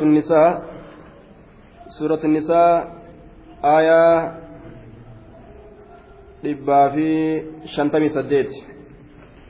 سورة 0.00 0.08
النساء 0.08 0.62
سورة 1.98 2.20
النساء 2.24 2.72
آية 3.64 4.32
fi 6.40 7.08
shantamii 7.76 8.08
saddeet 8.08 8.48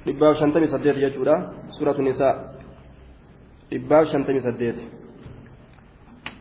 dhibbaa 0.06 0.32
fi 0.34 0.38
shantamii 0.40 0.72
saddeet 0.74 0.96
jechuudha 0.98 1.36
suuratu 1.78 2.02
nisaa 2.02 2.34
dhibbaa 3.70 4.02
fi 4.04 4.10
shantamii 4.10 4.40
saddeet 4.40 4.78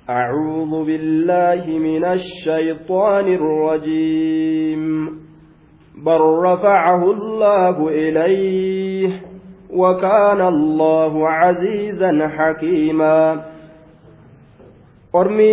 أعوذ 0.09 0.73
بالله 0.89 1.63
من 1.69 2.03
الشيطان 2.05 3.27
الرجيم 3.39 4.83
بل 6.05 6.21
رفعه 6.49 7.11
الله 7.11 7.89
إليه 7.89 9.21
وكان 9.69 10.41
الله 10.41 11.29
عزيزا 11.29 12.11
حكيما 12.37 13.45
أرمي 15.14 15.52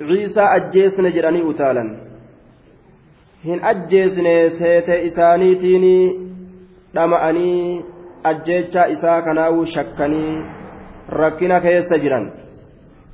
عيسى 0.00 0.40
أجيسن 0.40 1.10
جراني 1.10 1.50
أتالا 1.50 1.84
hin 3.44 3.58
ajjeesne 3.70 4.50
seete 4.50 4.96
isaaniitiin 5.02 5.86
dhama'anii 6.94 7.84
ajjeechaa 8.30 8.84
isaa 8.96 9.22
kanaa'uu 9.22 9.64
shakkanii 9.70 10.34
rakkina 11.08 11.60
keessa 11.64 11.98
jiran 12.04 12.28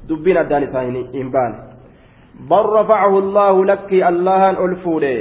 dubbiin 0.09 0.41
addaan 0.41 0.67
isaa 0.67 0.83
hin 1.15 1.31
baane 1.37 1.57
bal 2.51 2.69
rafacahu 2.75 3.23
allaahu 3.23 3.65
lakkii 3.71 4.03
allahan 4.11 4.61
ol 4.65 4.75
fuudhe 4.85 5.15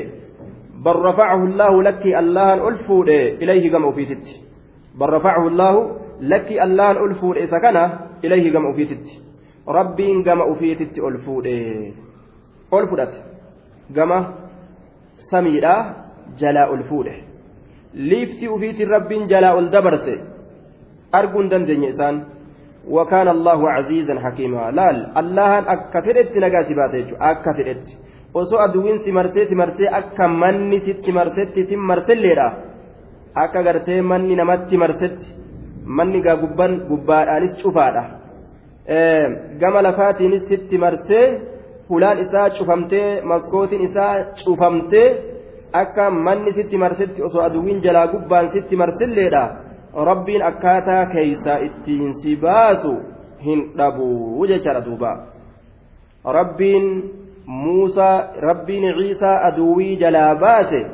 bal 0.87 0.99
rafacahu 1.07 1.47
allaahu 1.51 1.81
lakkii 1.89 2.15
allahan 2.23 2.65
ol 2.71 2.77
fuudhe 2.89 3.19
ilayhi 3.45 3.69
gama 3.69 3.93
ufiititti 3.93 4.35
bal 4.99 5.15
rafacahu 5.17 5.53
allaahu 5.53 5.87
lakkii 6.33 6.59
allahan 6.67 6.97
ol 7.05 7.15
fuudhe 7.21 7.47
isa 7.47 7.59
kana 7.59 7.89
ilayhi 8.21 8.51
gama 8.57 8.69
ufiititti 8.75 9.19
rabbiin 9.77 10.23
gama 10.27 10.45
ufiititti 10.53 11.01
ol 11.01 11.17
fuudhe 11.25 11.57
ol 12.71 12.87
fudhate 12.91 13.19
gama 13.97 14.19
samiidha 15.29 15.75
jalaa 16.41 16.69
ol 16.73 16.83
fuudhe 16.89 17.15
liiftii 18.09 18.53
ufiitiin 18.55 18.89
rabbiin 18.95 19.29
jalaa 19.33 19.53
ol 19.59 19.69
dabarse 19.75 20.15
arguu 21.19 21.41
hin 21.41 21.51
dandeenye 21.53 21.93
isaan 21.95 22.17
وكان 22.95 23.27
الله 23.27 23.71
عزيزا 23.71 24.15
حكيما 24.25 24.71
لال 24.71 24.97
الله 25.21 25.51
أكا 25.73 25.99
فدت 26.05 26.37
نجا 26.43 26.61
سبات 26.69 26.93
أكا 27.31 27.51
فدت 27.57 27.85
osoo 28.39 28.59
aduwwiin 28.65 28.99
si 29.03 29.11
marsee 29.11 29.45
si 29.49 29.55
marsee 29.55 29.89
akka 29.99 30.27
manni 30.27 30.79
sitti 30.85 31.11
marsetti 31.11 31.65
si 31.65 31.75
marselleedha 31.89 32.47
akka 33.43 33.63
gartee 33.67 34.01
manni 34.01 34.35
namatti 34.35 34.77
marsetti 34.83 35.27
manni 35.97 36.21
gaa 36.25 36.35
gubbaan 36.43 36.73
gubbaadhaanis 36.89 37.53
cufaadha 37.61 38.03
Gama 39.60 39.82
lafaatiinis 39.82 40.48
sitti 40.48 40.78
marsee 40.78 41.40
hulaan 41.88 42.18
isaa 42.18 42.50
cufamtee 42.50 43.20
maskootiin 43.22 43.82
isaa 43.88 44.14
cufamtee 44.44 45.08
akka 45.72 46.10
manni 46.10 46.52
sitti 46.52 46.76
marsetti 46.78 47.22
osoo 47.22 47.42
aduwwiin 47.42 47.82
jalaa 47.82 48.06
gubbaan 48.06 48.50
sitti 48.50 48.76
marselleedha 48.76 49.44
rabbiin 50.08 50.42
akkaataa 50.50 51.06
keeysaa 51.06 51.58
ittiin 51.68 52.14
si 52.14 52.36
baasu 52.36 52.92
hin 53.44 53.72
dhabu 53.76 54.46
jechaadha 54.46 54.84
duuba. 54.84 55.12
Rabbiin 56.24 56.86
muusaa 57.46 58.26
rabbiin 58.40 58.84
ciisaa 58.98 59.40
aduwwii 59.48 59.96
jalaa 59.96 60.34
baase 60.34 60.86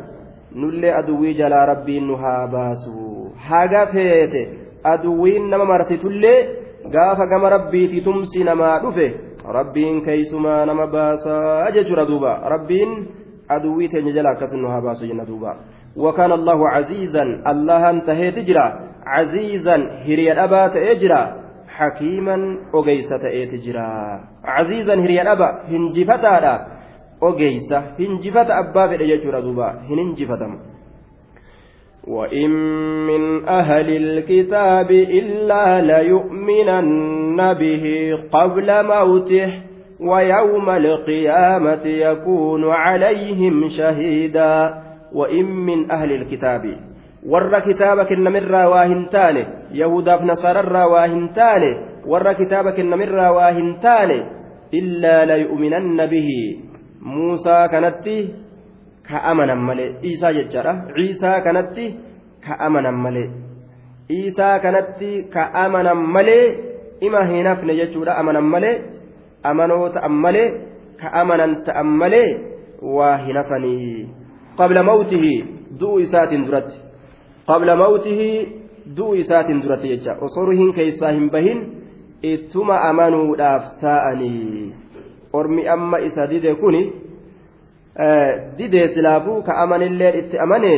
nullee 0.55 0.95
aduwwii 1.01 1.35
jalaa 1.35 1.67
rabbiin 1.67 2.07
nu 2.07 2.17
haa 2.17 2.47
baasu. 2.47 3.33
Haga 3.49 3.87
feete 3.87 4.49
aduwwiin 4.85 5.51
nama 5.51 5.65
marsitullee 5.65 6.49
gaafa 6.87 7.27
gama 7.27 7.51
rabbiiti 7.57 8.01
tumsi 8.01 8.45
namaa 8.45 8.79
dhufe 8.85 9.09
rabbiin 9.59 10.05
keeysumaa 10.05 10.67
nama 10.67 10.87
baasaa 10.87 11.71
jechuudha 11.71 12.07
duuba 12.07 12.33
rabbiin 12.55 12.93
aduwwii 13.49 13.89
teenya 13.89 14.13
jala 14.13 14.31
akkasin 14.31 14.61
nu 14.63 14.69
haa 14.69 14.81
baasu 14.81 15.07
jenna 15.07 15.25
duuba 15.25 15.57
وكان 15.99 16.33
الله 16.33 16.69
عزيزا 16.69 17.25
الله 17.47 17.91
انتهيت 17.91 18.39
جرا 18.39 18.67
عزيزا 19.07 19.77
هريا 20.07 20.45
أبا 20.45 20.69
تأجرا 20.69 21.23
حكيما 21.69 22.37
أجيسة 22.75 23.19
تأجرا 23.19 23.89
عزيزا 24.45 24.95
هريا 24.95 25.33
أبا 25.33 25.49
هنجفتا 25.71 26.67
أجيسة 27.23 27.79
هنجفت 27.99 28.49
أبا 28.51 28.83
في 28.89 28.95
الأجر 28.95 29.41
دوبا 29.41 29.69
هننجفتم 29.89 30.53
وإن 32.09 32.51
من 33.07 33.49
أهل 33.49 33.97
الكتاب 33.97 34.91
إلا 34.91 35.81
ليؤمنن 35.81 37.53
به 37.53 38.13
قبل 38.33 38.87
موته 38.87 39.53
ويوم 40.01 40.71
القيامة 40.71 41.87
يكون 41.87 42.71
عليهم 42.71 43.69
شهيدا 43.69 44.75
وإن 45.13 45.45
من 45.45 45.91
أهل 45.91 46.13
الكتاب 46.13 46.63
ور 47.27 47.59
كتابك 47.59 48.13
النمر 48.13 48.53
واهنتان 48.53 49.47
يهودا 49.73 50.23
نصارى 50.23 50.85
واهنتان 50.85 51.63
ور 52.07 52.33
كتابك 52.33 52.81
النمر 52.81 53.15
واهنتان 53.15 54.11
إلا 54.75 55.25
ليؤمنن 55.25 56.07
به 56.07 56.29
موسى 57.03 57.69
كانت 57.71 58.09
ka 59.09 59.23
amanan 59.31 59.59
malee. 59.59 59.95
Ciisaa 60.03 60.33
jechaadha. 60.33 60.73
Ciisaa 60.97 61.41
kanatti 61.41 61.95
ka 62.47 62.59
amanan 62.67 62.95
malee. 63.05 63.29
Ciisaa 64.09 64.59
kanatti 64.59 65.25
ka 65.33 65.51
amanan 65.65 66.07
malee 66.15 66.45
ima 67.01 67.25
hin 67.25 67.47
hafne 67.47 67.75
jechuudha. 67.81 68.17
Amanan 68.21 68.45
malee 68.45 68.77
amanoo 69.43 69.89
ta'an 69.89 70.13
malee 70.13 70.49
ka 71.01 71.13
amanan 71.13 71.63
ta'an 71.65 71.87
malee 71.87 72.29
waa 72.83 73.17
hin 73.25 73.37
hafanii. 73.37 74.09
Qabla 74.59 74.83
mawtihii 74.83 75.45
du'u 75.81 75.99
isaatiin 76.05 76.47
duratti. 76.47 76.77
Qabla 77.47 77.77
mawtihii 77.77 78.49
du'u 78.97 79.15
isaatiin 79.15 79.63
duratti 79.63 79.89
jecha. 79.89 80.17
Osoo 80.21 80.45
ruhiin 80.47 80.75
keessaa 80.75 81.13
hin 81.13 81.31
bahin 81.31 81.61
ittuma 82.23 82.81
amanuudhaaf 82.91 83.79
taa'anii 83.81 84.75
ormi 85.33 85.69
amma 85.69 85.99
isa 85.99 86.27
dide 86.31 86.55
kuni. 86.55 87.08
Didee 88.59 88.89
silaafuu 88.95 89.43
ka 89.43 89.57
amanilleen 89.63 90.19
itti 90.19 90.39
amane 90.39 90.75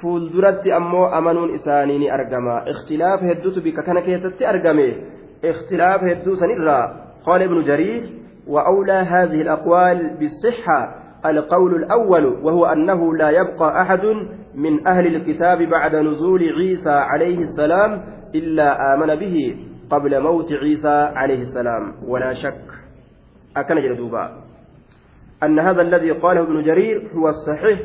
fuulduratti 0.00 0.72
ammoo 0.72 1.06
amanuun 1.06 1.54
isaanii 1.54 1.98
ni 1.98 2.10
argama 2.10 2.62
ikhtilaafa 2.72 3.24
hedduutu 3.26 3.60
bika 3.60 3.82
kana 3.82 4.02
keessatti 4.02 4.46
argame 4.46 4.86
ikhtilaafa 5.42 6.06
hedduu 6.06 6.36
sanirraa 6.36 6.84
qaala 7.24 7.44
ibnu 7.44 7.62
jariir 7.62 8.04
وأولى 8.46 8.92
هذه 8.92 9.42
الأقوال 9.42 10.16
بالصحة 10.20 10.94
القول 11.26 11.74
الأول 11.74 12.26
وهو 12.26 12.66
أنه 12.66 13.16
لا 13.16 13.30
يبقى 13.30 13.82
أحد 13.82 14.04
من 14.54 14.86
أهل 14.86 15.06
الكتاب 15.16 15.62
بعد 15.62 15.94
نزول 15.96 16.42
عيسى 16.42 16.90
عليه 16.90 17.38
السلام 17.38 18.02
إلا 18.34 18.94
آمن 18.94 19.14
به 19.14 19.56
قبل 19.90 20.20
موت 20.20 20.52
عيسى 20.52 21.10
عليه 21.16 21.38
السلام 21.38 21.92
ولا 22.08 22.34
شك 22.34 22.64
أكن 23.56 23.74
جلدوبا 23.74 24.43
أن 25.44 25.58
هذا 25.58 25.82
الذي 25.82 26.10
قاله 26.10 26.42
ابن 26.42 26.62
جرير 26.62 27.10
هو 27.16 27.28
الصحيح 27.28 27.78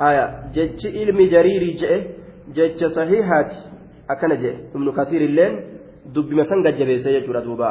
آية 0.00 0.26
جج 0.54 0.80
علم 0.96 1.18
جرير 1.34 1.62
جئ 1.80 1.92
جج 2.56 2.80
صحيحات 2.84 3.50
أكن 4.10 4.32
جئ 4.42 4.54
ابن 4.74 4.92
كثير 4.92 5.20
اللين 5.20 5.52
دب 6.14 6.32
مسنجة 6.32 6.70
جبيسة 6.70 7.10
يجورا 7.10 7.40
دوبا 7.40 7.70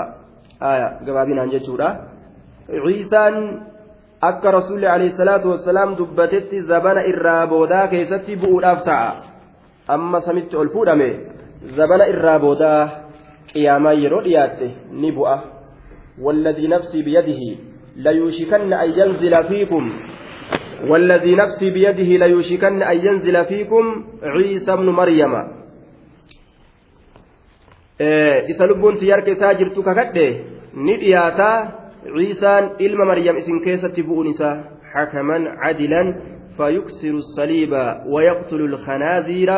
آية 0.63 0.87
قبابين 1.07 1.39
عن 1.39 1.49
جورا 1.49 1.89
عيسى 2.69 3.23
wassalaam 5.51 5.95
dubbatetti 5.97 6.61
zabana 6.61 7.01
irraa 7.11 7.47
boodaa 7.47 7.87
keessatti 7.87 8.35
bu'uudhaaf 8.35 8.83
ta'a 8.85 9.11
amma 9.87 10.21
samitti 10.21 10.55
ol 10.55 10.69
fuudhame 10.69 11.09
zabana 11.77 12.05
irraa 12.13 12.39
boodaa 12.39 12.89
qiyaamaa 13.53 13.97
yeroo 14.03 14.21
dhiyaatte 14.27 14.67
ni 14.91 15.11
bu'a 15.11 15.37
والذي 16.21 16.67
نفسي 16.67 17.01
بيده 17.01 17.70
ليوشكن 17.95 18.73
أن 18.73 18.89
ينزل 18.89 19.43
فيكم 19.43 19.93
والذي 20.87 21.35
نفسي 21.35 21.69
بيده 21.69 22.25
ليوشكن 22.25 22.81
أن 22.81 22.97
ينزل 23.05 23.45
فيكم 23.45 24.05
عيسى 24.23 24.75
بن 24.75 24.89
مريم. 24.89 25.33
isa 28.49 28.65
lubbuun 28.65 28.97
tiyyarka 28.97 29.31
isaa 29.31 29.53
jirtu 29.53 29.83
kakadhe 29.83 30.45
ni 30.73 30.97
dhiyaataa 30.97 31.57
ciisaan 32.17 32.69
ilma 32.79 33.05
maryam 33.05 33.37
isin 33.37 33.61
keessatti 33.61 34.01
فيكسر 36.57 37.09
الصليب 37.09 37.73
ويقتل 38.07 38.61
الخنازير 38.61 39.51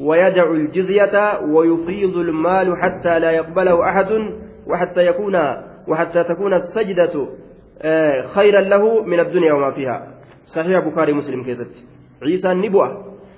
ويدع 0.00 0.50
الجزية 0.50 1.40
ويفيض 1.40 2.16
المال 2.16 2.76
حتى 2.82 3.18
لا 3.18 3.30
يقبله 3.30 3.88
أحد 3.88 4.10
وحتى 4.66 5.06
يكون 5.06 5.36
وحتى 5.88 6.24
تكون 6.24 6.54
السجدة 6.54 7.14
خيرا 8.34 8.60
له 8.60 9.04
من 9.04 9.20
الدنيا 9.20 9.52
وما 9.52 9.70
فيها 9.70 9.96
صحيح 10.46 10.78
بخاري 10.86 11.12
مسلم 11.12 11.44
كيست 11.44 11.72
عيسى 12.22 12.52
النبوة 12.52 12.88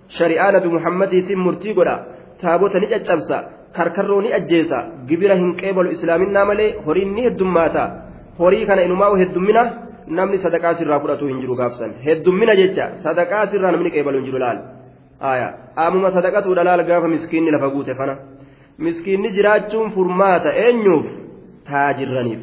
شريعان 0.09 0.55
بمحمد 0.59 1.13
تم 1.29 1.39
مرتيقنا 1.47 1.95
تابوت 2.41 2.75
نجد 2.83 3.03
karkarroo 3.77 4.21
ni 4.23 4.33
ajjeesa 4.33 4.79
gibira 5.09 5.35
hin 5.41 5.51
qeebalu 5.61 5.91
islaaminaa 5.97 6.45
malee 6.51 6.69
horiin 6.87 7.11
ni 7.15 7.25
heddummaata 7.27 7.83
horii 8.39 8.67
kana 8.69 8.87
inumaa 8.89 9.11
heddummina 9.23 9.65
namni 10.19 10.39
sadaqaa 10.45 10.75
sirraa 10.79 11.01
fudhatu 11.01 11.29
hin 11.31 11.41
jiru 11.43 11.57
gaafsan 11.61 11.93
heddummina 12.07 12.57
jecha 12.61 12.87
sadaqaa 13.05 13.47
sirraa 13.53 13.73
namni 13.77 13.93
qeebalu 13.97 14.19
hin 14.19 14.27
jiru 14.29 14.41
laal 14.45 14.59
amuma 15.87 16.11
sadaqatuudha 16.17 16.65
laal 16.69 16.85
gaafa 16.91 17.13
miskiinni 17.15 17.55
lafa 17.57 17.71
guute 17.77 17.95
fana 18.01 18.17
miskiinni 18.89 19.35
jiraachuun 19.39 19.91
furmaata 19.99 20.57
eenyuuf 20.65 21.07
taajirraniif. 21.71 22.43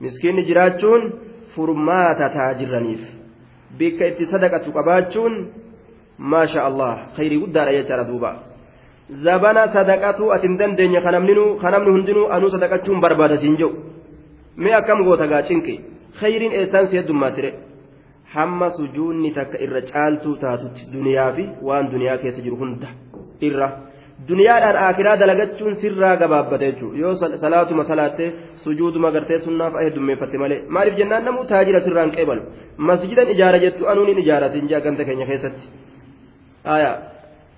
Miskiinni 0.00 0.42
jiraachuun 0.48 1.02
furmaata 1.54 2.28
taajirraniif. 2.36 3.02
Bikka 3.78 4.04
itti 4.10 4.26
sadaqatu 4.32 4.72
qabaachuun 4.76 5.34
maasha 6.18 6.60
allah 6.68 6.92
khayrii 7.16 7.40
guddaadha 7.44 7.72
jechaadha 7.78 8.04
duuba. 8.10 8.30
Zabana 9.24 9.62
sadaqatu 9.76 10.32
ati 10.34 10.46
hin 10.46 10.56
dandeenye 10.58 11.00
kanamni 11.62 11.90
hundinuu 11.96 12.26
anuu 12.34 12.50
sadaqachuun 12.56 13.00
barbaada 13.00 13.36
siin 13.42 13.56
jedhu 13.56 13.78
mee 14.56 14.74
akkam 14.80 15.04
goota 15.04 15.26
gaa 15.26 15.42
cinqi? 15.48 15.74
Khayriin 16.20 16.52
eessaan 16.52 16.86
si 16.86 16.96
heddummaatire 16.98 17.50
hamma 18.34 18.68
sujuunni 18.70 19.30
takka 19.34 19.58
irra 19.64 19.80
caaltuu 19.90 20.36
taatutti 20.42 20.82
duniyaa 20.92 21.32
fi 21.36 21.44
waan 21.68 21.90
duniyaa 21.92 22.18
keessa 22.22 22.42
jiru 22.42 22.56
hunda 22.62 22.88
irra 23.48 23.68
duniyaadhaan 24.28 24.78
akiraa 24.88 25.16
dalagachuun 25.22 25.74
sirraa 25.82 26.16
gabaabbata 26.22 26.64
jechuudha 26.64 26.98
yoo 27.02 27.14
salaatuma 27.44 27.84
salaattee 27.92 28.32
sujuuduma 28.64 29.12
gartee 29.14 29.38
sunnaaf 29.46 29.74
heddummeeffatte 29.84 30.42
malee 30.42 30.60
maaliif 30.76 30.98
jennaan 31.00 31.24
namuu 31.28 31.44
taajira 31.52 31.80
sirraan 31.86 32.10
qeebalu 32.16 32.42
masjidan 32.88 33.32
ijaara 33.34 33.62
jettu 33.64 33.88
anuun 33.92 34.18
ijaaratin 34.24 34.68
jaa 34.72 34.82
ganda 34.86 35.04
keenya 35.08 35.26
keessatti 35.30 35.66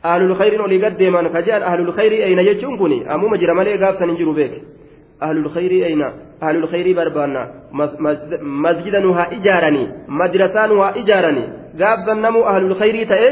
ahlul 0.03 0.35
khayriin 0.41 0.62
olii 0.67 0.81
gad 0.85 0.94
deeman 0.99 1.26
ka 1.35 1.43
jedhan 1.47 1.62
ahlul 1.70 1.93
khayrii 1.99 2.23
eeyna 2.26 2.43
jechuun 2.49 2.79
kun 2.79 2.93
ammuma 3.15 3.37
jira 3.43 3.55
malee 3.55 3.76
gaafsan 3.85 4.08
hin 4.11 4.19
jiru 4.20 4.35
beeke 4.38 4.58
ahlul 5.26 5.49
khayrii 5.55 5.82
eeyna 5.88 6.08
ahlul 6.47 6.69
khayrii 6.73 6.94
barbaanna 7.00 7.43
masjida 8.67 9.00
nu 9.00 9.12
haa 9.19 9.29
ijaaranii 9.38 9.88
madrasaa 10.20 10.67
nu 10.70 10.81
haa 10.82 10.94
ijaaranii 11.03 11.49
gaafsan 11.82 12.23
namuu 12.26 12.44
ahlul 12.53 12.76
khayrii 12.81 13.06
ta'e 13.12 13.29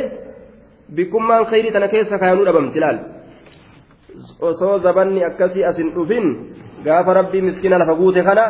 bikkummaan 0.97 1.45
khayrii 1.51 1.73
tana 1.75 1.89
keessa 1.95 2.19
kaayanuu 2.23 2.47
dhabamti 2.49 2.81
laal 2.85 2.99
osoo 4.41 4.79
zabanni 4.79 5.25
akkasii 5.25 5.65
asin 5.65 5.95
dhufin 5.95 6.27
gaafa 6.85 7.15
rabbii 7.15 7.43
miskiina 7.43 7.79
lafa 7.79 7.95
guute 7.95 8.23
kana 8.23 8.45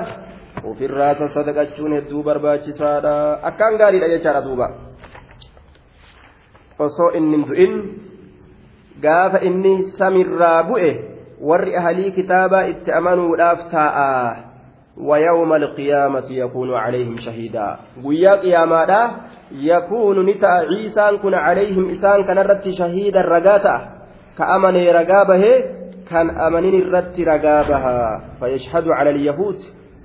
ofirraa 0.64 1.28
sadaqachuun 1.34 1.92
hedduu 1.98 2.22
barbaachisaadha 2.22 3.14
akkaan 3.50 3.78
gaariidha 3.80 4.08
jechaadha 4.14 4.42
duuba 4.46 4.66
osoo 6.78 7.10
inni 7.18 7.44
du'in 7.48 7.72
gaafa 9.02 9.38
inni 9.48 9.74
samirraa 9.98 10.62
bu'e 10.68 10.90
warri 11.40 11.76
ahalii 11.76 12.12
kitaabaa 12.12 12.68
itti 12.74 12.92
amanuudhaaf 12.92 13.66
taa'a 13.72 14.36
ويوم 15.00 15.52
القيامة 15.52 16.28
يكون 16.30 16.74
عليهم 16.74 17.16
شهيدا 17.16 17.76
ويا 18.04 18.34
قيامادا 18.34 19.10
يكون 19.52 20.26
نتا 20.26 20.46
عيسى 20.70 21.16
كن 21.22 21.34
عليهم 21.34 21.90
إسان 21.90 22.24
كان 22.26 22.38
رت 22.38 22.68
شهيدا 22.68 23.20
رقاتا 23.20 23.76
كأمن 24.38 24.76
رقابه 24.76 25.44
كان 26.10 26.30
أمنين 26.30 26.82
الرت 26.82 27.20
رقابها 27.20 28.20
فيشهد 28.40 28.88
على 28.88 29.10
اليهود 29.10 29.56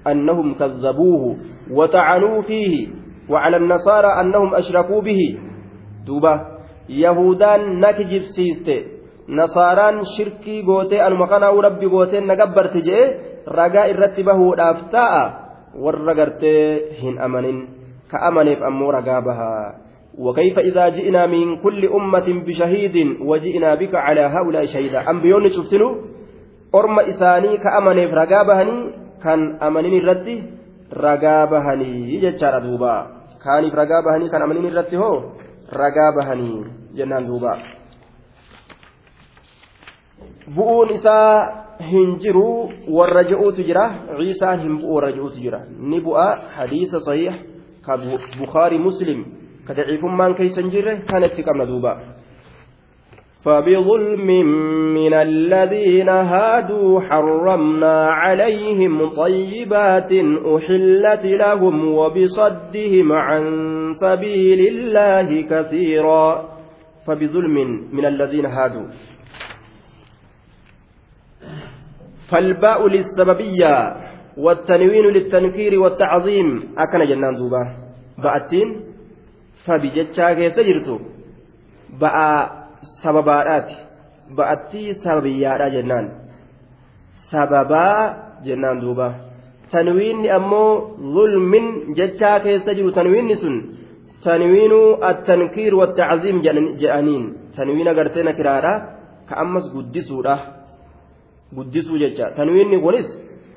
أنهم 0.07 0.53
كذبوه 0.53 1.37
وطعنوا 1.71 2.41
فيه 2.41 2.87
وعلى 3.29 3.57
النصارى 3.57 4.07
أنهم 4.21 4.55
أشركوا 4.55 5.01
به 5.01 5.21
shirkii 10.05 10.61
gootee 10.61 11.01
anuma 11.01 11.25
kanaa'u 11.25 11.61
rabbi 11.61 11.89
gootee 11.89 12.21
na 12.21 12.35
gabbarte 12.37 12.81
jee 12.85 13.05
ragaa 13.57 13.89
irratti 13.89 14.21
bahuudhaaf 14.21 14.85
ta'a 14.93 15.23
warra 15.73 16.13
gartee 16.13 16.93
hin 17.01 17.17
amanin 17.17 17.57
ka 18.11 18.21
amaneef 18.29 18.61
ammoo 18.61 18.91
ragaa 18.93 19.21
bahaa 19.25 19.84
وكيف 20.17 20.59
إذا 20.59 20.89
جئنا 20.89 21.25
من 21.27 21.61
كل 21.63 21.85
أمة 21.85 22.27
بشهيد 22.47 22.95
وجئنا 23.21 23.75
بك 23.75 23.95
على 23.95 24.21
هؤلاء 24.21 24.65
شهيدا؟ 24.65 25.09
أنبيون 25.09 25.49
شفتنو؟ 25.49 25.89
أرم 26.75 26.99
إساني 26.99 27.57
كأمني 27.57 28.05
رقابهني 28.05 28.77
كان 29.23 29.39
أمنين 29.63 29.93
الرد 30.01 30.27
رقابهني 30.93 32.13
يجتشار 32.13 32.59
دوبا. 32.59 32.95
كان 33.43 33.63
رقابهني 33.69 34.29
كان 34.29 34.41
أمنين 34.41 34.65
الرد 34.65 34.95
هو 34.95 35.35
bahanii 35.73 36.65
jennaan 36.93 37.27
duuba 37.27 37.57
bu'uun 40.55 40.89
isaa 40.93 41.65
hin 41.79 42.19
jiru 42.19 42.69
warra 42.87 43.23
je'uutu 43.23 43.63
jira 43.63 43.89
ciisaan 44.17 44.59
hin 44.61 44.77
bu'u 44.77 44.95
warra 44.95 45.11
je'uutu 45.11 45.41
jira 45.41 45.65
ni 45.69 46.01
ka 49.67 49.73
daciifummaan 49.73 50.35
keessa 50.37 50.61
hin 50.61 50.71
jirre 50.71 51.01
kan 51.09 51.23
itti 51.23 51.43
فبظلم 53.45 54.27
من 54.93 55.13
الذين 55.13 56.09
هادوا 56.09 57.01
حرمنا 57.01 58.07
عليهم 58.09 59.09
طيبات 59.09 60.11
أحلت 60.55 61.25
لهم 61.25 61.75
وبصدهم 61.87 63.11
عن 63.11 63.43
سبيل 64.01 64.59
الله 64.67 65.41
كثيرا 65.41 66.49
فبظلم 67.07 67.55
من 67.93 68.05
الذين 68.05 68.45
هادوا 68.45 68.87
فالباء 72.31 72.87
للسببية 72.87 73.95
والتنوين 74.37 75.05
للتنكير 75.05 75.79
والتعظيم 75.79 76.47
أكن 76.77 76.99
جنان 77.09 77.35
دوبا 77.37 77.63
بأتين 78.17 78.94
sabi 79.65 79.89
jechaa 79.97 80.35
keessa 80.35 80.63
jirtu 80.63 81.01
ba'aa 81.99 82.39
sababaadhaati. 83.01 83.75
Ba'attii 84.37 84.95
sababiyyaadhaa 85.03 85.69
jennaan. 85.69 86.11
Sababaa 87.31 88.41
jennaan 88.45 88.81
duuba. 88.81 89.13
Tanwiinni 89.71 90.29
ammoo 90.29 90.97
zulmin 91.13 91.95
jechaa 91.95 92.39
keessa 92.39 92.73
jiru 92.73 92.91
tanwiinni 92.91 93.35
sun 93.35 93.55
tanwiinuu 94.23 94.97
attankiir 95.01 95.75
wattacziim 95.75 96.41
jedhaniin. 96.45 97.25
Tanwiin 97.55 97.87
agartee 97.87 98.23
nakiraadha 98.23 98.73
ka 99.29 99.37
ammas 99.43 99.71
guddisuudha. 99.73 100.37
Guddisuu 101.55 101.97
jecha. 101.97 102.31
Tanwiinni 102.37 102.81
kunis 102.81 103.07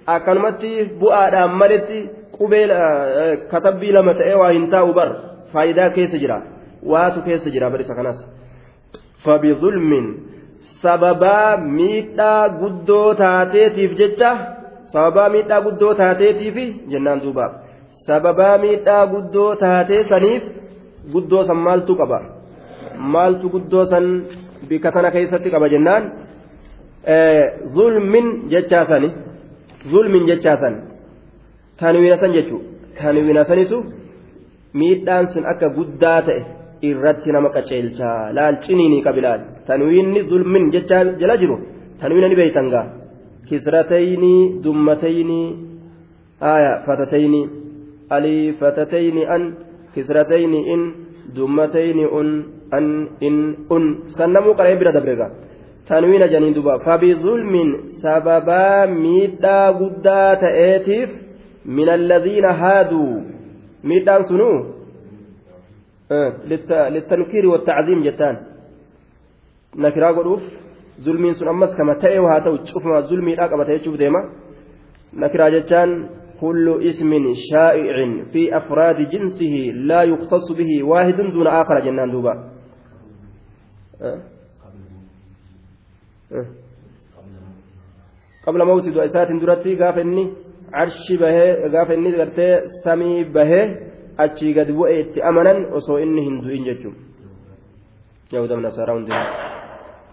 akkanumatti 0.06 0.70
bu'aadhaan 1.00 1.56
malitti 1.60 1.98
qubee 2.36 2.64
eh, 2.64 3.48
katabbii 3.50 3.92
lama 3.92 4.14
ta'ee 4.14 4.36
waa 4.40 4.52
hin 4.52 4.70
taa'u 4.70 4.92
bar. 4.94 5.27
Faayidaa 5.52 5.90
keessa 5.96 6.18
jira 6.22 6.36
waatu 6.92 7.18
keessa 7.26 7.48
jira 7.54 7.70
bar 7.72 7.80
isa 7.84 7.94
kanas 7.98 8.18
fabidulmin 9.24 10.06
sababaa 10.82 11.50
miidhaa 11.78 12.44
guddoo 12.60 13.08
taateetiif 13.22 13.92
jecha 14.00 14.30
sababaa 14.92 15.28
miidhaa 15.34 15.60
guddoo 15.66 15.94
taateetiif 16.00 16.56
jennaan 16.92 17.20
duuba 17.24 17.46
sababaa 18.06 18.54
miidhaa 18.64 19.02
guddoo 19.12 19.50
taatee 19.62 20.02
saniif 20.10 20.44
guddoo 21.12 21.42
san 21.48 21.58
maaltu 21.66 21.92
qaba 22.00 22.18
maaltu 23.14 23.46
guddoo 23.54 23.84
san 23.92 24.06
bika 24.68 24.88
tana 24.94 25.10
keessatti 25.16 25.48
qaba 25.54 25.66
jennaan 25.74 26.04
zulmin 27.76 28.26
jechaa 28.52 28.84
sani 28.90 29.08
zulmin 29.92 30.24
jechaa 30.30 30.56
san 30.62 30.74
tanwiina 31.80 32.16
san 32.22 32.32
jechuu 32.36 32.60
tanwiina 32.98 33.44
sanitu 33.50 33.76
miidhaan 34.80 35.26
sun 35.32 35.44
akka 35.52 35.74
guddaa 35.78 36.20
ta'e 36.28 36.40
irratti 36.90 37.34
nama 37.34 37.48
qaceelchaa 37.56 38.20
laal 38.36 38.56
ciniinii 38.64 39.02
qabilaal 39.06 39.40
tanwiinni 39.68 40.20
zulmin 40.30 40.70
jecha 40.74 40.98
jala 41.20 41.36
jiru 41.42 41.56
tanwiina 42.00 42.28
ni 42.28 42.36
beeytan 42.40 42.68
gaa 42.74 42.86
kisratayni 43.48 44.34
dummatayni 44.64 45.40
aya 46.52 46.72
fatatayni 46.86 47.42
alii 48.16 48.52
fatatayni 48.60 49.22
an 49.34 49.42
kisratayni 49.94 50.60
in 50.74 50.82
dummatayni 51.36 52.04
un 52.18 52.28
an 52.78 52.86
in 53.28 53.36
un 53.76 53.84
sannamuu 54.16 54.54
qaree 54.58 54.76
bira 54.80 54.92
dabrega 54.98 55.26
tanwiina 55.88 56.28
janiin 56.34 56.54
duba 56.58 56.78
fabizulmin 56.86 57.70
sababaa 58.02 58.86
miidhaa 58.86 59.72
guddaa 59.80 60.36
ta'eetiif 60.44 61.10
min 61.76 61.88
alladhiina 61.98 62.52
haaduu 62.62 63.12
miidhaan 63.82 64.24
sunuu 64.24 64.78
للتنكير 66.94 67.46
والتعظيم 67.46 68.00
جتان. 68.02 68.36
نكرا 69.76 70.10
قدوف 70.16 70.42
ظلمين 71.04 71.32
سن 71.36 71.48
أمس 71.48 71.76
كما 71.76 71.94
تأي 72.00 72.18
وهاتو 72.18 72.56
تشوف 72.56 72.84
ما 72.86 73.00
ظلمي 73.00 73.34
لا 73.34 73.46
كما 73.46 73.64
تشوف 73.64 73.96
ديما. 73.96 74.20
نكرا 75.12 75.48
جتان 75.48 76.08
كل 76.40 76.66
اسم 76.88 77.12
شائع 77.52 77.96
في 78.32 78.56
أفراد 78.56 78.96
جنسه 79.12 79.54
لا 79.84 80.02
يختص 80.02 80.52
به 80.56 80.70
واحد 80.84 81.16
دون 81.16 81.46
آخر 81.46 81.80
جنان 81.84 82.10
دوبا. 82.10 82.34
qabla 88.44 88.64
mawti 88.64 88.92
du'a 88.94 89.04
isaatiin 89.04 89.40
duratti 89.40 89.76
gaafa 89.76 90.00
inni 90.00 90.24
arshi 90.72 91.18
bahee 91.18 91.68
gaafa 91.74 91.94
inni 91.94 92.12
gartee 92.12 92.52
samii 92.84 93.24
bahee 93.24 93.66
achii 94.24 94.54
gadi 94.54 94.72
bu'e 94.72 95.00
itti 95.00 95.22
amanan 95.22 95.66
osoo 95.72 95.98
inni 95.98 96.24
hin 96.24 96.42
du'in 96.42 96.64
jechuun. 96.64 96.96
Yaa'udam 98.32 98.60
nasaaraa 98.62 98.94
hundinuu 98.94 99.56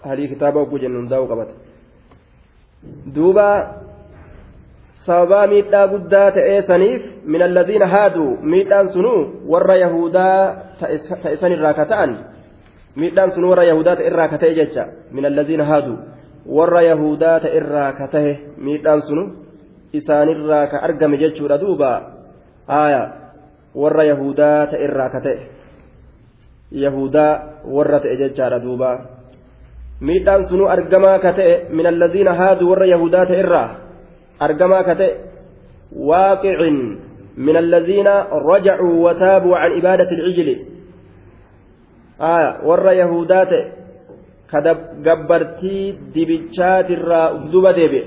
halii 0.08 0.28
kitaaba 0.28 0.60
ogguu 0.60 0.80
jennu 0.80 1.00
hundaa'uu 1.00 1.28
qabata 1.28 1.54
duuba 3.16 3.48
sababaa 5.06 5.48
miidhaa 5.48 5.88
guddaa 5.94 6.32
ta'ee 6.38 6.62
saniif 6.70 7.04
min 7.36 7.42
alladhiina 7.48 7.88
haaduu 7.88 8.30
miidhaan 8.54 8.90
sunuu 8.96 9.22
warra 9.54 9.76
yahudaa 9.76 10.40
ta'e 10.80 11.38
sanirraa 11.44 11.74
ka 11.80 11.86
ta'an 11.94 12.18
miidhaan 12.96 13.32
sunuu 13.38 13.50
warra 13.54 13.66
yahudaa 13.72 13.96
ta'e 13.96 14.08
irraa 14.12 14.28
ka 14.34 14.38
ta'e 14.44 14.54
jecha 14.60 14.86
min 15.12 15.66
haaduu 15.72 15.98
warra 16.60 16.82
yahudaa 16.82 17.40
ta'e 17.40 17.58
irraa 17.62 17.92
ka 18.00 18.08
ta'e 18.08 18.34
miidhaan 18.58 19.02
sunu 19.10 19.26
isaanirraa 19.98 20.68
ka 20.68 20.82
argame 20.88 21.18
jechuudha 21.18 21.58
duuba 21.58 21.92
haaya 22.68 23.02
warra 23.76 24.04
yahudaa 24.12 24.68
ta'e 24.72 24.84
irraa 24.88 25.10
ka 25.10 25.22
ta'e 25.22 25.40
yahudaa 26.72 27.64
warra 27.78 28.00
ta'e 28.04 28.18
jechaadha 28.24 28.60
duuba 28.60 28.92
miidhaan 30.02 30.48
sunuu 30.52 30.70
argamaa 30.76 31.18
ka 31.20 31.34
ta'e 31.40 31.56
min 31.70 31.86
alladhiina 31.94 32.38
haaduu 32.40 32.70
warra 32.74 32.94
yahudaa 32.94 33.26
ta'e 33.26 33.42
irraa 33.46 33.70
أرجما 34.42 34.82
كتئ 34.82 35.16
واقع 35.96 36.70
من 37.38 37.58
الذين 37.58 38.08
رجعوا 38.32 39.10
وتابوا 39.10 39.58
عن 39.58 39.72
عبادة 39.72 40.10
العجل 40.12 40.66
آية 42.22 42.66
ور 42.68 42.92
يهودات 42.92 43.52
كدب 44.52 44.78
جبرتي 45.04 45.92
دبتشات 46.16 46.92
الرا 46.92 47.72
ديبي 47.72 48.04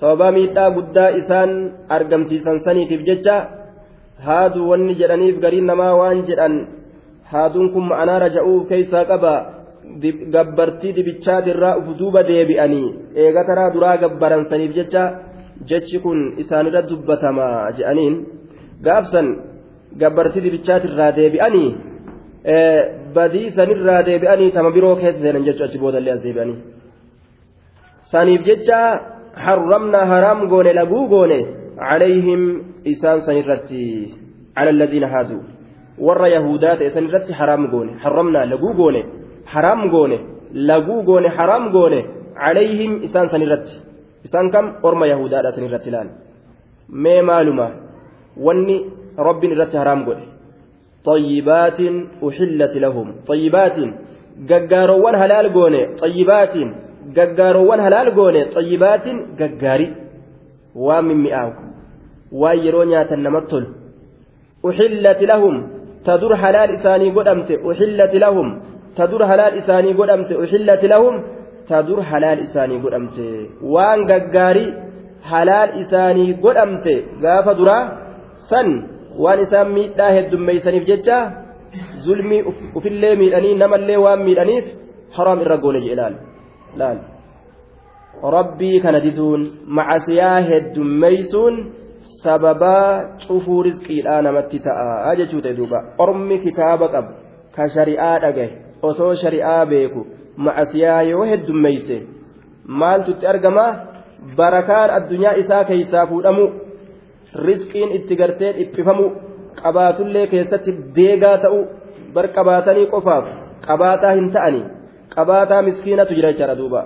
sababaa 0.00 0.32
miidhaa 0.36 0.70
guddaa 0.76 1.10
isaan 1.20 1.50
argamsiisan 1.96 2.58
saniitiif 2.66 3.02
jecha 3.08 3.36
haaduu 4.26 4.68
wanni 4.70 4.94
jedhaniif 5.00 5.36
gariin 5.44 5.66
namaa 5.70 5.94
waan 6.00 6.18
jedhan 6.28 6.54
haaduun 7.32 7.68
kun 7.74 7.84
ma'anaa 7.90 8.18
raja'uuf 8.24 8.62
keeysaa 8.70 9.04
qaba. 9.12 9.34
Gabbartii 10.34 10.92
dibichaatirraa 10.96 11.74
uf 11.80 11.88
duuba 12.00 12.20
deebi'anii 12.30 12.88
eegataraa 13.22 13.70
duraa 13.74 13.96
gabbaransaniif 14.02 14.72
jecha 14.78 15.02
jechi 15.70 15.98
kun 16.04 16.18
isaanirra 16.42 16.82
dubbatama 16.90 17.46
je'aniin. 17.78 18.14
Gaafsan 18.86 19.26
gabbartii 20.02 20.42
dibichaatirraa 20.46 21.10
deebi'anii 21.18 21.68
badii 23.16 23.48
sanirraa 23.56 24.00
deebi'anii 24.08 24.50
tama 24.56 24.70
biroo 24.76 24.94
keessa 25.02 25.20
seenan 25.24 25.44
jechuudha 25.48 25.68
achi 25.70 25.78
boodallee 25.84 26.14
as 26.16 26.22
deebi'anii. 26.26 26.58
Saniif 28.12 28.42
jecha 28.48 28.80
harramna 29.34 30.06
haraam 30.12 30.48
goone 30.48 30.72
laguu 30.80 31.08
goone 31.08 31.40
عليهم 31.78 32.62
إسان 32.86 33.18
سنرتي 33.26 34.14
على 34.56 34.70
الذين 34.70 35.04
هادوا 35.04 35.42
ور 35.98 36.26
يهودات 36.26 36.80
سنرتي 36.94 37.34
حرام 37.34 37.62
قوني 37.72 37.98
حرمنا 37.98 38.40
haraam 39.52 39.90
goone 39.92 40.18
laguu 40.54 41.02
goone 41.08 41.28
haraam 41.36 41.64
goone 41.74 42.00
calayhim 42.42 42.92
isaan 43.06 43.28
san 43.32 43.42
irratti 43.46 43.74
isaan 44.26 44.50
kam 44.54 44.66
orma 44.88 45.06
yahudaadha 45.12 45.52
san 45.54 45.64
irratti 45.68 45.88
ilaal 45.92 46.08
mee 47.04 47.20
maaluma 47.30 47.66
wanni 48.46 48.76
rabbiin 49.28 49.54
irratti 49.56 49.76
haraam 49.82 50.04
godhe 50.08 50.26
طيبات 51.10 51.80
أحلت 52.26 52.74
لهم 52.84 53.06
طيبات 53.30 53.76
gaggaaroowwan 54.50 55.16
halaal 55.22 55.48
goone 55.56 55.80
xayyibaatiin 56.00 56.68
gaggaaroowwan 57.16 57.80
halaal 57.86 58.08
goone 58.18 58.40
xayyibaatiin 58.54 59.18
gaggaari 59.40 59.86
waan 60.86 61.04
mimmi'aawu 61.10 61.52
waan 62.40 62.58
yeroo 62.66 62.84
nyaatan 62.92 63.20
namatti 63.26 63.50
tolu 63.52 63.68
uxillati 64.68 65.26
lahum 65.32 65.54
ta 66.06 66.12
dur 66.22 66.32
halaal 66.42 66.70
isaanii 66.78 67.10
godhamte 67.16 67.54
uxillati 67.68 68.18
lahum 68.24 68.48
tadur 68.98 69.22
halaal 69.30 69.54
isaanii 69.60 69.94
godhamte 70.00 70.34
uxillati 70.42 70.86
lahum 70.92 71.14
tadur 71.70 72.00
halaal 72.10 72.40
isaanii 72.46 72.80
godhamte 72.84 73.26
waan 73.74 74.00
gaggaarii 74.10 74.70
halaal 75.30 75.70
isaanii 75.82 76.30
godhamte 76.44 76.94
gaafa 77.24 77.52
duraa 77.60 77.84
san 78.48 78.68
waan 79.24 79.40
isaan 79.44 79.68
miidhaa 79.76 80.10
heddummeeysaniif 80.16 80.84
jecha 80.90 81.18
zulmii 82.04 82.42
ufillee 82.78 83.14
miidhanii 83.22 83.54
namallee 83.62 83.98
waan 84.04 84.20
miidhaniif 84.26 84.66
haraam 85.16 85.38
irra 85.44 85.56
goone 85.64 85.80
jee 85.86 85.96
laal 86.00 86.14
laal 86.80 86.98
rabbii 88.36 88.80
kana 88.80 89.00
diduun 89.04 89.42
macasiyaa 89.78 90.40
heddummeeysuun 90.50 91.54
sababaa 92.22 93.18
cufuu 93.26 93.62
rizqiidhaa 93.68 94.22
namatti 94.26 94.58
ta'a 94.66 95.14
jechuu 95.20 95.42
ta'e 95.44 95.56
duuba 95.60 95.84
ormi 96.06 96.38
kitaaba 96.46 96.88
qabu 96.94 97.12
ka 97.56 97.68
shari'aa 97.76 98.16
dhagahe 98.24 98.50
osoo 98.90 99.14
shari'aa 99.22 99.62
beeku 99.72 100.06
macasiyaa 100.48 101.02
yoo 101.10 101.24
heddummeeyse 101.32 101.96
maaltutti 102.82 103.26
argama 103.32 103.66
barakaan 104.36 104.90
addunyaa 104.98 105.34
isaa 105.44 105.64
keeysaa 105.70 106.06
fuudhamu 106.12 106.44
risqiin 107.46 107.96
itti 107.98 108.16
gartee 108.20 108.52
dhiphifamu 108.58 109.06
qabaatullee 109.62 110.26
keessatti 110.34 110.76
deegaa 110.96 111.36
ta'u 111.46 111.60
bar 112.14 112.26
qabaatanii 112.36 112.86
qofaaf 112.94 113.24
qabaataa 113.66 114.14
hin 114.20 114.30
ta'anii 114.36 114.64
qabaataa 115.14 115.62
miskiinatu 115.62 116.14
jira 116.14 116.32
jechaadha 116.32 116.56
duuba 116.60 116.80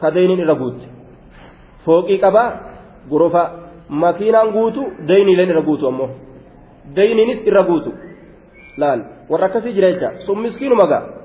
kadeeniin 0.00 0.40
irra 0.44 0.54
guutte 0.62 0.86
fooqii 1.84 2.18
qabaa 2.24 2.48
gorofa 3.10 3.42
makiinaan 3.88 4.52
guutu 4.56 4.82
deyniileen 5.08 5.50
irra 5.50 5.62
guutu 5.68 5.88
ammoo 5.88 6.10
deyniinis 6.96 7.46
irra 7.46 7.62
guutu 7.62 7.92
laal 8.80 9.00
warra 9.30 9.46
akkasii 9.46 9.76
jira 9.76 9.92
jecha 9.92 10.10
sun 10.26 10.38
miskiinuma 10.46 10.86
ga'a 10.86 11.16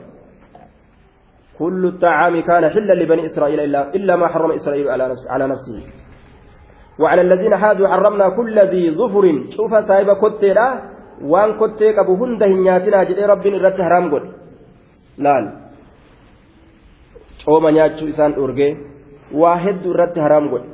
كل 1.61 1.85
الطعام 1.85 2.41
كان 2.41 2.69
حلا 2.69 2.93
لبني 2.93 3.25
إسرائيل 3.25 3.59
إلا, 3.59 3.95
إلا 3.95 4.15
ما 4.15 4.27
حرم 4.27 4.51
إسرائيل 4.51 4.89
على 5.33 5.47
نفسه 5.47 5.77
وعلى 6.99 7.21
الذين 7.21 7.53
حادوا 7.57 7.87
حرمنا 7.87 8.29
كل 8.29 8.59
ذي 8.59 8.95
ظفر 8.97 9.25
شوف 9.55 9.71
سايب 9.85 10.09
كتيرا 10.13 10.67
وان 11.21 11.49
كتيك 11.59 11.99
أبو 11.99 12.13
هنده 12.21 12.47
نياتنا 12.47 13.03
جدي 13.03 13.25
رب 13.25 13.45
الرت 13.47 13.81
حرام 13.81 14.05
قل 14.13 14.23
لال 15.17 15.60
cooma 17.45 17.69
nyaachuu 17.77 18.07
isaan 18.13 18.33
dhorgee 18.37 18.71
waa 19.41 19.57
hedduu 19.65 19.91
irratti 19.93 20.19
haraam 20.25 20.45
godhe. 20.53 20.67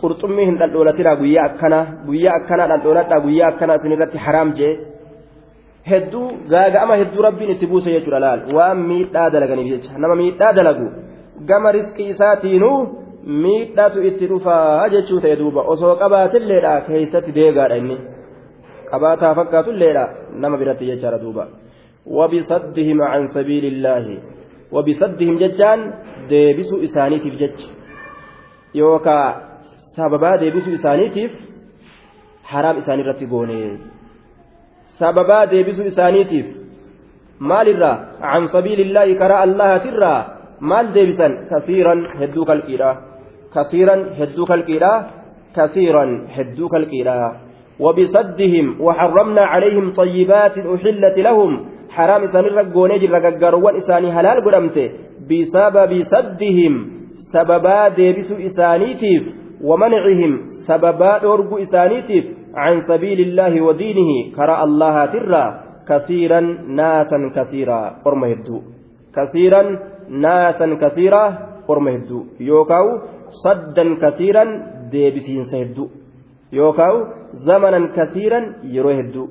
Qurxummii 0.00 0.46
hin 0.48 0.58
dhaldhoolatinaa 0.60 1.16
guyyaa 1.22 1.44
akkanaa 1.50 1.84
guyyaa 2.06 2.34
akkanaa 2.40 2.68
dhaldhooladhaa 2.72 3.20
guyyaa 3.26 3.48
akkanaa 3.52 3.76
isin 3.80 3.92
irratti 3.96 4.18
haraam 4.26 4.50
jee. 4.58 4.72
Hedduu 5.90 6.26
gaaga'ama 6.52 6.94
hedduu 7.00 7.22
rabbiin 7.26 7.50
itti 7.54 7.66
buuse 7.72 7.90
jechuudha 7.96 8.20
laal. 8.24 8.40
Waan 8.56 8.78
miidhaa 8.90 9.28
dalaganiif 9.34 9.68
jecha. 9.72 9.98
Nama 10.02 10.14
miidhaa 10.22 10.52
dalagu 10.58 10.86
gama 11.48 11.72
riskii 11.78 12.08
isaatiinuu 12.14 12.78
miidhatu 13.44 13.98
itti 14.10 14.24
dhufaa 14.30 14.88
jechuu 14.94 15.20
ta'e 15.24 15.36
duuba. 15.42 15.60
Osoo 15.72 15.94
qabaatilleedha 16.02 16.72
keessatti 16.86 17.32
deegaadha 17.38 17.76
inni. 17.82 17.96
Qabaataa 18.90 19.34
fakkaatulleedha 19.38 20.04
nama 20.42 20.56
biratti 20.60 20.84
jechaadha 20.90 21.18
duuba. 21.24 21.44
Wabisaddihim 22.18 23.00
an 23.14 23.22
sabiilillaahi 23.34 24.16
wabisaddihim 24.76 25.36
jechaan 25.42 25.80
deebisuu 26.30 26.80
isaaniitiif 26.88 27.34
jecha 27.42 27.68
yookaa 28.80 29.26
sababaa 29.96 30.36
deebisuu 30.42 30.74
isaaniitiif 30.78 31.32
haraam 32.52 32.76
isaaniirratti 32.82 33.30
goonee 33.32 33.70
sababaa 35.00 35.44
deebisuu 35.52 35.86
isaaniitiif 35.92 36.46
maalirraa 37.50 37.96
an 38.36 38.46
sabiilillaahi 38.54 39.18
karaa 39.22 39.42
allahatirraa 39.48 40.20
maal 40.70 40.86
deebisan 40.96 41.32
kasiiran 41.50 42.00
hedduu 42.20 42.44
kalqiidha 42.50 42.90
kasiiran 43.56 44.00
hedduu 44.20 44.46
kalqiidha 44.52 44.92
kasiiran 45.58 46.10
hedduu 46.36 46.68
kalqiidha 46.76 47.18
وبصدهم 47.84 48.66
وحرمنا 48.80 49.42
عليهم 49.52 49.92
طيبات 49.92 50.58
أحلت 50.58 51.16
لهم 51.18 51.52
حرام 51.96 52.22
إسان 52.22 52.44
الرقون 52.44 52.90
يجر 52.90 53.10
رقاروان 53.12 53.74
إساني 53.76 54.08
هلال 54.16 54.38
قدمته 54.46 54.86
بسبب 55.28 55.92
صدهم 56.12 56.74
سببا 57.32 57.88
ديبس 57.88 58.30
إسانيتيف 58.32 59.22
ومنعهم 59.68 60.32
سببا 60.68 61.12
أرقو 61.32 61.58
إسانيتيف 61.58 62.24
عن 62.54 62.80
سبيل 62.80 63.20
الله 63.20 63.52
ودينه 63.66 64.10
كرى 64.36 64.56
الله 64.66 64.96
ترى 65.06 65.44
كثيرا 65.88 66.40
ناسا 66.80 67.18
كثيرا 67.36 67.80
أرم 68.06 68.24
هدو 68.24 68.56
كثيرا 69.16 69.62
ناسا 70.24 70.66
كثيرا 70.82 71.24
أرم 71.70 71.88
هدو 71.88 72.18
يوكاو 72.40 72.86
صدا 73.44 73.84
كثيرا 74.02 74.44
ديبسين 74.92 75.42
سيدو 75.52 75.84
يوكاو 76.52 76.94
زمنا 77.48 77.80
كثيرا 77.96 78.40
يرو 78.64 78.90
هدو 78.98 79.24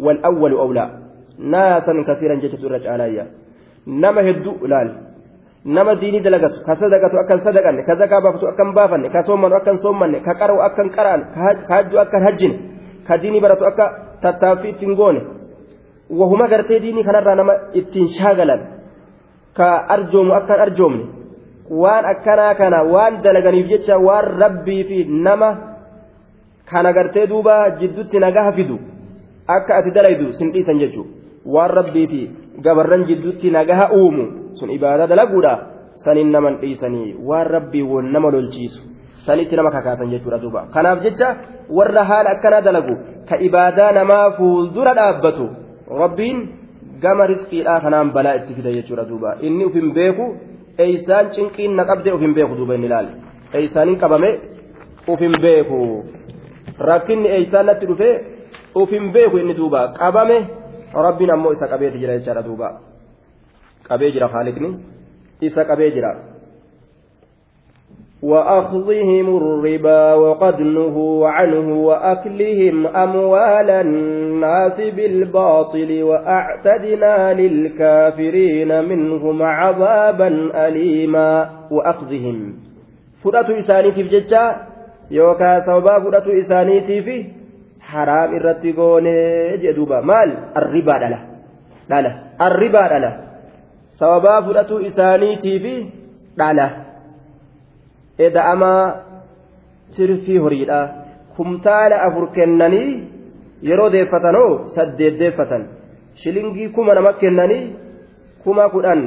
والأول 0.00 0.52
أولى. 0.52 1.01
ناسا 1.38 1.92
كثيرا 2.08 2.34
جت 2.42 2.54
سورة 2.62 2.84
آلايا 2.94 3.26
نما 3.86 4.20
هدو 4.30 4.66
لال 4.66 5.12
nama 5.64 5.94
diinii 5.94 6.20
dalagatu 6.26 6.58
ka 6.66 6.74
sadaqatu 6.74 7.16
akkan 7.22 7.38
sadaqanne 7.46 7.86
ka 7.86 7.94
zakaa 7.94 8.18
baafatu 8.18 8.50
akkan 8.50 8.74
baafanne 8.74 9.08
ka 9.14 9.22
soommanu 9.22 9.54
akkan 9.62 9.78
soommanne 9.78 10.18
ka 10.26 10.34
qara'u 10.34 10.58
akkan 10.58 10.90
qara'an 10.90 11.20
ka 11.34 11.40
hajju 11.70 11.96
akkan 12.02 12.22
hajjine 12.26 12.56
ka 13.06 13.14
diinii 13.22 13.40
baratu 13.44 13.64
akka 13.70 13.86
tattaaffii 14.22 14.74
ittiin 14.74 14.94
goone 14.98 15.20
wahuma 16.10 16.50
gartee 16.50 16.80
diinii 16.82 17.06
kanarraa 17.06 17.38
nama 17.38 17.54
ittiin 17.78 18.08
shaagalan 18.18 18.60
ka 19.54 19.68
arjoomu 19.94 20.32
akkan 20.34 20.60
arjoomne 20.66 21.04
waan 21.70 22.04
akkanaa 22.10 22.54
kana 22.58 22.78
waan 22.94 23.22
dalaganiif 23.22 23.66
jecha 23.72 24.02
waan 24.02 24.24
rabbii 24.42 24.82
fi 24.88 24.98
nama 25.06 25.48
kana 26.70 26.90
gartee 26.92 27.26
duuba 27.30 27.70
jiddutti 27.78 28.18
nagaha 28.18 28.52
fidu 28.58 28.76
akka 29.46 29.78
ati 29.78 29.90
dalaydu 29.94 30.32
sin 30.38 30.50
dhiisan 30.50 30.82
jechuudha 30.82 31.21
waan 31.46 31.70
rabbii 31.70 32.06
fi 32.06 32.20
gabarran 32.62 33.04
jiddutti 33.10 33.50
nagaha 33.50 33.90
uumu 33.98 34.54
sun 34.58 34.70
ibaadaa 34.70 35.06
dalaguudha. 35.06 35.54
Sanin 36.04 36.30
naman 36.32 36.56
dhiisanii 36.60 37.14
waan 37.28 37.46
rabbii 37.46 37.82
won 37.82 38.12
nama 38.12 38.30
lolchiisu 38.30 38.80
sanitti 39.26 39.56
nama 39.56 39.70
kakaasan 39.70 40.10
jechuudha 40.10 40.38
duuba. 40.38 40.66
Kanaaf 40.74 41.02
jecha 41.02 41.36
warra 41.68 42.04
haala 42.04 42.30
akkanaa 42.30 42.60
dalagu 42.60 42.94
ka 43.28 43.36
ibaadaa 43.38 43.92
namaa 43.92 44.30
fuuldura 44.38 44.94
dhaabbatu 44.94 45.48
rabbiin 46.00 46.38
gama 47.02 47.26
riskiidhaa 47.26 47.80
kanaan 47.84 48.10
balaa 48.16 48.34
itti 48.40 48.54
fida 48.54 48.72
jechuudha 48.72 49.04
duuba. 49.04 49.36
Inni 49.40 49.64
uf 49.64 49.74
hin 49.74 49.92
beeku 49.92 50.26
eeysaan 50.78 51.30
cinqiin 51.36 51.76
na 51.76 51.84
qabdee 51.84 52.12
uf 52.16 52.20
hin 52.20 52.34
beeku 52.34 52.56
duuba 52.56 52.74
inni 52.74 52.86
ilaale 52.86 53.10
eeysaaniin 53.60 53.98
qabame 54.02 54.30
uf 55.08 55.20
hin 55.20 55.36
beeku. 55.44 55.78
Rakkinni 56.78 57.28
eeysaan 57.36 57.66
natti 57.66 57.86
dhufee 57.86 58.14
uf 58.74 58.90
hin 58.90 59.12
beeku 59.12 59.38
inni 59.38 59.54
duuba. 59.60 59.88
Qabame 60.00 60.38
rabbiin 60.92 61.30
ammoo 61.30 61.52
isa 61.52 61.68
qabeeti 61.68 61.98
jira 61.98 62.18
jechaadha 62.18 62.42
duuba. 62.42 62.80
Qabee 63.88 64.12
jira 64.12 64.28
haaliqni 64.28 64.76
isa 65.40 65.64
qabee 65.64 65.90
jira. 65.90 66.32
وأخذهم 68.22 69.36
الربا 69.36 70.14
وقد 70.14 70.60
نهوا 70.60 71.28
عنه 71.28 71.86
وأكلهم 71.86 72.86
أموال 72.86 73.70
الناس 73.70 74.80
بالباطل 74.80 76.02
وأعتدنا 76.02 77.32
للكافرين 77.34 78.84
منهم 78.84 79.42
عذابا 79.42 80.28
أليما 80.66 81.50
وأخذهم 81.70 82.54
فرأة 83.24 83.58
إسانيتي 83.58 84.02
في 84.04 84.20
ججة 84.20 84.56
يوكا 85.10 85.66
سوبا 85.66 85.98
فرأة 85.98 86.38
إسانيتي 86.38 87.02
في 87.02 87.26
haraam 87.92 88.34
irratti 88.36 88.72
goonee 88.72 89.58
jedhuuba 89.62 90.02
maal? 90.02 90.30
Arribaa 90.58 90.98
dhala. 91.02 91.18
Dhala. 91.90 92.10
Arribaa 92.46 92.88
dhala. 92.92 93.10
Sababaa 93.98 94.42
fudhatu 94.46 94.80
isaaniitiif 94.88 95.64
dhala. 96.38 96.66
Eda'amaa 98.26 98.82
tirfii 99.96 100.38
horiidha. 100.44 100.80
Kumtaala 101.36 102.02
afur 102.06 102.26
kennanii 102.36 102.90
yeroo 103.68 103.90
deeffatanoo 103.94 104.50
saddeet 104.74 105.18
deeffatan 105.20 105.62
shilingii 106.20 106.68
kuma 106.76 106.94
nama 106.94 107.12
kennanii 107.22 107.64
kuma 108.44 108.68
kudhan 108.74 109.02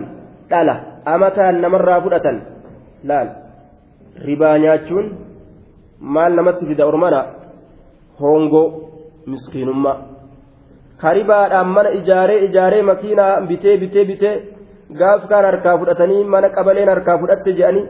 dhala. 0.50 0.76
Amataan 1.06 1.62
namarraa 1.62 2.02
fudhatan. 2.02 2.38
Laal. 3.10 3.30
Ribaa 4.28 4.58
nyaachuun 4.64 5.08
maal 6.00 6.34
namatti 6.38 6.66
fida 6.70 6.88
ormana 6.92 7.20
hongoo 8.22 8.68
miskiinummaa 9.32 9.98
karibaadhaan 11.02 11.70
mana 11.76 11.90
ijaaree 12.00 12.40
ijaaree 12.48 12.82
makiinaa 12.92 13.42
bitee 13.50 13.78
bitee 13.84 14.06
bitee 14.12 14.36
gaaf 15.00 15.22
kaan 15.30 15.46
harkaa 15.50 15.78
fudhatanii 15.82 16.24
mana 16.34 16.50
qabaleen 16.58 16.90
harkaa 16.94 17.18
fudhatte 17.22 17.52
jedhanii 17.60 17.86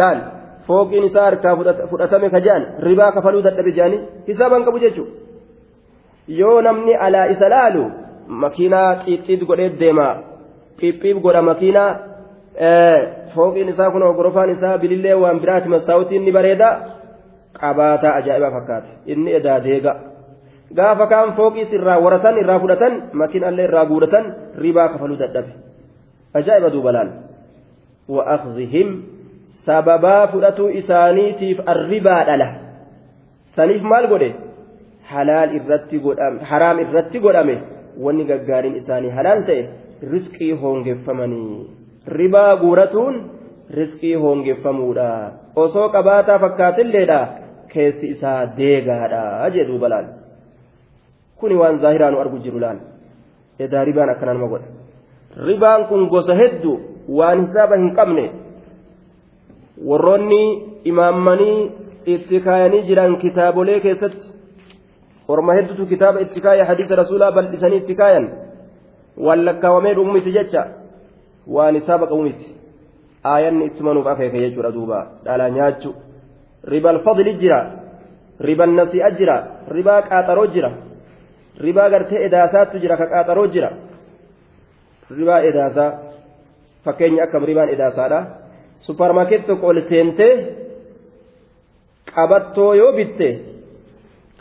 laal 0.00 0.18
fooqiin 0.66 1.04
isaa 1.10 1.24
harkaa 1.30 1.54
fudhatame 1.90 2.30
ka 2.34 2.40
jedhan 2.46 2.64
ribaa 2.86 3.12
kafaluu 3.16 3.42
dadhabe 3.46 3.72
jedhanii 3.78 4.00
hisaaban 4.28 4.64
qabu 4.66 4.78
jechuudha 4.84 5.12
yoo 6.40 6.56
namni 6.68 6.94
alaa 7.06 7.26
isa 7.34 7.48
laalu 7.54 7.84
makiinaa 8.44 8.88
xiixxiit 9.04 9.42
godhee 9.50 9.70
deema 9.82 10.08
phiphiif 10.80 11.16
godha 11.24 11.42
makiinaa 11.50 11.90
fooqiin 13.34 13.68
isaa 13.74 13.90
kun 13.90 14.04
gorofaan 14.18 14.50
isaa 14.56 14.78
bilillee 14.82 15.14
waan 15.22 15.40
biraati 15.44 15.68
masaawutiin 15.74 16.24
ni 16.24 16.32
bareeda 16.38 16.68
qabaataa 17.60 18.14
ajaa'iba 18.20 18.50
fakkaata 18.50 18.88
inni 19.06 19.34
edaa 19.38 19.60
deega. 19.64 19.92
Gaafa 20.76 21.06
kaan 21.06 21.34
fooqiis 21.36 21.72
irraa 21.72 22.00
waratan 22.00 22.38
irraa 22.42 22.60
fudhatan 22.60 22.94
makiinaallee 23.12 23.64
irraa 23.68 23.86
guudhatan 23.86 24.24
ribaa 24.64 24.88
kafaluu 24.88 25.18
dadhabe. 25.18 25.52
Ajaa'iba 26.34 26.70
duuba 26.72 26.92
laal 26.92 27.10
wa'aqzihim 28.08 28.88
sababaa 29.66 30.26
fudhatuu 30.32 30.68
isaaniitiif 30.80 31.60
arribaa 31.66 32.24
dhala. 32.24 32.48
Saniif 33.56 33.82
maal 33.82 34.08
godhe? 34.08 34.32
Halaal 35.12 35.54
irratti 35.58 36.00
godhame 36.06 36.40
haraam 36.50 36.80
irratti 36.84 37.20
godhame. 37.20 37.56
Wanni 38.04 38.24
gaggaariin 38.24 38.80
isaanii 38.80 39.12
halaal 39.18 39.44
ta'e 39.48 39.68
riskii 40.12 40.52
hoongeffamanii. 40.62 41.68
Ribaa 42.18 42.56
guuratuun 42.56 43.14
riskii 43.78 44.14
hoongeffamuudha. 44.14 45.08
Osoo 45.56 45.88
qabaataa 45.88 46.38
fakkaatilleedha 46.38 47.20
keessi 47.74 48.06
isaa 48.14 48.40
deegaadha 48.58 49.50
jedhu 49.56 49.78
balaan 49.84 50.06
kuni 51.42 51.54
waan 51.62 51.78
zaahiraanu 51.84 52.20
argu 52.24 52.38
jiru 52.46 52.60
laal 52.64 52.78
edaa 53.66 53.84
ribaan 53.90 54.10
akkana 54.14 54.34
nama 54.34 54.48
godha 54.54 54.68
ribaan 55.48 55.86
kun 55.90 56.08
gosa 56.14 56.34
hedduu 56.42 56.76
waan 57.18 57.46
hisaaba 57.46 57.76
hin 57.82 57.90
qabne 57.98 58.26
warroonni 59.88 60.42
imaammanii 60.92 61.58
itti 62.14 62.40
kaayanii 62.46 62.82
jiran 62.90 63.16
kitaabolee 63.24 63.80
keessatti 63.80 64.32
orma 65.28 65.54
hedduutu 65.58 65.86
kitaaba 65.86 66.20
itti 66.26 66.40
kaaya 66.46 66.64
hadiisa 66.70 67.00
rasuulaa 67.02 67.32
bal'isanii 67.32 67.82
itti 67.82 67.94
kaayan 68.00 68.30
waan 69.26 69.44
lakkaawamee 69.48 69.94
dhumu 69.98 70.12
miti 70.12 70.32
jecha 70.38 70.64
waan 71.56 71.74
hisaaba 71.80 72.06
qabu 72.06 72.22
miti 72.28 72.54
aayanni 73.34 73.64
itti 73.70 73.82
manuuf 73.88 74.06
akeeke 74.06 74.40
jechuudha 74.44 74.72
duuba 74.78 74.98
dhala 75.24 75.50
nyaachu 75.58 75.94
ribal 76.64 76.98
fadli 77.04 77.32
jira 77.40 77.60
riban 78.40 78.74
nasi'a 78.78 79.10
jira 79.18 79.36
ribaa 79.76 80.00
qaaxaroo 80.08 80.46
jira 80.54 80.70
ribaa 81.64 81.88
gartee 81.90 82.24
edaasaattu 82.26 82.78
jira 82.82 82.96
ka 82.96 83.06
qaaxaroo 83.12 83.46
jira 83.54 83.70
ribaa 85.18 85.40
edaasaa 85.50 85.90
fakkeenya 86.84 87.22
akkam 87.26 87.44
ribaan 87.50 87.68
edaasaadha 87.76 88.20
supparmaarkeetii 88.86 89.46
tokko 89.46 89.66
ol 89.66 89.80
seentee 89.88 90.32
qabattoo 92.14 92.72
yoo 92.80 92.92
bitte 92.98 93.28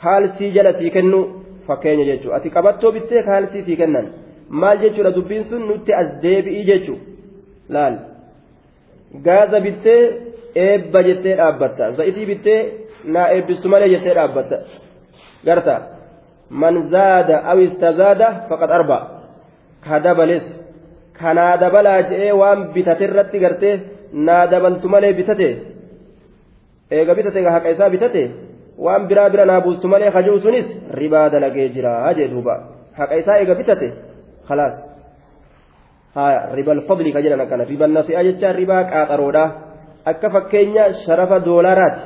kaalsii 0.01 0.51
jala 0.55 0.73
sii 0.79 0.91
kennu 0.95 1.19
fakkeenya 1.67 2.05
jechuudha 2.09 2.35
ati 2.37 2.49
qabattoo 2.57 2.91
bittee 2.97 3.23
kaalsii 3.29 3.63
sii 3.67 3.77
kennan 3.81 4.07
maal 4.61 4.77
jechuudha 4.83 5.11
dubbiin 5.17 5.43
sun 5.49 5.61
nutti 5.69 5.91
as 6.01 6.09
deebi'ii 6.23 6.65
jechuudha 6.69 7.05
laal 7.75 7.95
gaaza 9.25 9.59
bittee 9.65 10.01
eebba 10.55 10.99
jettee 11.07 11.35
dhaabbatta 11.39 11.91
za'itii 11.97 12.25
bittee 12.31 12.59
naa 13.13 13.27
eebbisu 13.35 13.69
malee 13.69 13.89
jettee 13.93 14.15
dhaabbatta 14.19 14.57
garta 15.45 15.75
man 16.61 16.75
zaada 16.93 17.35
aw 17.51 17.57
istazaada 17.67 18.27
faqad 18.49 18.71
arba 18.77 18.97
ka 19.85 19.99
dabales 20.05 20.43
kanaa 21.19 21.57
dabalaa 21.63 22.01
je'ee 22.09 22.31
waan 22.41 22.59
bitate 22.73 23.03
irratti 23.07 23.39
gartee 23.39 23.75
naa 24.27 24.43
dabaltu 24.51 24.87
malee 24.93 25.13
bitate 25.19 25.47
eega 26.91 27.13
bitate 27.17 27.39
haqa 27.55 27.69
isaa 27.75 27.89
bitate 27.95 28.23
waan 28.85 29.07
biraa 29.09 29.29
bira 29.33 29.45
naa 29.45 29.61
buustu 29.65 29.87
malee 29.87 30.11
kajuu 30.15 30.39
sunis 30.39 30.67
ribaa 30.99 31.29
dalagee 31.33 31.69
jira 31.75 32.13
jee 32.17 32.27
duuba 32.33 32.55
haqa 32.99 33.15
isaa 33.21 33.37
eega 33.41 33.55
bitate 33.55 33.87
khalaas 34.47 34.75
haya 36.15 36.41
ribal 36.57 36.81
fadli 36.87 37.13
ka 37.15 37.21
jedhan 37.23 37.41
akkana 37.45 37.63
ribal 37.71 37.91
nasi'a 37.97 38.23
jecha 38.27 38.53
ribaa 38.61 38.83
qaaxaroodha 38.91 39.43
akka 40.05 40.29
fakkeenya 40.29 40.93
sharafa 41.05 41.39
doolaraati 41.45 42.01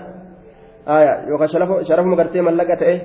haya 0.85 1.13
yookaan 1.29 1.49
sharafuma 1.87 2.15
gartee 2.15 2.41
mallaqa 2.41 2.75
ta'e 2.81 2.95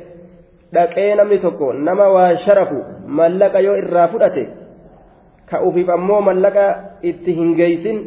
dhaqee 0.75 1.15
namni 1.15 1.39
tokko 1.39 1.73
nama 1.73 2.09
waa 2.17 2.37
sharafu 2.45 2.79
mallaqa 3.07 3.61
yoo 3.61 3.77
irraa 3.83 4.09
fudhate 4.09 4.45
ka 5.51 5.63
ufiif 5.69 5.89
ammoo 5.89 6.21
mallaqa 6.21 6.67
itti 7.03 7.37
hin 7.39 7.55
geeysin 7.61 7.99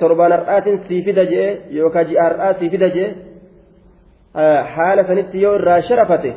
torbaan 0.00 0.32
har'aatiin 0.32 0.84
sii 0.88 1.02
fida 1.04 1.24
jee 1.32 1.48
yookaan 1.78 2.06
ji'a 2.06 2.22
har'aa 2.28 2.52
sii 2.60 2.70
fida 2.70 2.88
jee 2.96 3.08
haala 4.76 5.04
sanitti 5.04 5.42
yoo 5.42 5.54
irraa 5.58 5.80
sharafate 5.88 6.34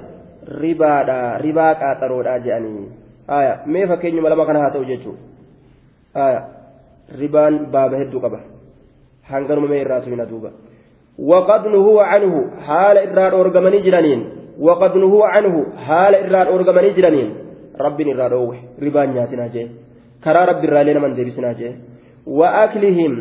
ribaadha 0.64 1.38
ribaa 1.46 1.76
qaaxaroodha 1.82 2.40
jedhanii 2.46 2.88
aya 3.28 3.54
mee 3.66 3.88
fakkeenyuma 3.88 4.30
lama 4.30 4.46
kana 4.46 4.60
haa 4.60 4.74
ta'u 4.76 4.86
jechuudha. 4.86 6.42
Ribaan 7.20 7.72
baaba 7.72 7.98
hedduu 7.98 8.22
qaba 8.22 8.40
hanganuma 9.32 9.68
mee 9.68 9.82
irraa 9.86 10.02
sumina 10.02 10.26
duuba 10.26 10.52
وقد 11.20 11.68
نهوا 11.68 12.04
عنه 12.04 12.34
حال 12.66 12.98
إراد 12.98 13.34
أورجمني 13.34 13.80
جرانين 13.86 14.22
وقد 14.60 14.98
نهوا 14.98 15.26
عنه 15.26 15.66
حال 15.86 16.14
إراد 16.16 16.48
أورجمني 16.48 16.90
جرانين 16.98 17.30
رب 17.86 18.02
إراد 18.02 18.34
أوه 18.34 18.58
ربان 18.82 19.16
ياتنا 19.18 19.48
جي 19.54 19.64
كرا 20.24 20.46
رب 20.46 20.64
الرالين 20.64 20.98
من 21.02 21.14
ديبسنا 21.14 21.54
جي 21.54 21.70
وأكلهم 22.26 23.14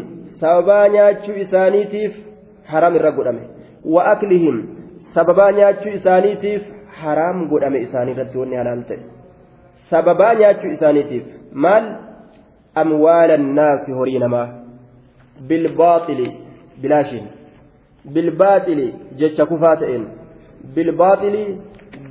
sababaa 0.43 0.89
nyaachuu 0.89 1.37
isaaniitiif 1.43 2.15
haram 2.71 2.97
irra 2.99 3.11
godhame 3.17 3.43
wa 3.95 4.05
aklihim 4.13 4.57
sababaa 5.15 5.53
nyaachuu 5.59 5.93
isaaniitiif 5.99 6.63
haraam 7.03 7.45
godhame 7.53 7.83
isaanii 7.87 8.15
irratti 8.17 8.39
wanni 8.39 8.59
halaal 8.61 8.83
ta'e 8.89 8.99
sababaa 9.91 10.33
nyaachuu 10.41 10.73
isaaniitiif 10.77 11.29
maal 11.67 11.87
amwaala 12.83 13.39
annaasi 13.41 13.93
horii 13.99 14.19
namaa 14.25 14.49
bilbaaxili 15.49 16.27
bilaashin 16.83 17.25
bilbaaxili 18.15 18.87
jecha 19.21 19.47
kufaa 19.47 19.77
ta'een 19.83 20.05
bilbaaxili 20.75 21.43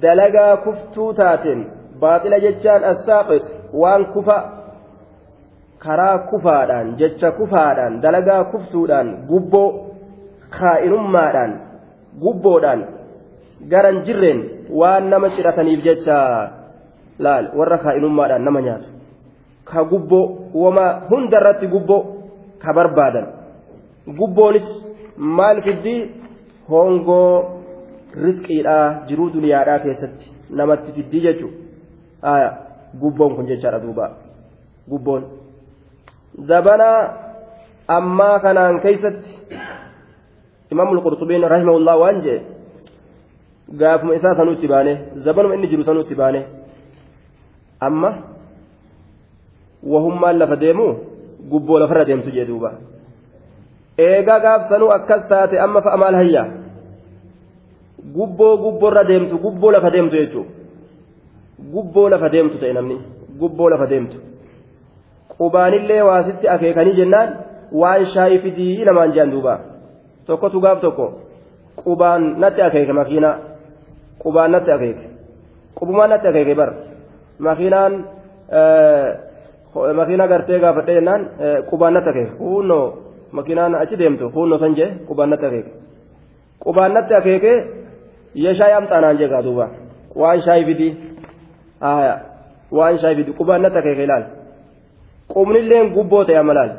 dalagaa 0.01 0.57
kuftuu 0.65 1.13
taateen 1.19 1.61
baaxila 2.01 2.39
jechaan 2.45 2.83
assaaqit 2.91 3.45
waan 3.81 4.05
kufa 4.13 4.37
karaa 5.83 6.17
kufaadhaan 6.31 6.95
jecha 7.01 7.31
kufaadhaan 7.39 8.01
dalagaa 8.03 8.43
kuftuudhaan 8.53 9.09
gubboo 9.29 9.69
kaa'inummaadhaan 10.59 11.53
gubboodhaan 12.23 12.81
garan 13.71 14.01
jirreen 14.05 14.39
waan 14.79 15.09
nama 15.09 15.29
cidhataniif 15.35 15.83
jecha 15.87 16.17
laal 17.25 17.45
warra 17.59 17.77
kaa'inummaadhaan 17.85 18.45
nama 18.47 18.61
nyaatu 18.67 18.89
ka 19.69 19.83
gubboo 19.91 20.25
wama 20.63 20.85
hundarratti 21.09 21.67
gubboo 21.73 22.01
ka 22.63 22.73
barbaadan 22.77 23.27
gubboonis 24.19 24.67
maal 25.37 25.61
fiddii 25.67 26.01
hongoo 26.69 27.61
risqiidhaa 28.25 28.85
jiruu 29.07 29.29
duniyaadhaa 29.35 29.79
keessatti 29.85 30.25
namatti 30.59 30.91
fiddii 30.97 31.21
jechuudha 31.27 32.49
gubboon 33.01 33.35
kun 33.35 33.47
jechaadha 33.51 33.79
duuba 33.85 34.05
gubboon. 34.89 35.23
zabana 36.49 36.89
ammaa 37.87 38.39
kanaan 38.39 38.81
keeysatti 38.81 39.31
imaamul 40.71 41.01
qurxubiin 41.05 41.43
rahimahullah 41.53 41.95
waan 41.99 42.21
jee 42.25 42.39
gaafuma 43.79 44.15
isaa 44.15 44.35
sanuutti 44.39 44.67
baane 44.73 44.93
zabanuma 45.25 45.55
inni 45.55 45.67
jiru 45.71 45.83
sanuutti 45.83 46.15
baane 46.15 46.41
amma 47.87 48.11
wahummaan 49.93 50.39
lafa 50.39 50.55
deemu 50.63 50.87
gubboo 51.49 51.79
lafarra 51.79 52.05
deemtu 52.05 52.29
jee 52.31 52.45
duuba. 52.45 52.71
Eegaa 53.97 54.39
gaaf 54.39 54.61
sanuu 54.69 54.89
akkas 54.91 55.27
taate 55.27 55.59
amma 55.59 55.81
fa'a 55.81 55.97
maal 55.97 56.15
hayyaa 56.15 56.47
gubboo 58.15 58.57
gubboorra 58.57 59.03
deemtu 59.03 59.37
gubboo 59.37 59.71
lafa 59.71 59.89
deemtu 59.91 60.15
jechuu 60.15 60.45
gubboo 61.73 62.09
lafa 62.09 62.29
deemtu 62.29 62.57
ta'e 62.57 62.73
namni 62.73 62.97
gubboo 63.39 63.69
lafa 63.69 63.87
deemtu. 63.87 64.17
Qubaanillee 65.37 66.01
waasitti 66.01 66.47
akeekanii 66.49 66.95
jennaan 66.99 67.29
waan 67.81 68.05
shaayii 68.05 68.39
fidii 68.39 68.85
namaan 68.85 69.11
jedhan 69.13 69.31
duuba. 69.31 69.59
Tokkotu 70.25 70.59
gaaf 70.61 70.79
tokko 70.81 71.05
qubaan 71.83 72.23
natti 72.41 72.61
akeeke 72.61 72.93
makiinaa 72.93 73.35
qubaan 74.23 74.51
natti 74.51 74.71
akeeke. 74.71 75.05
Qubumaan 75.77 76.09
natti 76.09 76.27
akeeke 76.27 76.55
bar. 76.55 76.71
Makiinaan 77.39 77.93
makiinaa 79.99 80.27
gartee 80.27 80.59
gaafadhe 80.63 80.93
jennaan 80.97 81.21
qubaan 81.69 81.93
natti 81.93 82.09
akeeke 82.09 82.31
huunnoo 82.39 82.85
makiinaan 83.37 83.75
achi 83.83 83.97
deemtu 84.01 84.29
huunnoo 84.35 84.57
san 84.63 84.75
jee 84.79 84.89
qubaan 85.07 85.29
natti 85.29 85.45
akeeke 85.45 85.71
qubaan 86.63 86.93
natti 86.93 87.13
akeeke 87.19 87.53
yee 88.43 88.53
shaayii 88.59 88.77
amxaanaan 88.79 89.17
jee 89.21 89.29
gaa 89.33 89.43
duuba 89.47 89.65
waan 90.21 90.41
shaayii 90.45 90.65
fidii 90.69 90.91
waan 92.77 92.97
shaayii 93.01 93.17
fidii 93.19 93.33
qubaan 93.39 93.61
natti 93.61 93.77
akeeke 93.83 94.03
ilaali. 94.03 94.25
qubnilleen 95.33 95.87
gubboo 95.95 96.23
ta'e 96.27 96.37
amalaal 96.43 96.71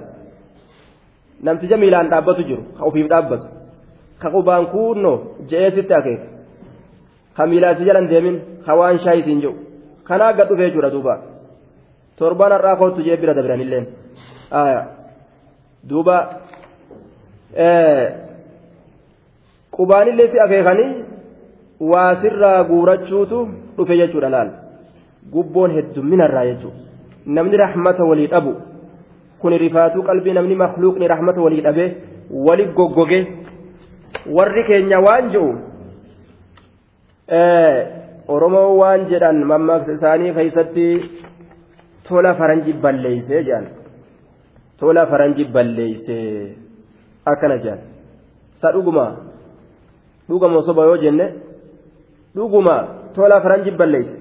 namticha 1.46 1.76
miilaan 1.82 2.08
dhaabbatu 2.12 2.42
jiru 2.48 2.62
ka 2.76 2.84
ofiif 2.88 3.06
dhaabbatu 3.12 3.46
ka 4.22 4.28
qubaan 4.34 4.66
kuunnoo 4.74 5.16
je'eesitti 5.50 5.94
akeeka 6.00 6.26
ka 7.36 7.42
miilaa 7.50 7.74
si 7.74 7.84
jalan 7.88 8.06
deemin 8.10 8.36
ka 8.66 8.72
waan 8.80 8.98
shaayii 9.04 9.24
siin 9.26 9.40
jiru 9.42 9.54
kanaa 10.08 10.32
gad 10.38 10.48
dhufee 10.48 10.66
jechuudha 10.68 10.90
duuba 10.94 11.14
torbaan 12.18 12.52
har'aa 12.52 12.76
kootu 12.76 13.02
jee 13.06 13.16
bira 13.16 13.34
dabranilleen 13.34 13.86
duuba. 15.88 16.16
Qubaanillee 19.76 20.28
si 20.32 20.40
akeekanii 20.40 20.90
waa 21.80 22.16
sirraa 22.22 22.64
guurachuutu 22.64 23.48
dhufe 23.76 23.96
jechuudha 23.96 24.28
laal. 24.30 24.50
Gubboon 25.32 25.70
heddumminarraa 25.76 26.44
jechuudha. 26.50 26.80
namni 27.26 27.56
rahmata 27.56 28.04
walii 28.04 28.26
dhabu 28.30 28.52
kun 29.40 29.52
rifaatuu 29.62 30.02
qalbii 30.06 30.32
namni 30.34 30.54
makluuqni 30.62 31.08
rahmata 31.12 31.40
walii 31.44 31.60
dhabe 31.66 31.84
wali 32.46 32.64
goggoge 32.78 33.18
warri 34.36 34.64
keenya 34.70 34.98
waan 35.06 35.28
je'u 35.34 35.50
oromoo 38.36 38.70
waan 38.80 39.06
jedhan 39.12 39.38
mammaaksa 39.52 39.92
isaanii 39.98 40.32
keeysatti 40.38 40.86
tola 42.08 42.34
faranji 42.40 42.72
balleeyse 42.84 43.34
jedhan 43.48 43.66
tola 44.80 45.02
faranji 45.12 45.44
balleeyse 45.54 46.16
akkana 47.32 47.56
jedhan 47.64 47.80
sa 48.60 48.72
dhuguma 48.74 49.06
dhugama 50.28 50.62
soba 50.68 50.82
yoo 50.90 50.96
jenne 51.04 51.26
dhuguma 52.36 52.76
tola 53.14 53.40
faranji 53.44 53.70
balleeyse 53.80 54.14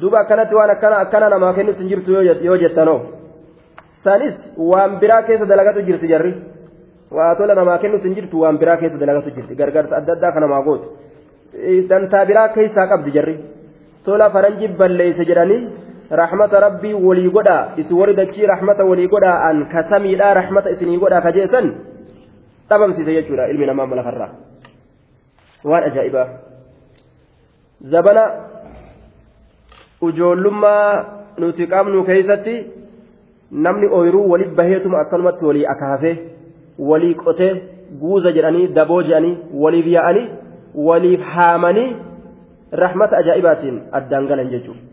duuba 0.00 0.18
akkanatti 0.24 0.54
waan 0.58 0.70
akkana 0.76 0.96
akkana 1.04 1.28
namaa 1.34 1.52
kennuuf 1.56 1.78
hin 1.82 1.88
jirtu 1.92 2.10
yoo 2.48 2.56
jettanoo 2.64 2.98
sanis 4.04 4.34
waan 4.70 4.98
biraa 5.00 5.22
keessa 5.28 5.46
dalagatu 5.52 5.82
jirti 5.88 6.08
jarri 6.12 6.32
waa 7.16 7.34
tola 7.40 7.54
namaa 7.60 7.78
kennuuf 7.82 8.02
hin 8.08 8.14
jirtu 8.18 8.40
waan 8.42 8.58
biraa 8.62 8.76
keessa 8.80 8.98
dalagatu 9.02 9.30
jirti 9.36 9.54
gargaarsa 9.60 9.96
adda 10.00 10.12
addaa 10.16 10.32
kan 10.34 10.42
namaa 10.46 10.62
gootu 10.68 10.88
dantaa 11.90 12.24
biraa 12.30 12.48
keessaa 12.56 12.86
qabdi 12.92 13.10
jarri 13.16 13.36
tola 14.06 14.30
faranji 14.34 14.68
balleeyse 14.80 15.24
jedhanii 15.30 15.60
rahmata 16.20 16.60
rabbii 16.60 16.94
walii 16.94 17.30
godhaa 17.36 17.72
isin 17.76 17.96
warri 17.96 18.14
dachii 18.14 18.46
rahmata 18.46 18.84
walii 18.84 19.08
godhaa 19.08 19.38
an 19.48 19.66
kasamiidhaa 19.74 20.34
rahmata 20.34 20.70
isinii 20.70 20.98
godhaa 21.04 21.20
kajeessan 21.26 21.72
dhabamsiise 22.70 23.14
jechuudha 23.14 23.48
ilmi 23.52 23.66
namaa 23.66 23.86
malakarraa 23.86 24.30
waan 25.64 25.84
ajaa'ibaa 25.88 26.26
zabana 27.94 28.24
ujoollummaa 30.02 31.04
nuti 31.38 31.66
qabnu 31.74 32.04
keeysatti 32.10 32.56
namni 33.66 33.88
ooyiruu 33.98 34.30
wali 34.30 34.44
baheetuma 34.60 35.00
akkanumatti 35.00 35.44
walii 35.44 35.66
akaafee 35.74 36.16
walii 36.78 37.14
qotee 37.24 37.52
guuza 38.04 38.32
jedhanii 38.32 38.68
daboo 38.78 39.02
jedhanii 39.02 39.38
waliif 39.64 39.86
yaa'anii 39.96 40.28
waliif 40.74 41.20
haamanii 41.34 41.90
rahmata 42.84 43.16
ajaa'ibaatiin 43.16 43.82
addaan 43.92 44.26
galan 44.26 44.50
jechuudha. 44.50 44.91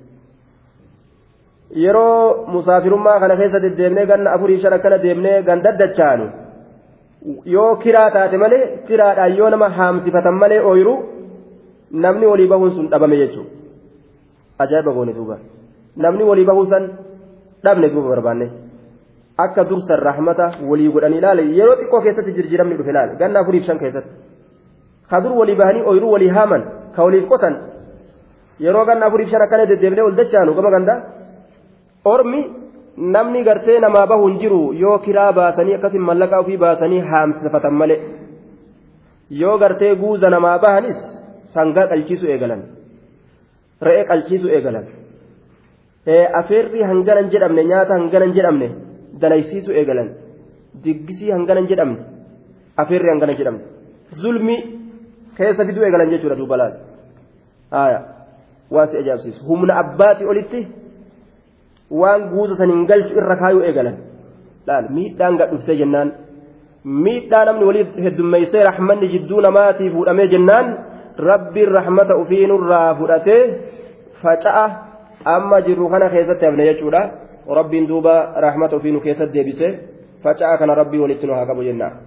Yeroo 1.76 2.46
musaafirummaa 2.56 3.20
kana 3.20 3.36
keessa 3.42 3.60
deddeemnee 3.66 4.06
ganna 4.06 4.32
afurii 4.32 4.62
shan 4.62 4.74
akkana 4.74 4.98
deemnee 5.06 5.42
gandaddachaanu 5.50 6.26
yoo 7.56 7.76
kiraa 7.86 8.10
taate 8.18 8.38
malee 8.44 8.64
kiraadhaan 8.88 9.38
yoo 9.38 9.50
nama 9.50 9.70
haamsifatan 9.80 10.42
malee 10.44 10.62
ooyiruu 10.72 10.98
namni 11.92 12.26
walii 12.32 12.48
bahuun 12.48 12.72
sun 12.76 12.90
dhabame 12.92 13.18
jechuudha. 13.22 13.60
ajaa'iba 14.60 14.92
goone 14.94 15.14
duuba 15.14 15.38
namni 15.98 16.24
walii 16.30 16.46
bahuu 16.46 16.66
san 16.72 16.84
dhabne 17.64 17.90
duuba 17.90 18.10
barbaanne 18.10 18.48
akka 19.38 19.64
dursan 19.70 20.00
rahmata 20.10 20.52
walii 20.70 20.90
godhanii 20.96 21.20
ilaale 21.22 21.44
yeroo 21.60 21.76
xiqqoo 21.82 22.02
keessatti 22.06 22.36
jirjiramni 22.38 22.76
dhufe 22.80 22.92
ilaale 22.94 23.16
ganna 23.22 23.40
afuriif 23.40 23.64
shan 23.68 23.80
keessatti 23.80 24.12
ka 25.10 25.22
dur 25.24 25.34
walii 25.42 25.56
bahanii 25.62 25.86
ooyiruu 25.90 26.12
walii 26.16 26.32
haaman 26.38 26.64
ka 26.96 27.04
waliif 27.06 27.28
qotan 27.32 27.56
yeroo 28.66 28.86
ganna 28.90 29.06
afuriif 29.06 29.30
shan 29.32 29.42
akkana 29.48 29.70
deddeebinee 29.72 30.06
ol 30.10 30.16
dachaanu 30.20 30.54
gama 30.58 30.72
gandaa 30.76 31.00
ormi 32.06 32.42
namni 32.98 33.44
gartee 33.44 33.80
namaa 33.80 34.08
bahu 34.08 34.28
hin 34.28 34.40
jiru 34.40 34.74
yoo 34.74 34.98
kiraa 35.06 35.32
baasanii 35.34 35.78
akkasin 35.78 36.02
mallaqaa 36.10 36.40
ofii 36.46 36.58
baasanii 36.66 37.00
haamsifatan 37.12 37.74
malee 37.84 38.00
yoo 39.44 39.58
gartee 39.58 39.96
guuza 39.96 40.30
namaa 40.30 40.60
bahanis 40.60 41.00
sangaa 41.56 41.88
qalchiisu 41.88 42.28
eegalan. 42.28 42.62
re'ee 43.88 44.06
qalchiisu 44.10 44.48
eegalan. 44.56 44.86
Afeerri 46.40 46.82
hanganan 46.90 47.28
jedhamne 47.34 47.64
nyaata 47.72 47.94
hanganan 48.00 48.34
jedhamne 48.38 48.68
dalaysiisu 49.22 49.72
eegalan. 49.72 50.10
Diggisii 50.84 51.32
hanganan 51.32 51.68
jedhamne 51.72 52.00
afeerri 52.82 53.10
hanganan 53.10 53.36
jedhamne. 53.40 53.64
Zulmi 54.22 54.58
keessa 55.38 55.66
fiduu 55.68 55.84
eegalan 55.84 56.12
jechuudha 56.14 56.36
duuba 56.40 56.58
laal. 56.58 56.74
Waan 58.72 58.88
si 58.92 58.98
ajaa'ibsiisu. 59.02 59.46
Humna 59.50 59.74
abbaatii 59.84 60.28
olitti 60.32 60.68
waan 61.92 62.30
guuza 62.30 62.56
saniin 62.56 62.86
galchu 62.88 63.16
irra 63.22 63.36
kaayuu 63.42 63.64
eegalan 63.70 63.98
laal 64.68 64.90
miidhaan 64.98 65.38
gad 65.38 65.54
dhuftee 65.54 65.78
jennaan 65.82 66.12
miidhaa 66.84 67.46
namni 67.46 67.66
waliif 67.70 67.96
heddummeessee 68.06 68.64
rahmanni 68.64 69.12
jidduu 69.14 69.42
namaatii 69.48 69.90
fuudhamee 69.96 70.28
jennaan 70.34 70.78
rabbiin 71.30 71.72
rahmata 71.78 72.16
ofii 72.16 72.48
nurraa 72.52 72.96
fudhatee 73.00 73.42
faca'a 74.22 74.66
amma 75.36 75.62
jirru 75.62 75.90
kana 75.90 76.10
keessatti 76.10 76.46
hafne 76.46 76.70
jechuudha 76.70 77.02
rabbiin 77.60 77.88
duuba 77.88 78.16
rahmata 78.48 78.76
ofii 78.76 78.92
nu 78.92 79.02
keessatti 79.08 79.34
deebise 79.34 79.74
faca'aa 80.24 80.58
kana 80.58 80.76
rabbii 80.82 81.04
walitti 81.06 81.28
nu 81.28 81.34
haa 81.34 81.50
qabu 81.52 81.64
jennaan. 81.64 81.98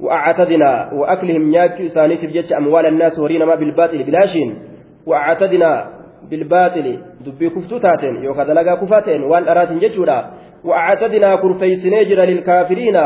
وأعتدنا 0.00 0.92
وأكلهم 0.92 1.42
نياتشو 1.50 1.86
إساني 1.86 2.16
تبجتش 2.16 2.52
أموال 2.52 2.86
الناس 2.86 3.18
ورينا 3.18 3.44
ما 3.44 3.54
بالباطل 3.54 4.02
بلاشين 4.02 4.58
وأعتدنا 5.06 5.97
بالباطل 6.30 6.98
دبي 7.20 7.50
كفتو 7.50 7.78
تاتين 7.78 8.16
يوكا 8.24 8.44
دلقا 8.44 8.74
كفاتين 8.74 9.22
وان 9.22 9.48
أراتين 9.48 9.78
جتشولا 9.78 10.30
وأعتدنا 10.64 11.36
كرفيسني 11.36 12.04
جرى 12.04 12.26
للكافرين 12.26 12.98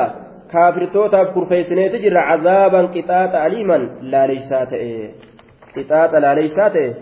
كافر 0.52 0.84
توتاف 0.84 1.28
كرفيسني 1.34 1.88
تجرى 1.88 2.18
عذابا 2.18 2.80
قطاط 2.82 3.34
أليما 3.34 3.78
لا 4.02 4.26
ليسات 4.26 4.72
إيه 4.72 5.10
قطاط 5.76 6.14
لا 6.14 6.34
ليسات 6.34 6.96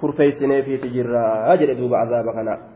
كرفيسني 0.00 0.62
في 0.62 0.76
تجرى 0.76 1.26
أجر 1.52 1.72
دوب 1.72 1.94
عذابك 1.94 2.36
أنا. 2.36 2.75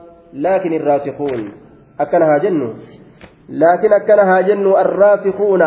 لكن 0.33 0.73
الراسخون 0.73 1.51
أكنها 1.99 2.37
جنو 2.37 2.73
لكن 3.49 3.93
أكنها 3.93 4.41
جنو 4.41 4.77
الراسخون 4.77 5.63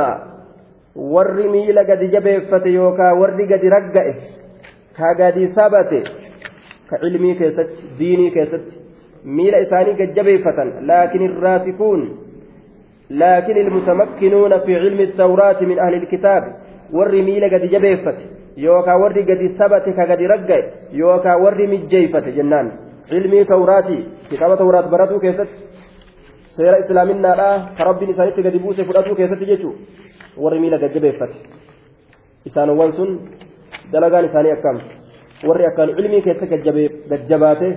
jabeeffate 2.14 2.70
yookaan 2.70 3.18
warri 3.18 3.46
gadi 3.46 3.68
ragga'e 3.68 4.12
ka 4.96 5.14
gadi 5.18 5.48
sabate 5.57 6.03
ka 6.88 6.96
ilmii 7.03 7.35
keessatti 7.35 7.88
diinii 7.98 8.31
keessatti 8.31 8.74
miila 9.24 9.59
isaanii 9.66 9.96
gad 9.98 10.14
jabeeffatan 10.14 10.70
laakin 10.87 11.22
irraasikuun 11.29 12.03
laakin 13.11 13.57
ilmutamakkinuuna 13.57 14.59
fi 14.66 14.79
cilmi 14.85 15.07
tawraati 15.20 15.66
min 15.66 15.81
ahli 15.81 15.96
ilkitaabi 16.03 16.50
warri 16.92 17.22
miila 17.22 17.48
gadi 17.48 17.68
jabeeffate 17.74 18.24
yookaan 18.57 19.00
warri 19.03 19.24
gadi 19.24 19.55
sabate 19.59 19.92
ka 19.92 20.07
gadi 20.07 20.27
ragga'e 20.35 20.64
yookaan 21.03 21.42
warri 21.42 21.66
mijjeeyfate 21.74 22.33
jennaan 22.38 22.72
ilmii 23.10 23.44
tawraatii 23.44 24.00
kitaaba 24.30 24.56
tawraat 24.56 24.90
baratuu 24.90 25.20
keessatti 25.20 25.56
seera 26.56 26.78
islaaminaadhaa 26.78 27.54
ka 27.78 27.84
rabbiin 27.84 28.10
isaanitti 28.10 28.42
gadi 28.42 28.58
buuse 28.58 28.84
fudhatuu 28.84 29.14
keessatti 29.20 29.46
jechuun 29.46 29.76
warri 30.44 30.60
miila 30.60 30.78
gaggabeeffate 30.78 31.34
isaanowwan 32.50 32.92
sun 32.92 33.10
dalagaan 33.92 34.24
isaanii 34.30 34.54
akkam 34.56 34.80
warri 35.48 35.66
akkaan 35.70 35.90
ilmii 36.02 36.22
keessa 36.26 36.46
gajjabaate 37.10 37.68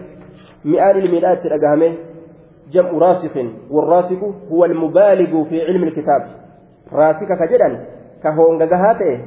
mi'aan 0.63 0.99
ilmiidhaa 1.01 1.33
itti 1.37 1.49
dhagahame 1.53 1.89
jam'u 2.75 2.99
raasikin 2.99 3.49
warraasiku 3.77 4.31
huwa 4.49 4.67
almubaaligu 4.69 5.45
fi 5.49 5.65
cilmi 5.65 5.87
ilkitaab 5.87 6.23
raasika 6.99 7.37
ka 7.41 7.47
jedhan 7.53 7.77
ka 8.23 8.31
hoongagahaa 8.39 8.93
ta'e 9.01 9.17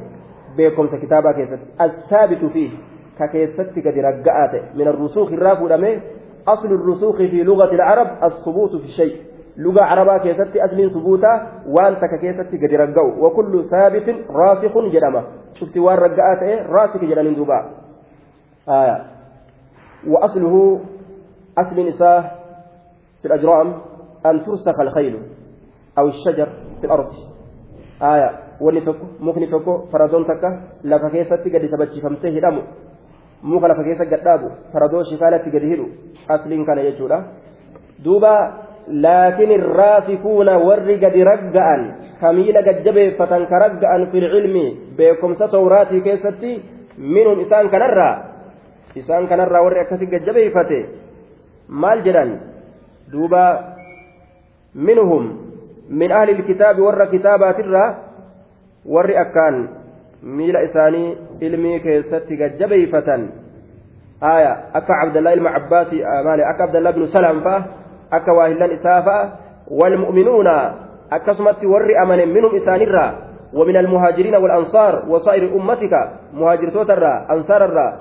beekomsa 0.56 0.98
kitaabaa 1.02 1.32
keessatti 1.32 1.72
assaabitu 1.86 2.50
fiihi 2.50 2.78
ككيست 3.18 3.70
قد 3.77 3.99
رقعت 3.99 4.55
من 4.75 4.88
الرسوخ 4.88 5.33
الرافو 5.33 5.68
أصل 6.49 6.68
الرسوخ 6.68 7.16
في 7.16 7.42
لغة 7.42 7.73
العرب 7.75 8.25
الثبوت 8.25 8.77
في 8.77 8.85
الشيء. 8.85 9.16
لغة 9.57 9.83
عربا 9.83 10.18
كيست 10.18 10.57
أصل 10.57 10.90
ثبوتا 10.90 11.46
وأنت 11.66 12.05
ككيست 12.05 12.51
قد 12.62 12.75
رقعوا 12.75 13.12
وكل 13.27 13.64
ثابت 13.70 14.16
راسخ 14.31 14.79
جرمة 14.92 15.23
شفت 15.55 15.79
وان 15.79 15.99
رقعت 15.99 16.42
إيه؟ 16.42 16.66
راسخ 16.66 17.05
جرم 17.05 17.35
دوبا 17.35 17.70
آية. 18.68 19.05
وأصله 20.07 20.81
أصل 21.59 21.87
نساء 21.87 22.38
في 23.23 23.29
الأجرام 23.29 23.75
أن 24.27 24.42
ترسخ 24.42 24.81
الخيل 24.81 25.23
أو 25.99 26.09
الشجر 26.09 26.49
في 26.81 26.87
الأرض. 26.87 27.09
آية. 28.03 28.51
tokko 29.49 29.88
faradoon 29.90 30.25
takka 30.27 30.49
lafa 30.85 31.11
keessatti 31.11 31.51
gadi 31.51 31.68
sabachiifamtee 31.68 32.31
hidhamu 32.31 32.62
lafa 33.42 33.85
keessa 33.85 34.05
gadhaabu 34.05 34.50
faradoo 34.72 35.05
shikaalatti 35.11 35.50
gadi 35.50 35.70
hidhu 35.72 35.87
asliin 36.29 36.64
kana 36.64 36.83
jechuudha 36.83 37.18
duuba 38.05 38.35
laakin 38.88 39.50
irraasikuuna 39.59 40.59
warri 40.59 40.98
gadi 40.98 41.24
ragga'an 41.24 41.83
kamiila 42.20 42.62
gajjabeeffatan 42.62 43.46
ka 43.48 43.59
ragga'an 43.64 44.11
fil 44.12 44.29
cilmi 44.35 44.66
beekumsa 44.96 45.48
tawraatii 45.48 46.05
keessatti 46.07 46.53
minhum 46.98 47.40
isaan 47.40 47.70
kanarraa 47.70 48.14
isaan 48.94 49.29
kanarraa 49.29 49.62
warri 49.62 49.81
akkasi 49.81 50.07
gajjabeeffate 50.07 50.79
maal 51.68 52.03
jedhan 52.05 52.31
duuba 53.12 53.44
minhum 54.74 55.24
min 55.88 56.12
ahli 56.12 56.37
ilkitaabi 56.37 56.83
warra 56.83 57.07
kitaabaatirraa 57.07 57.88
warri 58.85 59.16
akkaan 59.16 59.57
miila 60.22 60.62
isaanii 60.62 61.16
ilmii 61.40 61.80
keessatti 61.80 62.37
gajjabeeyfatan 62.37 63.28
aya 64.20 64.52
akka 64.72 64.94
cabdallah 65.00 65.33
ilma 65.33 65.50
cabbaasi 65.50 66.02
maali 66.24 66.44
akka 66.44 66.64
abdallah 66.64 66.92
ibnu 66.92 67.06
salam 67.09 67.42
fa'a 67.42 67.64
akka 68.11 68.33
waahillan 68.33 68.76
isaa 68.76 69.02
fa'a 69.02 69.28
walmu'minuuna 69.70 70.54
akkasumatti 71.11 71.66
warri 71.66 71.96
amane 71.96 72.26
minhum 72.26 72.56
isaanirraa 72.56 73.30
ومن 73.50 73.76
المهاجرين 73.76 74.35
والأنصار 74.35 75.04
وصائر 75.09 75.54
أمتك 75.54 75.90
مهاجر 76.35 76.70
توترا 76.70 77.26
أنصار 77.30 77.64
الرا 77.64 77.98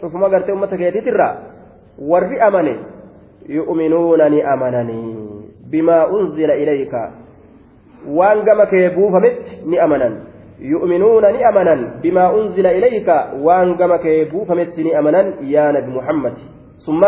شوف 0.00 0.14
ما 0.14 0.26
قرت 0.26 0.50
أمتك 0.50 0.80
يديترا 0.80 1.38
ور 1.98 2.46
أمني 2.48 2.76
يؤمنونني 3.48 4.52
أمنني 4.54 5.02
بما 5.70 6.10
أنزل 6.10 6.50
إليك 6.50 6.94
وان 8.08 8.38
قمك 8.48 8.72
يبوفمت 8.72 9.66
ني 9.66 9.84
أمنا 9.84 10.33
يؤمنون 10.60 11.22
نأمنا 11.22 12.00
بما 12.02 12.34
أنزل 12.34 12.66
إليك 12.66 13.08
وأن 13.42 13.74
كمك 13.74 14.04
يبوفمت 14.04 14.80
نأمنا 14.80 15.20
يا 15.42 15.72
نبي 15.72 15.90
محمد. 15.90 16.34
ثم 16.86 17.04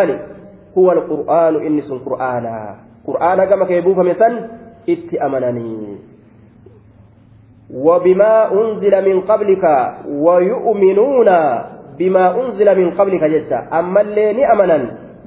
هو 0.79 0.93
القرآن 0.93 1.55
إني 1.67 1.81
سن 1.81 1.99
قرآنا. 1.99 2.77
قرآن 3.07 3.45
كمك 3.45 3.71
يبوفمتا 3.71 4.29
إت 4.89 5.15
أمنني 5.15 5.97
وبما 7.75 8.53
أنزل 8.53 8.95
من 9.09 9.21
قبلك 9.21 9.65
ويؤمنون 10.09 11.29
بما 11.99 12.25
أنزل 12.41 12.79
من 12.79 12.91
قبلك 12.91 13.25
جدا. 13.25 13.59
أما 13.73 14.01
اللي 14.01 14.33
نأمنا 14.33 14.79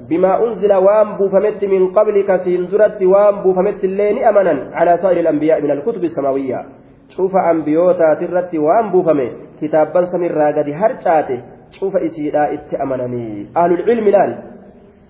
بما 0.08 0.32
أنزل 0.44 0.72
وان 0.74 1.08
بوفمت 1.16 1.64
من 1.64 1.92
قبلك 1.92 2.28
سينزرت 2.44 3.02
وان 3.02 3.34
بوفمت 3.42 3.84
اللي 3.84 4.12
نأمنا 4.12 4.70
على 4.72 4.98
سائر 5.02 5.20
الأنبياء 5.20 5.62
من 5.62 5.70
الكتب 5.70 6.04
السماوية. 6.04 6.79
Cufa 7.16 7.46
ambiyootaati 7.52 8.24
irratti 8.24 8.58
waan 8.58 8.90
buufame 8.92 9.26
kitaabban 9.60 10.10
samirraa 10.12 10.52
gadi 10.52 10.72
harcaate 10.82 11.42
cufa 11.78 12.00
isiidhaa 12.08 12.46
itti 12.56 12.76
amananii 12.84 13.48
ahlul 13.54 13.84
cilmi 13.88 14.12
laal 14.16 14.32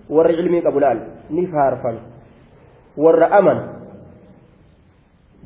warri 0.09 0.35
cilmii 0.39 0.61
qabu 0.67 0.79
laal 0.85 0.99
ni 1.29 1.47
faarfan 1.53 1.97
warra 2.97 3.31
aman 3.39 3.59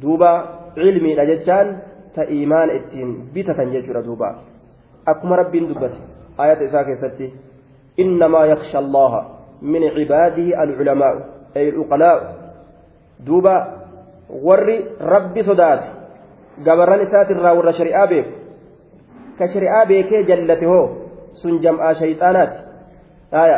duuba 0.01 0.31
cilmiidha 0.75 1.25
jechaan 1.31 1.69
ta 2.15 2.27
iimaana 2.37 2.73
ittiin 2.79 3.15
bitatan 3.33 3.71
jechuudha 3.75 4.03
duuba 4.07 4.35
akkuma 5.05 5.39
rabbiin 5.41 5.69
dubbate 5.69 5.99
ayata 6.37 6.63
isaa 6.69 6.83
keessatti 6.83 7.33
innamaa 7.97 8.45
yaksha 8.53 8.77
allaha 8.83 9.21
min 9.61 9.83
cibaadihi 9.97 10.55
alculamaa'u 10.63 11.19
ay 11.55 11.69
alcuqalaa'u 11.69 12.21
duuba 13.27 13.55
warri 14.47 14.77
rabbi 14.99 15.43
sodaate 15.43 15.94
gabarran 16.63 17.03
isaatirraa 17.07 17.53
warra 17.53 17.73
shari'aa 17.73 18.07
beeku 18.07 18.31
ka 19.37 19.47
shari'aa 19.47 19.85
beekee 19.85 20.23
jallate 20.23 20.65
hoo 20.65 20.85
sun 21.41 21.59
jam'aa 21.61 21.93
shayxaanaati 21.93 22.57
aya 23.31 23.57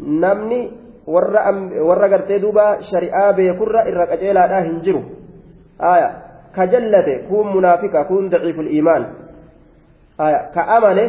namni 0.00 0.72
warra 1.06 2.08
gartee 2.08 2.40
duuba 2.40 2.82
shari'aa 2.90 3.32
beekurra 3.38 3.86
irra 3.90 4.06
qaceelaadhaa 4.06 4.64
hin 4.66 4.80
jiru 4.80 5.02
aya 5.78 6.08
ka 6.56 6.66
jallate 6.66 7.14
kun 7.28 7.54
munaafika 7.54 8.04
kun 8.10 8.30
daciiful 8.30 8.66
iimaan 8.66 9.06
aya 10.18 10.50
ka 10.54 10.66
amane 10.76 11.04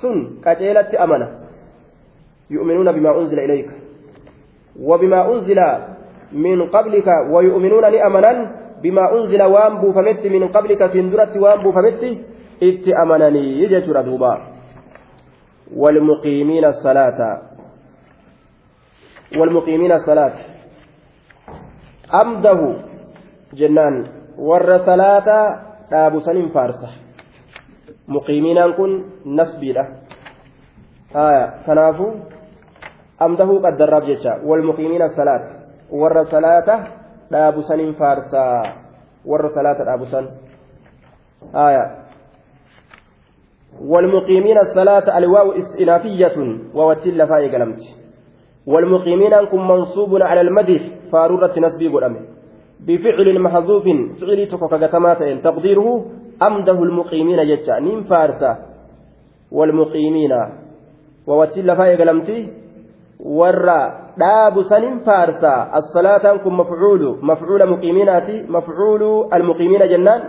sun 0.00 0.40
qaceelatti 0.40 0.96
amana 0.96 1.28
yu'minuuna 2.50 2.92
bimaa 2.92 3.18
unzila 3.20 3.44
ilayka 3.44 3.82
وبما 4.80 5.32
أنزل 5.32 5.60
من 6.32 6.68
قبلك 6.68 7.08
ويؤمنون 7.30 7.84
لأمنا 7.84 8.61
بما 8.82 9.04
أنزل 9.12 9.42
وان 9.42 9.74
بوفمت 9.80 10.26
من 10.26 10.48
قبلك 10.48 10.86
سندرت 10.86 11.36
وان 11.36 11.62
بوفمت 11.62 12.02
إت 12.62 12.88
أمنني 12.88 13.62
يجتر 13.62 14.00
دوبا 14.00 14.32
والمقيمين 15.76 16.64
الصلاة. 16.64 17.20
والمقيمين 19.38 19.92
الصلاة. 19.92 20.32
أمده 22.22 22.60
جنان 23.54 23.94
ور 24.38 24.78
صلاة 24.78 25.28
سنين 26.18 26.48
فارسة. 26.48 26.90
مقيمين 28.08 28.72
كن 28.72 28.90
نسبي 29.26 29.72
له. 29.72 29.86
آية 31.16 31.44
كنافو 31.66 32.08
أمده 33.22 33.50
قد 33.64 33.76
درب 33.76 34.04
جيشا. 34.04 34.32
والمقيمين 34.44 35.02
الصلاة. 35.02 35.42
ور 35.90 36.24
فارسة 37.92 38.62
ور 39.26 39.48
صلاة 39.48 39.94
أبو 39.94 40.04
سن 40.04 40.26
آية 41.54 41.84
والمقيمين 43.80 44.58
الصلاة 44.58 45.18
الواو 45.18 45.52
استئنافية 45.52 46.36
ووتل 46.74 47.26
فاي 47.28 47.56
قلمت 47.56 47.82
والمقيمين 48.66 49.32
أنكم 49.34 49.68
منصوب 49.68 50.22
على 50.22 50.40
المدح 50.40 50.82
فارورة 51.12 51.54
نسبي 51.58 51.88
قدامه 51.88 52.20
بفعل 52.80 53.38
محذوف 53.40 53.84
فعل 54.20 54.46
تكوكا 54.48 54.76
تقديره 55.44 56.04
أمده 56.42 56.82
المقيمين 56.82 57.38
جتا 57.50 57.78
نيم 57.78 58.04
فارسة 58.04 58.56
والمقيمين 59.52 60.32
ووتل 61.26 61.76
فاي 61.76 61.96
قلمتي 61.96 62.52
ورا 63.20 64.01
سنين 64.62 64.98
فارسة 64.98 65.76
الصلاة 65.78 66.32
أنكم 66.32 66.60
مفعول 66.60 67.18
مفعول 67.22 67.70
مقيميناتي 67.70 68.46
مفعول 68.48 69.28
المقيمين 69.34 69.88
جنان 69.88 70.22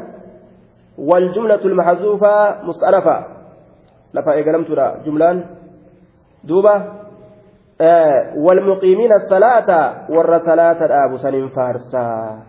والجملة 0.98 1.66
المحذوفة 1.66 2.64
مستأنفة. 2.64 3.26
لفا 4.14 4.34
إيقلمتنا 4.34 4.96
جملان. 5.06 5.46
دوبة. 6.44 6.76
آه 7.82 8.38
والمقيمين 8.38 9.12
الصلاة 9.14 9.70
ور 10.10 10.40
صلاة 10.40 11.06
أبو 11.06 11.18
سنين 11.18 11.50
فارسا. 11.50 12.40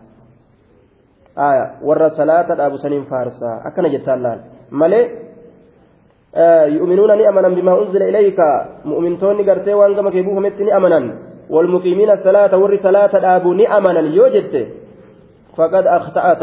آية 1.38 1.70
ور 1.83 2.09
صلاة 2.09 2.66
أبو 2.66 2.77
سنين 2.77 3.05
فارسا. 3.05 3.62
أكن 3.66 3.90
جتالان 3.90 4.40
آه 4.70 5.34
يؤمنون 6.66 7.18
نأمنا 7.18 7.49
بما 7.49 7.83
أنزل 7.83 8.03
إليك 8.03 8.40
مؤمنتون 8.85 9.51
قرتي 9.51 9.75
وان 9.75 9.94
كما 9.94 10.11
كيبوه 10.11 10.40
متني 10.40 10.77
أمنا 10.77 11.18
والمقيمين 11.51 12.11
الصلاة 12.11 12.57
ور 12.59 12.77
صلاة 12.77 13.37
أبو 13.37 13.53
نأمنا 13.53 14.01
يوجدت 14.01 14.68
فقد 15.57 15.87
أخطأت 15.87 16.42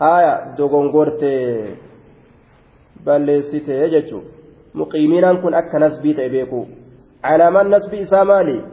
آية 0.00 0.56
balleessite 3.04 3.90
jechuun 3.90 4.24
muqiiminaan 4.74 5.40
kun 5.42 5.54
akka 5.54 5.78
nasbii 5.78 6.14
ta'e 6.14 6.28
beeku 6.28 6.68
alaamaan 7.22 7.70
nasbii 7.70 8.00
isaa 8.06 8.24
maali 8.24 8.64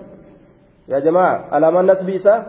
yaa 0.87 1.01
jamaa 1.01 1.47
alaamaan 1.51 1.87
nasbii 1.91 2.15
isaa 2.15 2.43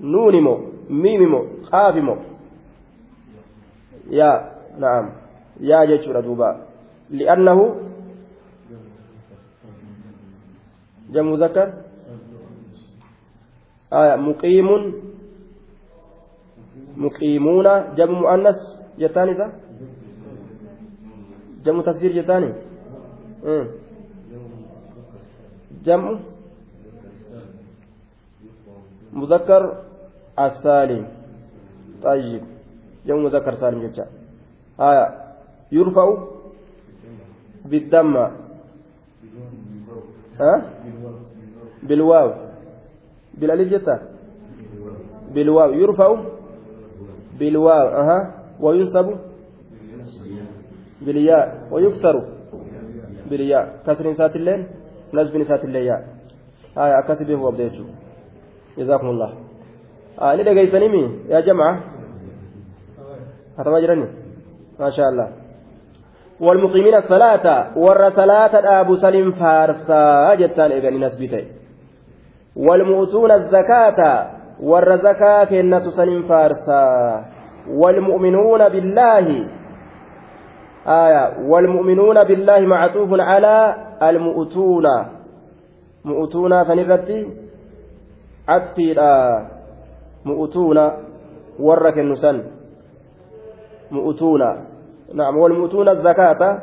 nuuni 0.00 0.40
moo 0.40 0.58
miimi 0.88 1.26
moo 1.26 1.44
qaafi 1.70 2.00
moo 2.00 2.18
yaa 5.70 5.86
jechuudha 5.86 6.22
duuba 6.26 6.48
li'annahu 7.10 7.64
jamu 11.14 11.36
zakkar 11.42 11.68
aya 13.90 14.14
muqiimun 14.16 14.82
muqiimuuna 16.96 17.72
jamu 17.96 18.14
mu'annas 18.22 18.58
jettaan 19.00 19.32
isa 19.34 19.46
جمع 21.64 21.82
تكسير 21.82 22.12
جتاني 22.12 22.52
جمع 25.84 26.18
مذكر 29.12 29.62
السالم 30.38 31.06
طيب 32.02 32.42
جمع 33.06 33.18
مذكر 33.18 33.54
سالم 33.54 33.86
جتا 33.86 34.06
آية 34.80 35.21
يرفع 35.72 36.06
بالدم. 37.64 38.16
ها؟ 40.40 40.52
بالواو. 41.82 42.28
بالالف 43.38 43.68
جتا 43.72 43.96
بالواو. 45.34 45.70
يرفع 45.72 46.08
بالواو. 47.38 47.86
أها. 48.00 48.18
وينصب 48.60 49.08
بالياء. 51.04 51.68
ويكسر 51.72 52.16
بالياء. 53.30 53.64
كسر 53.86 54.14
سات 54.14 54.36
اللين 54.36 54.60
نزب 55.14 55.44
سات 55.44 55.64
اللين 55.64 55.84
ياء. 55.84 56.02
آية 56.78 56.98
أكسب 56.98 57.30
هو 57.30 57.48
أبديته 57.48 57.84
جزاكم 58.78 59.08
الله. 59.08 59.30
آه 60.20 60.34
لدى 60.34 60.50
قيسنمي 60.60 61.04
يا 61.28 61.40
جماعة. 61.40 61.74
هذا 63.58 63.70
ما 63.70 64.08
ما 64.80 64.90
شاء 64.90 65.08
الله. 65.08 65.41
والمقيمين 66.42 66.94
الصلاة 66.94 67.78
ور 67.78 68.10
صلاة 68.10 68.80
أبو 68.80 68.94
سليم 68.96 69.32
فارسا 69.32 70.34
جتان 70.34 70.72
إبن 70.72 71.04
نسبتي 71.04 71.46
والمؤتون 72.56 73.30
الزكاة 73.30 74.00
ور 74.60 74.96
زكاة 74.96 75.50
الناس 75.60 75.82
سليم 75.82 76.22
فارسا. 76.28 76.82
والمؤمنون 77.70 78.68
بالله 78.68 79.26
آية 80.86 81.24
والمؤمنون 81.50 82.24
بالله 82.24 82.60
معطوف 82.60 83.10
على 83.20 83.74
المؤتون. 84.02 84.86
مؤتون 86.04 86.64
فنرتي 86.64 87.28
عطفي 88.48 88.88
مؤتون 90.24 90.78
ورك 91.60 91.98
النسن 91.98 92.42
مؤتون. 93.90 94.42
نعم 95.14 95.38
والمؤتون 95.38 95.88
الزكاة 95.88 96.58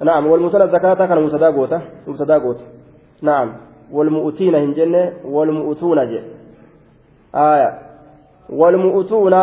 نعم 0.00 0.26
والمؤتون 0.26 0.62
الزكاة 0.62 1.06
كان 1.06 1.22
متداغوتا 1.22 1.80
متداغوتا 2.06 2.64
نعم 3.22 3.52
والمؤتين 3.92 4.54
هنجنة 4.54 5.12
والمؤتون 5.24 6.08
جي 6.08 6.20
آية. 7.34 7.78
والمؤتون 8.50 9.34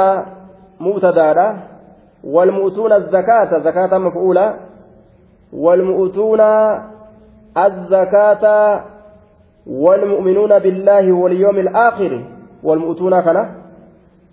مبتدادا 0.79 1.58
والمؤتون 2.23 2.93
الزكاة 2.93 3.60
زكاة 3.60 3.97
مفعولة. 3.97 4.55
والمؤتون 5.53 6.41
الزكاة 7.58 8.84
والمؤمنون 9.67 10.60
بالله 10.60 11.12
واليوم 11.12 11.58
الآخر. 11.58 12.23
والمؤتون 12.63 13.21
كان 13.21 13.49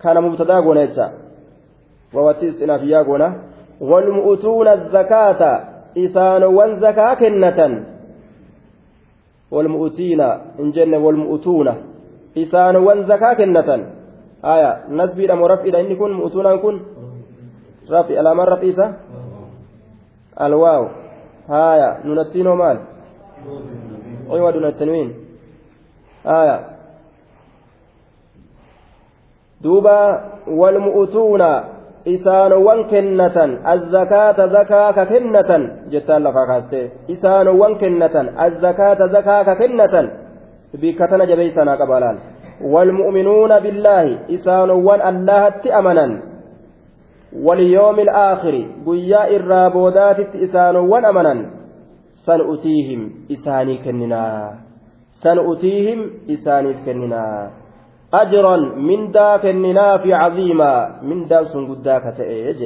كان 0.03 0.23
مبتدا 0.23 0.59
غونيتشا 0.59 1.13
وواتي 2.15 2.49
استنافيا 2.49 2.99
غونا 2.99 3.35
والمؤتون 3.81 4.69
الزكاة 4.69 5.43
إسان 5.99 6.43
وانزكاة 6.45 7.15
كنة 7.15 7.85
والمؤتين 9.51 10.21
إن 10.61 10.71
جن 10.71 10.95
والمؤتون 10.95 11.69
إسان 12.39 12.77
وانزكاة 12.77 13.35
كنة 13.35 13.69
آية 14.45 14.85
نسبي 14.89 15.27
لمرفئ 15.27 15.81
إن 15.81 15.97
كن 15.97 16.13
مؤتون 16.13 16.59
كن. 16.59 16.81
رفي 17.91 18.21
الأمر 18.21 18.49
رفيسة 18.49 18.87
الواو. 20.41 20.89
هايا 21.49 22.01
ننتين 22.05 22.49
مال؟ 22.49 22.79
أيوة 24.31 24.51
دون 24.51 24.65
التنوين 24.65 25.15
آية. 26.27 26.57
دوبا 29.61 30.01
والمؤتون. 30.47 31.43
Isaanowwan 32.15 32.85
kennatan 32.93 33.51
azzakaata 33.75 34.49
zakaa 34.55 34.93
ka 34.99 35.05
kennatan 35.07 35.63
jettaan 35.95 36.23
lafaa 36.27 36.47
kaaste 36.51 36.81
isaanowwan 37.15 37.75
kennatan 37.83 38.27
azzakaata 38.47 39.09
zakaa 39.15 39.43
ka 39.49 39.55
kennatan 39.63 40.07
bikka 40.81 41.09
tana 41.11 41.27
jabeeysanaa 41.31 41.77
qaba 41.83 42.01
laal 42.05 42.19
walmu'minuuna 42.75 43.61
billaahi 43.67 44.15
isaanowwan 44.39 45.01
allahatti 45.11 45.73
amanan 45.81 46.13
واليوم 47.47 47.99
الآخر 48.01 48.55
قيا 48.87 49.23
الرابودات 49.37 50.19
إسان 50.45 50.77
ونمنا 50.77 51.35
سنؤتيهم 52.27 53.01
إساني 53.35 53.75
كننا 53.85 54.25
سنؤتيهم 55.23 56.01
إساني 56.31 56.73
كننا 56.87 57.25
أجرا 58.15 58.57
من 58.89 59.11
دا 59.13 59.37
كننا 59.37 59.99
في 59.99 60.15
عظيما. 60.15 61.03
من 61.03 61.29
دا 61.29 61.43
سن 61.45 61.67
قدا 61.71 61.99
كتئج. 61.99 62.61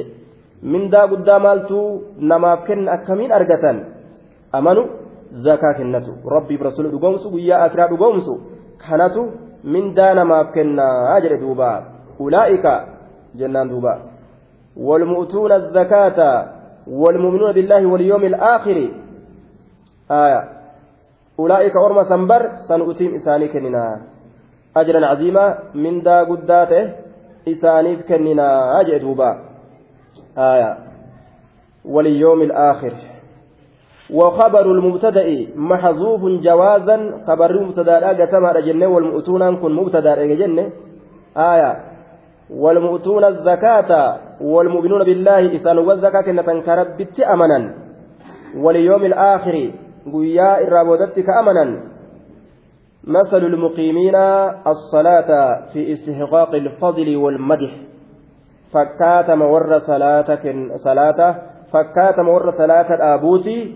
من 0.63 0.89
دا 0.89 1.01
قدا 1.11 1.37
مالتو 1.37 2.01
نما 2.19 2.55
كن 2.55 2.89
أكمين 2.89 3.31
أرقة 3.31 3.65
أمنوا 4.55 4.87
زكاة 5.31 5.77
كنتو 5.77 6.13
ربي 6.35 6.57
برسول 6.57 6.91
دقومسو 6.91 7.29
قيا 7.33 7.65
أكرا 7.65 7.85
دقومسو. 7.91 8.35
كانتو 8.83 9.23
من 9.63 9.93
دا 9.93 10.13
نما 10.13 10.43
كنا 10.53 11.17
أجر 11.17 11.35
دوبا. 11.41 11.71
أولئك 12.21 12.65
جنان 13.35 13.69
دوبا. 13.69 13.93
والمؤتون 14.77 15.51
الزكاة 15.51 16.19
والمؤمنون 16.87 17.51
بالله 17.51 17.85
واليوم 17.85 18.23
الآخر. 18.23 18.77
آية. 20.11 20.41
san 22.09 22.27
bar 22.27 22.57
san 22.67 22.81
utiim 22.81 23.15
isaanii 23.15 23.49
kenninaa 23.49 24.10
ajran 24.75 25.03
caziimaa 25.09 25.55
mindaa 25.73 26.25
guddaa 26.25 26.65
ta'e 26.65 26.83
isaaniif 27.45 28.05
kenninaa 28.07 28.83
jee 28.83 28.99
duuba 28.99 29.35
aya 30.35 30.91
واليوم 31.85 32.41
الآخر. 32.41 32.93
وخبر 34.13 34.65
المبتدأ 34.71 35.47
محذوف 35.55 36.21
جوازا. 36.21 36.97
خبر 37.27 37.51
المبتدأ 37.51 38.07
قتما 38.07 38.59
جنة 38.59 38.87
والمؤتون 38.87 39.57
كن 39.57 39.71
مبتدأ 39.71 40.25
جنة. 40.25 40.69
آية. 41.37 41.71
والمؤتون 42.49 43.23
الزكاة 43.23 44.17
والمؤمنون 44.41 45.03
بالله 45.03 45.55
إسان 45.55 45.77
والزكاة 45.77 46.21
كنة 46.21 46.61
كربت 46.61 47.19
أمنا. 47.19 47.73
واليوم 48.57 49.05
الآخر. 49.05 49.71
قويا 50.13 50.67
إرابودتك 50.67 51.29
أمنا. 51.39 51.65
مثل 53.07 53.37
المقيمين 53.37 54.15
الصلاة 54.67 55.29
في 55.73 55.93
استحقاق 55.93 56.55
الفضل 56.55 57.15
والمدح. 57.15 57.71
فكاتم 58.73 59.41
ور 59.41 59.79
صلاة 59.79 61.35
فكاتم 61.73 62.27
ور 62.27 62.51
صلاة 62.51 62.93
الآبوتي 62.93 63.75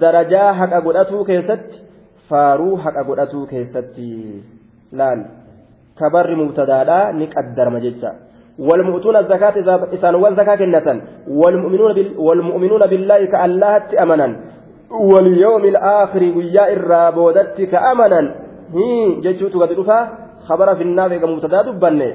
haqa 0.00 0.80
godhatuu 0.80 1.24
keessatti 1.24 1.80
faaruu 2.28 2.76
haqa 2.76 3.04
godhatuu 3.04 3.46
keessatti 3.46 4.44
laal 4.92 5.24
kabarri 5.98 6.36
mubtadaadhaa 6.36 7.12
ni 7.12 7.26
qaddarma 7.26 7.80
jecha 7.80 8.12
والمؤتون 8.58 9.16
الزكاة 9.16 9.54
إسان 9.94 10.14
والزكاة 10.14 10.56
كنة 10.56 11.00
والمؤمنون 11.28 11.92
بال 11.92 12.08
والمؤمنون 12.18 12.86
بالله 12.86 13.24
كالله 13.26 14.02
أمنا. 14.02 14.36
واليوم 14.90 15.64
الآخر 15.64 16.22
ويا 16.36 16.72
الرابودت 16.72 17.60
كأمنا 17.60 18.45
هي 18.74 19.20
جيتشوت 19.20 19.54
قد 19.56 19.70
خبر 20.48 20.74
في 20.76 20.82
النافع 20.82 21.16
كمبتدا 21.16 21.62
دبنه 21.62 22.14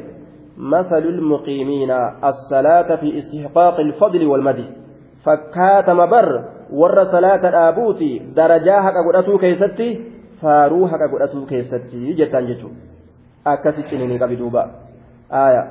مثل 0.57 1.03
المقيمين 1.15 1.91
الصلاة 2.23 2.95
في 2.95 3.19
استحقاق 3.19 3.79
الفضل 3.79 4.27
والمدح 4.27 4.65
فكاتم 5.25 6.05
بر 6.05 6.43
warra 6.71 7.11
salaata 7.11 7.51
dhaabuuti 7.51 8.21
darajaa 8.35 8.81
haqa 8.81 9.03
godhatuu 9.03 9.37
keessatti 9.39 9.87
faaruu 10.41 10.85
haqa 10.87 11.07
godhatuu 11.07 11.45
keessatti 11.45 12.15
jettaan 12.19 12.47
jechuudha 12.47 13.51
akkasi 13.53 13.83
ciniinii 13.89 14.19
qabi 14.19 14.39
duuba 14.39 14.63
aaya 15.41 15.63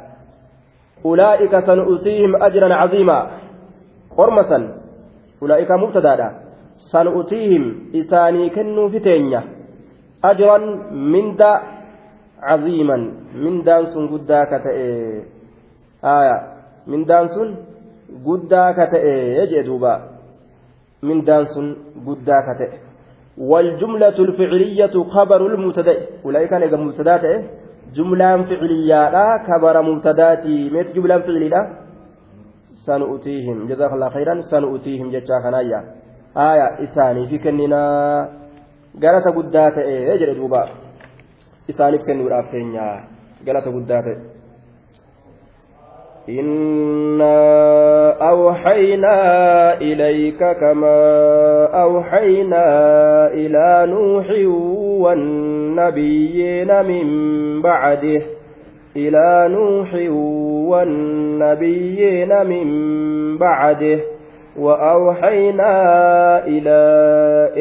ulaa'ika 1.13 1.63
sanu'utiihim 1.69 2.37
ajran 2.49 2.77
caziimaa 2.81 3.23
qorma 4.17 4.45
san 4.53 4.69
ulaa'ika 5.41 5.79
mubtadaadha 5.85 6.29
sanu'utiihim 6.93 7.65
mindaan 13.43 13.85
sun 13.93 14.05
guddaa 14.13 14.45
ka 14.51 14.59
ta'e 14.65 14.87
aaya 16.03 16.37
mindaan 16.87 17.27
sun 17.35 17.49
guddaa 18.27 18.73
ka 18.79 18.85
ta'e 18.93 19.47
jee 19.51 19.63
duuba 19.69 19.93
mindaan 21.03 21.45
sun 21.53 21.67
guddaa 22.07 22.43
ka 22.49 22.55
ta'e 22.61 22.91
والجملة 23.41 24.19
الفعلية 24.27 24.95
خبر 25.15 25.41
المبتدأ. 25.47 25.97
أولئك 26.25 26.53
أنا 26.53 26.77
مبتدأ 26.77 27.23
جملة 27.97 28.31
فعلية 28.43 29.01
لا 29.17 29.27
خبر 29.49 29.75
مبتدأتي 29.83 30.71
مت 30.71 30.89
جملة 30.97 31.19
فعلية 31.19 31.61
سنؤتيهم. 32.85 33.57
جزاك 33.71 33.93
الله 33.93 34.09
خيرا. 34.09 34.35
سنؤتيهم 34.41 35.07
جتا 35.11 35.37
خنايا 35.45 35.81
آية. 36.37 36.67
إساني 36.85 37.23
في 37.33 37.39
كننا. 37.39 38.40
قالت 39.03 39.29
قدات 39.37 39.79
إيه 39.79 40.11
يجري 40.11 40.35
دوبا 40.35 40.69
إساني 41.71 41.99
في 41.99 42.05
كننا 42.05 42.37
رافينيا 42.37 43.05
قالت 43.47 43.67
قدات 43.69 44.05
إنا 46.29 48.11
أوحينا 48.31 49.17
إليك 49.81 50.39
كما 50.61 50.99
أوحينا 51.83 52.67
إلى 53.27 53.87
نوح 53.91 54.27
والنبيين 55.03 56.71
من 56.85 57.07
بعده 57.63 58.23
إلى 58.97 59.49
نوح 59.51 59.95
والنبيين 60.71 62.47
من 62.47 62.69
بعده 63.39 64.01
وأوحينا 64.57 65.75
إلى 66.47 66.81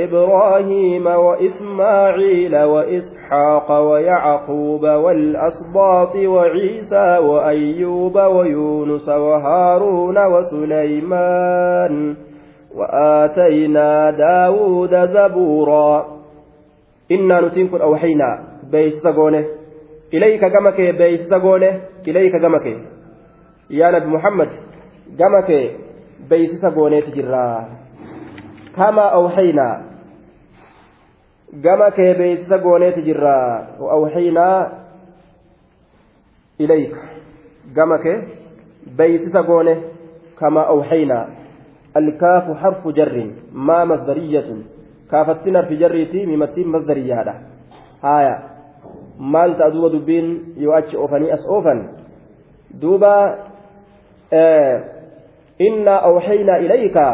إبراهيم 0.04 1.08
وإسماعيل 1.08 2.56
وإسحاق 2.56 3.72
ويعقوب 3.72 4.84
والأسباط 4.84 6.16
وعيسى 6.16 7.18
وأيوب 7.18 8.16
ويونس 8.16 9.10
وهارون 9.10 10.26
وسليمان 10.26 12.16
وآتينا 12.76 14.12
داود 14.12 14.96
زبورا. 14.96 16.06
إنا 17.12 17.42
نتنكر 17.42 17.84
أوحينا. 17.84 18.50
بيس 18.72 18.94
سقونه 19.04 19.46
إليك 20.14 20.46
قمك 20.46 20.82
بيس 20.82 21.30
سقونه 21.30 21.82
إليك 22.08 22.36
قمك 22.36 22.66
يا 23.70 23.92
نبي 23.92 24.06
محمد 24.06 24.50
قمك 25.20 25.72
beeksisa 26.30 26.72
gooneeti 26.72 27.11
jirra. 27.11 27.65
Kamaa 28.76 29.11
awxaynaa 29.11 29.76
gama 31.63 31.91
kee 31.91 32.13
beeksisa 32.15 32.57
gooneeti 32.57 33.01
jirra. 33.01 33.36
Awxaynaa 33.95 34.70
ilayka 36.59 36.97
gama 37.76 37.97
kee 37.97 38.17
beeksisa 38.97 39.43
goone. 39.43 39.78
Kamaa 40.36 40.67
awxaynaa 40.74 41.26
alkaafu 41.95 42.53
harfu 42.53 42.91
jarrin. 42.91 43.36
Maa 43.51 43.86
masdariyatun. 43.86 44.65
Kaafattiin 45.07 45.55
harfi 45.55 45.78
jarriiti 45.78 46.26
mimattiin 46.26 46.67
masdariyyaadha 46.67 47.34
haaya. 48.01 48.39
Maal 49.20 49.53
ta'a 49.53 49.72
duuba 49.74 49.89
dubbiin 49.91 50.53
yoo 50.57 50.74
achi 50.76 50.97
oofanii 50.97 51.32
as 51.32 51.43
oofan 51.49 51.89
duuba 52.82 53.13
innaa 55.68 55.99
awxaynaa 56.10 56.57
ilayka 56.66 57.05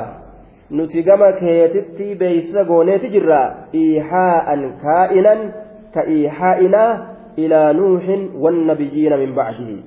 nuti 0.69 1.03
gama 1.03 1.31
keetitti 1.41 2.15
beeysisa 2.15 2.63
gooneeti 2.65 3.09
jirra 3.15 3.41
iihaa'an 3.81 4.63
kaa'inan 4.83 5.41
ka 5.93 6.03
iihaa'inaa 6.15 6.91
ilaa 7.37 7.73
nuuxin 7.73 8.29
wannabiyyiina 8.43 9.17
min 9.17 9.35
bacdihi 9.35 9.77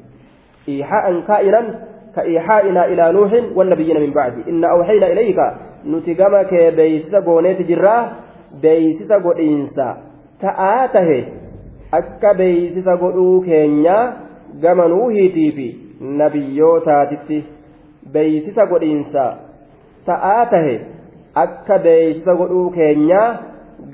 iihaa'an 0.75 1.23
kaa'inan 1.31 1.67
ka 2.15 2.23
iihaa'inaa 2.33 2.85
ilaa 2.95 3.13
nuuxin 3.13 3.51
wannabiyyiina 3.59 4.01
min 4.07 4.15
bacdi 4.21 4.47
inna 4.53 4.71
awxaynaa 4.77 5.11
ilayka 5.17 5.47
nuti 5.85 6.15
gama 6.15 6.45
kee 6.53 6.71
beeysisa 6.71 7.21
gooneeti 7.29 7.65
jirra 7.73 7.97
beeysisa 8.63 9.21
godhiinsa 9.27 9.87
ta'aa 10.45 10.89
tahe 10.97 11.19
akka 12.01 12.35
beeysisa 12.41 12.97
godhuu 13.03 13.41
keenya 13.51 13.99
gama 14.63 14.89
nuuhiitii 14.95 15.53
fi 15.59 15.69
nabiyyootaatitti 16.23 17.45
beeysisa 18.13 18.67
godhiinsa 18.73 19.25
ta'aa 20.07 20.47
tahe 20.55 20.75
akka 21.45 21.79
beeysisa 21.87 22.35
godhuu 22.41 22.71
keenyaa 22.79 23.27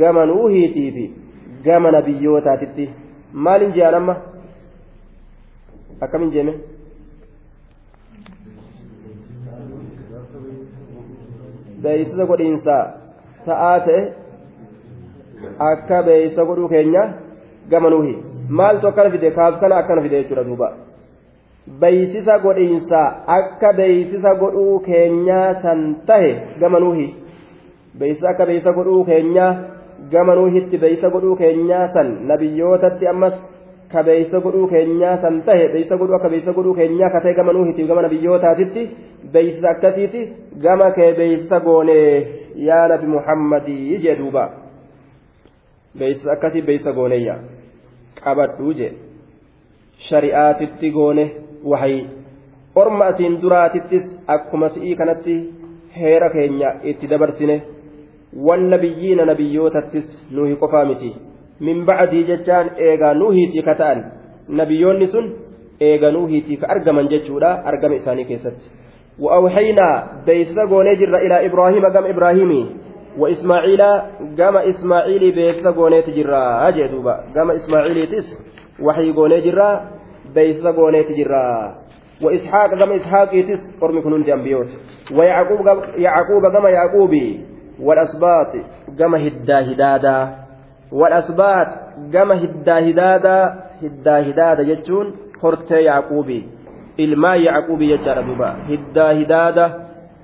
gama 0.01 0.27
nuuhiitii 0.33 0.91
fi 0.97 1.05
gamana 1.65 2.03
biyyootaatitti 2.09 2.91
maalin 3.47 3.75
je'an 3.79 3.99
amma 4.01 4.17
akkamin 6.07 6.33
jeeme 6.37 6.55
beeysisa 11.83 12.27
godhiinsa 12.33 12.77
ta'aa 13.47 13.79
ta'e 13.89 14.01
akka 15.71 16.03
beeysisa 16.09 16.49
godhuu 16.51 16.69
keenya 16.75 17.05
gama 17.71 17.91
nuuhi 17.95 18.15
maaltu 18.61 18.89
akkana 18.91 19.11
fide 19.15 19.31
kaaf 19.39 19.61
kana 19.61 19.77
akkana 19.83 20.03
fide 20.03 20.17
jechuudha 20.23 20.45
duuba. 20.49 20.69
Beeysisa 21.81 22.39
godhiinsa 22.39 23.01
akka 23.37 23.73
beeysisa 23.73 24.35
godhuu 24.43 24.79
keenyaa 24.89 25.55
san 25.63 25.81
tahe 26.07 26.33
gama 26.61 26.81
nuuhi 26.81 27.07
beeysisa 27.99 28.29
akka 28.31 28.47
beeysisa 28.47 28.73
godhuu 28.73 29.05
keenyaa 29.05 29.53
gama 30.13 30.35
nuuhitti 30.35 30.79
beeysisa 30.79 31.11
godhuu 31.11 31.37
keenyaa 31.37 31.89
san 31.95 32.09
nabiyyootatti 32.31 33.09
ammas 33.13 33.35
ka 33.93 34.03
beeysisa 34.09 34.41
godhuu 34.47 34.67
keenyaa 34.73 35.17
san 35.23 35.43
tahe 35.47 35.69
beeysisa 35.69 35.97
godhuu 36.03 36.17
akka 36.17 36.29
beeysisa 36.35 36.53
godhuu 36.59 36.75
keenyaa 36.81 37.11
ka 37.15 37.21
tahe 37.21 37.35
gama 37.39 37.53
nuuhitti 37.53 37.87
gama 37.93 38.03
nabiyyootaatitti 38.07 38.83
beeysisa 39.33 39.71
akkasiiti 39.71 40.23
gama 40.67 40.91
kee 40.99 41.13
beeysisa 41.21 41.61
goonee 41.61 42.11
yaa 42.69 42.89
nabi 42.89 43.07
muhammadii 43.17 43.99
jee 44.05 44.17
duuba 44.19 44.45
beeysisa 45.99 46.33
akkasii 46.37 46.63
beeysisa 46.69 46.93
gooneeyya 46.93 47.39
qabadhuu 48.25 48.73
jee 48.83 48.93
shari'aatitti 50.11 50.91
goone 50.99 51.25
waxay 51.64 52.06
orma 52.76 53.06
asiin 53.12 53.42
duraatittis 53.42 54.06
akkuma 54.28 54.70
si'ii 54.70 54.96
kanatti 54.96 55.36
heera 56.00 56.30
keenya 56.30 56.70
itti 56.84 57.08
dabarsine 57.08 57.62
والنبيين 58.38 59.26
نبيوتتس 59.26 60.30
نوهي 60.32 60.54
قفامتي 60.54 61.16
من 61.62 61.86
بعدي 61.86 62.24
جتان 62.24 62.68
إيغا 62.68 63.14
نوهيتي 63.14 63.62
كتان 63.62 64.06
نبيون 64.50 65.06
سن 65.06 65.34
إيغا 65.82 66.12
نوهيتي 66.12 66.56
كأرقما 66.56 67.02
جتشودا 67.02 67.68
أرقم 67.68 67.94
إساني 67.94 68.24
كيست 68.24 68.58
وأوحينا 69.20 70.08
بيسا 70.26 70.66
جر 70.66 71.16
إلى 71.26 71.46
إبراهيم 71.46 71.86
قام 71.86 72.06
إبراهيمي 72.06 72.62
وإسماعيل 73.18 73.82
قام 74.40 74.58
إسماعيل 74.58 75.32
بيسا 75.32 75.72
قونيت 75.72 76.10
جرا 76.10 76.68
أجدوبا 76.68 77.16
قام 77.36 77.52
إسماعيل 77.52 78.08
تس 78.08 78.28
وحي 78.86 79.12
قونيت 79.12 79.44
جرا 79.44 79.70
بيسا 80.35 80.71
قونيت 80.71 81.13
جرا 81.13 81.75
وإسحاق 82.23 82.71
قام 82.71 82.93
إسحاق 82.93 83.31
تس 83.49 83.79
قرمي 83.81 84.01
كنون 84.01 84.23
جنبيوت 84.23 84.71
ويعقوب 85.17 85.67
يعقوب 85.97 86.45
قام 86.55 86.67
يعقوبي 86.67 87.41
والأسباط 87.81 88.53
قام 89.01 89.15
هدا 89.15 89.59
هدادا 89.73 90.19
والأسباط 90.93 91.69
قام 92.15 92.33
هدا 92.33 92.79
هدادا 92.89 93.39
هدا 93.83 94.15
هدادا 94.29 94.63
جتون 94.63 95.25
hortee 95.45 95.85
yaaquubi 95.85 96.37
ilmaa 97.05 97.37
yaaquubi 97.37 97.89
jechaadha 97.93 98.23
duuba 98.29 98.51
hiddaa 98.69 99.13
hidaada 99.21 99.65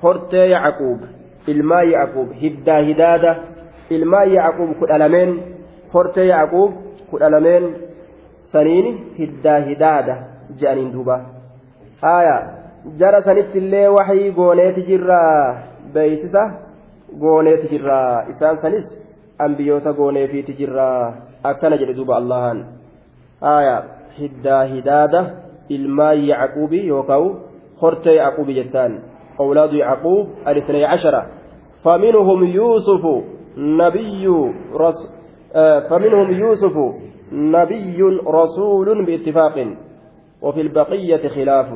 hortee 0.03 0.47
yaaquub 0.51 1.01
ilmaa 1.53 1.83
yaaquub 1.93 2.31
hiddaa 2.43 2.79
hidaada 2.89 3.35
ilmaa 3.97 4.25
yaaquub 4.37 4.71
kudha 4.81 4.99
lameen 5.03 5.35
hortee 5.95 6.27
yaaquub 6.31 6.79
kudha 7.11 7.31
lameen 7.35 7.67
saniin 8.53 8.89
hiddaa 9.19 9.59
hidaada 9.69 10.15
je'aniin 10.61 10.93
duuba 10.95 11.17
haaya 12.03 12.37
jara 13.03 13.23
sanitti 13.29 13.59
illee 13.63 13.89
waxii 13.99 14.31
gooneeti 14.39 14.87
jirraa 14.91 15.37
beeysisa 15.95 16.43
gooneeti 17.23 17.69
jirraa 17.75 18.25
isaan 18.33 18.59
sanis 18.65 18.87
ambiyoota 19.47 19.93
gooneefiiti 20.01 20.59
jirraa 20.63 21.05
akkana 21.53 21.81
jedhe 21.83 21.95
duuba 22.01 22.17
allahan 22.23 22.65
haaya 23.47 23.77
hiddaa 24.19 24.65
hidaada 24.75 25.21
ilmaa 25.77 26.13
yaaquubi 26.31 26.87
yookaan 26.89 27.31
hortee 27.83 28.17
yaaquubi 28.23 28.59
jettaan 28.61 29.01
أولاد 29.41 29.73
يعقوب 29.73 30.27
الاثني 30.49 30.85
عشر 30.85 31.15
فمنهم 31.85 32.45
يوسف 32.45 33.05
نبي 33.57 34.27
رس 34.75 35.01
آه 35.55 35.79
فمنهم 35.89 36.31
يوسف 36.31 36.77
نبي 37.33 38.03
رسول 38.27 39.07
باتفاق 39.07 39.57
وفي 40.43 40.61
البقية 40.61 41.29
خلاف. 41.29 41.69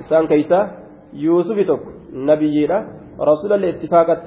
إسان 0.00 0.26
كيسا؟ 0.26 0.70
يوسف 1.12 1.58
تك 1.68 1.82
نبي 2.12 2.66
رسول 3.20 3.52
الاتفاقات 3.52 4.24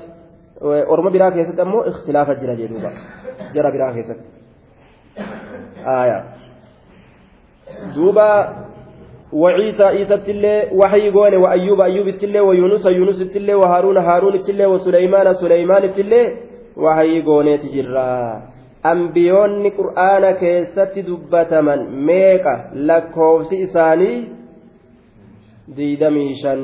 orma 0.62 1.12
biraa 1.12 1.32
keessatti 1.32 1.62
ammoo 1.62 1.84
ikhtilaafa 1.90 2.36
jira 2.36 2.56
jedhuuba 2.56 2.92
jara 3.54 3.72
biraa 3.72 3.94
keessatti 3.94 4.28
aayaa 5.96 6.24
duuba 7.96 8.28
وعيسى 9.34 9.84
عيسى 9.84 10.14
التلي 10.14 10.70
وحي 10.72 11.10
قول 11.12 11.36
وأيوب 11.36 11.82
أيوب 11.82 12.08
التلي 12.08 12.40
ويونس 12.40 12.86
يونس 12.86 13.22
التلي 13.22 13.54
وهارون 13.54 13.98
هارون 13.98 14.36
التلي 14.36 14.66
وسليمان 14.66 15.34
سليمان 15.34 15.84
التلي 15.84 16.38
وحي 16.78 17.22
قول 17.22 17.58
تجرا 17.58 18.42
ambiyoonni 18.92 19.70
qur'aana 19.80 20.32
keessatti 20.44 21.06
dubbataman 21.10 21.82
meeqa? 22.08 22.54
Lakkoofsi 22.88 23.56
isaanii 23.66 24.18
diidamii 25.78 26.34
shan 26.42 26.62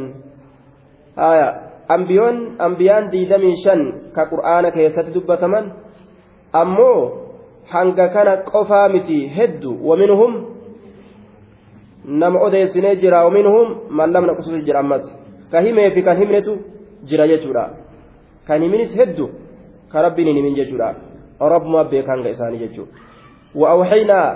ambiyaan 2.68 3.12
diidamii 3.14 3.56
shan 3.64 3.82
ka 4.16 4.24
qur'aana 4.32 4.72
keessatti 4.78 5.16
dubbataman? 5.18 5.66
Ammoo 6.62 7.00
hanga 7.74 8.08
kana 8.16 8.34
qofaa 8.52 8.88
miti 8.96 9.20
heddu 9.38 9.72
waminhum? 9.90 10.34
Nama 12.06 12.40
odeessinee 12.40 12.96
jira 12.96 13.26
waminhum? 13.26 13.68
Mallamna 13.90 14.36
qusuusi 14.36 14.66
jira 14.68 14.80
ammas. 14.80 15.04
Ka 15.52 15.62
himee 15.62 15.90
fi 15.96 16.04
kan 16.04 16.18
himnetu 16.18 16.54
jira 17.10 17.28
jechuudha. 17.32 17.66
Kan 18.48 18.62
himinis 18.62 18.92
heddu 19.00 19.30
ka 19.92 20.02
rabbiin 20.02 20.28
hin 20.28 20.38
himin 20.38 20.56
jechuudha. 20.56 21.11
Rabbuma 21.50 21.84
beeka 21.84 22.12
hanga 22.12 22.30
isaanii 22.30 22.58
jechuudha 22.58 22.92
wa'awxaynaa 23.56 24.30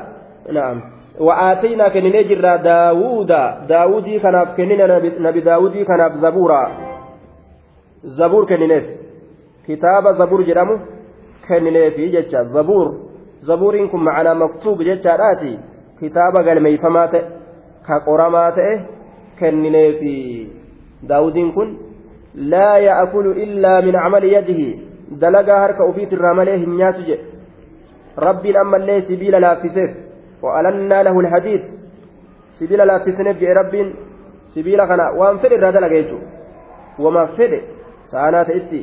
na'am 0.51 0.81
wa'aataynaa 1.19 1.89
kenninee 1.89 2.23
jirra 2.23 2.57
daawuuda 2.57 3.57
daawudii 3.67 4.19
kanaaf 4.19 4.55
kennina 4.55 4.87
nabi 5.19 5.41
daawudii 5.41 5.85
kanaaf 5.85 6.13
zabuura 6.13 6.71
zabuur 8.03 8.45
kennineef 8.47 8.83
kitaaba 9.65 10.13
zabuur 10.13 10.45
jedhamu 10.45 10.79
kennineefi 11.47 12.09
jecha 12.09 12.43
zabuur 12.43 12.93
zabuuriin 13.47 13.89
kun 13.89 14.03
macanaa 14.03 14.35
maktuub 14.35 14.81
jechaadhaati 14.81 15.59
kitaaba 15.99 16.43
galmeeyfamaa 16.43 17.07
ta'e 17.07 17.23
ka 17.87 17.99
qoramaa 17.99 18.51
ta'e 18.51 18.75
kennineefi 19.39 20.15
daawudiin 21.07 21.53
kun 21.53 21.77
laa 22.35 22.77
ya'kulu 22.77 23.31
illaa 23.45 23.81
min 23.81 23.93
camali 23.93 24.33
yadihi 24.33 24.84
dalagaa 25.21 25.59
harka 25.59 25.85
ufiitirraa 25.85 26.33
malee 26.33 26.57
hin 26.57 26.77
nyaatu 26.77 27.01
jedhe 27.09 27.25
rabbiin 28.27 28.57
ammallee 28.63 29.01
sibiila 29.01 29.39
laaffiseef 29.45 29.91
wa'alannaa 30.43 31.03
lahu 31.07 31.21
lhadiid 31.27 31.63
sibiila 32.59 32.85
laaffisineef 32.91 33.39
jedhe 33.39 33.53
rabbiin 33.61 33.95
sibiila 34.53 34.87
kana 34.87 35.11
waan 35.19 35.39
fedhe 35.39 35.55
irraa 35.55 35.71
dalaga 35.77 35.95
jechuudha 35.95 36.27
wama 37.05 37.27
fedhe 37.37 37.59
saanaa 38.11 38.45
ta'itti 38.49 38.81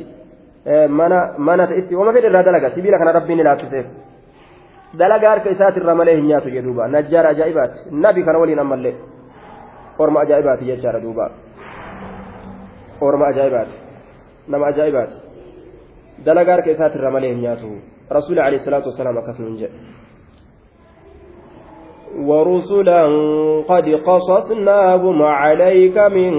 mana 0.99 1.19
mana 1.37 1.67
ta'itti 1.67 1.95
wama 1.95 2.13
fedhe 2.13 2.27
irraa 2.31 2.43
dalaga 2.49 2.69
sibiila 2.75 2.97
kana 3.01 3.11
rabbiin 3.19 3.43
laaffiseef 3.49 3.85
dalagaa 4.99 5.29
harka 5.29 5.49
isaatirra 5.55 5.95
malee 5.95 6.15
hin 6.15 6.27
nyaatu 6.31 6.49
jedhuuba 6.55 6.87
najjaara 6.95 7.29
ajaa'ibaati 7.35 7.79
nabi 8.05 8.23
kana 8.23 8.39
waliin 8.39 8.59
ammallee 8.65 8.95
orma 9.99 10.21
ajaa'ibaati 10.25 10.65
jechaadha 10.71 10.99
duuba 11.05 11.25
orma 13.01 13.25
ajaa'ibaati 13.27 13.75
nama 14.47 14.65
ajaa'ibaati 14.71 15.15
dalagaa 16.25 16.55
harka 16.55 16.71
isaatirra 16.71 17.11
malee 17.11 17.33
hin 17.33 17.41
nyaatu 17.41 17.69
rasuuli 18.09 18.41
alayhi 18.41 18.65
salaatu 18.65 18.89
wasalaam 18.93 19.17
akkasuma 19.23 19.49
hin 19.49 19.59
jedhe 19.65 20.01
ورسلا 22.13 23.03
قد 23.67 23.85
قصصناهم 24.05 25.21
عليك 25.23 25.97
من 25.97 26.33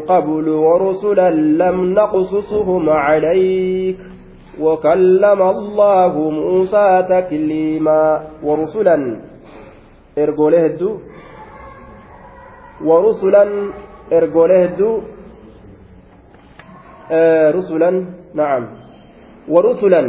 قبل 0.00 0.48
ورسلا 0.48 1.30
لم 1.30 1.76
نقصصهم 1.94 2.90
عليك 2.90 3.98
وكلم 4.60 5.42
الله 5.42 6.30
موسى 6.30 7.06
تكليما 7.10 8.02
ورسلا 8.42 8.96
hedduu 10.16 10.92
ورسلا 12.82 13.44
hedduu 14.10 14.94
رسلا 17.56 17.90
نعم 18.34 18.81
ورسلا 19.48 20.02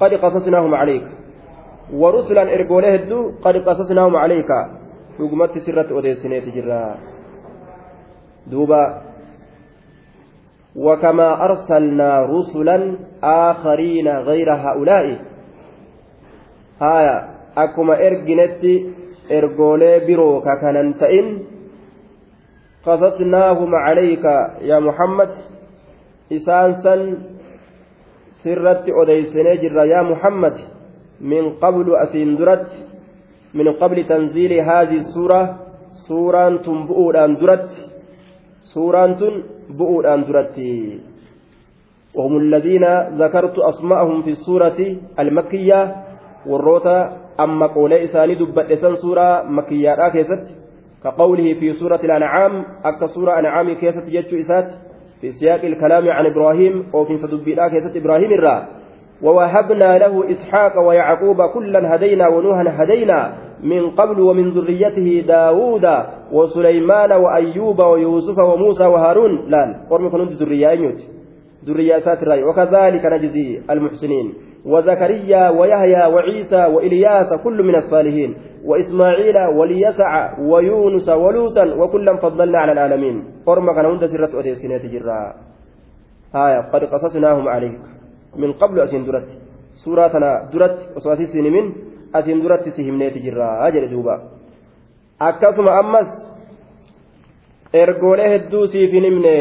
قد 0.00 0.12
قصصناهم 0.14 0.74
عليك. 0.74 1.04
ورسلا 1.92 2.44
ergoolee 2.56 2.92
hedduu 2.96 3.40
قد 3.44 3.54
قصصناهم 3.64 4.16
عليك. 4.16 4.50
dhugumatti 5.18 5.60
sirratti 5.60 5.92
odeessineeti 5.92 6.50
jirra 6.52 6.96
duuba 8.50 9.12
وكما 10.72 11.28
أرسلنا 11.44 12.32
رسلا 12.32 12.78
آخرين 13.22 14.08
غير 14.08 14.48
هؤلاء. 14.54 15.06
هايا 16.80 17.16
أكما 17.56 17.94
إرجنت 18.06 18.64
إرجولي 19.30 19.92
برو 20.08 20.40
ككننتئن 20.40 21.26
قصصناهم 22.86 23.70
عليك 23.74 24.24
يا 24.64 24.78
محمد. 24.80 25.30
إسانسا 26.32 26.94
سرت 28.42 28.84
أديسني 28.90 29.56
جر 29.62 29.78
يا 29.86 30.02
محمد 30.02 30.56
من 31.20 31.44
قبل 31.62 31.86
أسندرت 32.04 32.68
من 33.54 33.66
قبل 33.80 33.96
تنزيل 34.08 34.52
هذه 34.52 34.96
السورة 35.04 35.42
سورة 36.08 36.56
تنبؤ 36.66 37.12
درت 37.40 37.70
سورة 38.74 39.22
بؤودhaan 39.72 40.24
duratti. 40.28 41.00
وهم 42.12 42.36
الذين 42.36 42.84
ذكرت 43.16 43.56
أسماءهم 43.58 44.22
في 44.22 44.30
السورة 44.30 44.78
المكية 45.18 45.80
والروتا 46.46 46.98
أما 47.40 47.66
قول 47.66 47.92
إساني 47.92 48.34
دبت 48.34 48.70
إسان 48.70 48.96
سورة 48.96 49.42
مكية. 49.48 49.96
كقوله 51.04 51.54
في 51.54 51.72
سورة 51.72 52.00
الأنعام 52.04 52.64
أكا 52.84 53.06
سورة 53.06 53.38
أنعام 53.38 53.72
كيست 53.80 54.04
جتش 54.06 54.34
إسات. 54.34 54.91
في 55.22 55.32
سياق 55.32 55.64
الكلام 55.64 56.08
عن 56.10 56.26
إبراهيم 56.26 56.86
أو 56.94 57.04
في 57.04 57.18
فدبت 57.18 57.58
كيست 57.70 57.96
إبراهيم 57.96 58.32
الرا. 58.32 58.66
ووهبنا 59.22 59.98
له 59.98 60.30
إسحاق 60.30 60.78
ويعقوب 60.86 61.42
كلا 61.54 61.94
هدينا 61.94 62.28
ونوحا 62.28 62.64
هدينا 62.68 63.32
من 63.62 63.90
قبل 63.90 64.20
ومن 64.20 64.50
ذريته 64.50 65.24
داود 65.26 65.86
وسليمان 66.32 67.12
وأيوب 67.12 67.78
ويوسف 67.78 68.38
وموسى 68.38 68.86
وهارون. 68.86 69.50
لأن 69.50 69.74
قرم 69.90 70.10
كنت 70.10 70.32
ذرية 70.42 70.94
ذرية 71.64 72.02
وكذلك 72.44 73.06
نجزي 73.06 73.60
المحسنين. 73.70 74.34
وزكريا 74.66 75.48
ويحيى 75.48 76.06
وعيسى 76.06 76.64
وإلياس 76.74 77.30
كل 77.44 77.62
من 77.62 77.74
الصالحين 77.74 78.30
وإسماعيل 78.64 79.36
وليسع 79.58 80.38
ويونس 80.40 81.08
ولوطا 81.08 81.64
وكلا 81.74 82.16
فضلنا 82.16 82.58
على 82.58 82.72
العالمين. 82.72 83.24
قرما 83.46 83.74
كان 83.74 83.84
هند 83.84 84.06
سرت 84.06 84.34
أديسينات 84.34 84.86
جرا. 84.86 85.34
هايا 86.34 86.60
قد 86.72 86.84
قصصناهم 86.84 87.48
عليك. 87.48 87.80
من 88.36 88.52
قبل 88.52 88.80
أسين 88.80 89.04
درت. 89.06 89.28
سوراتنا 89.84 90.50
درت 90.52 90.96
وصواتي 90.96 91.40
من 91.40 91.72
أسين 92.14 92.42
درت 92.42 92.68
سهمنات 92.68 93.18
جرا. 93.18 93.66
أجل 93.66 93.90
دوبا 93.90 94.16
أكسم 95.22 95.68
أمس 95.68 96.10
إرقوله 97.74 98.34
الدوسي 98.34 98.88
في 98.90 99.00
نمنه 99.00 99.38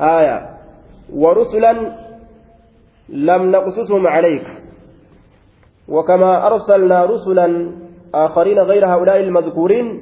آية 0.00 0.38
ورسلا 1.12 1.72
لم 3.08 3.50
نقصصهم 3.50 4.06
عليك. 4.06 4.46
وكما 5.88 6.46
أرسلنا 6.46 7.04
رسلا 7.04 7.72
آخرين 8.14 8.58
غير 8.58 8.86
هؤلاء 8.86 9.20
المذكورين 9.20 10.00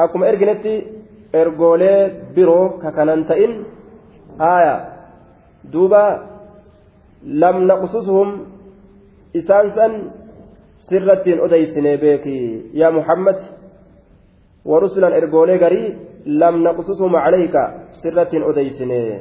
أكم 0.00 0.24
إرجنتي 0.24 0.86
إرجولي 1.34 2.12
برو 2.36 2.78
ككننتئن؟ 2.78 3.64
آية. 4.40 4.88
دوبا 5.72 6.26
لم 7.26 7.66
نقصصهم. 7.66 8.46
إسانسا 9.36 9.86
سرة 10.76 11.26
أديسني 11.26 11.96
بك 11.96 12.26
يا 12.74 12.90
محمد 12.90 13.38
ورسلا 14.64 15.16
إرجولي 15.16 15.56
غري 15.56 15.96
لم 16.26 16.54
نقصصهم 16.62 17.16
عليك. 17.16 17.54
سرة 18.02 18.32
أديسني. 18.50 19.20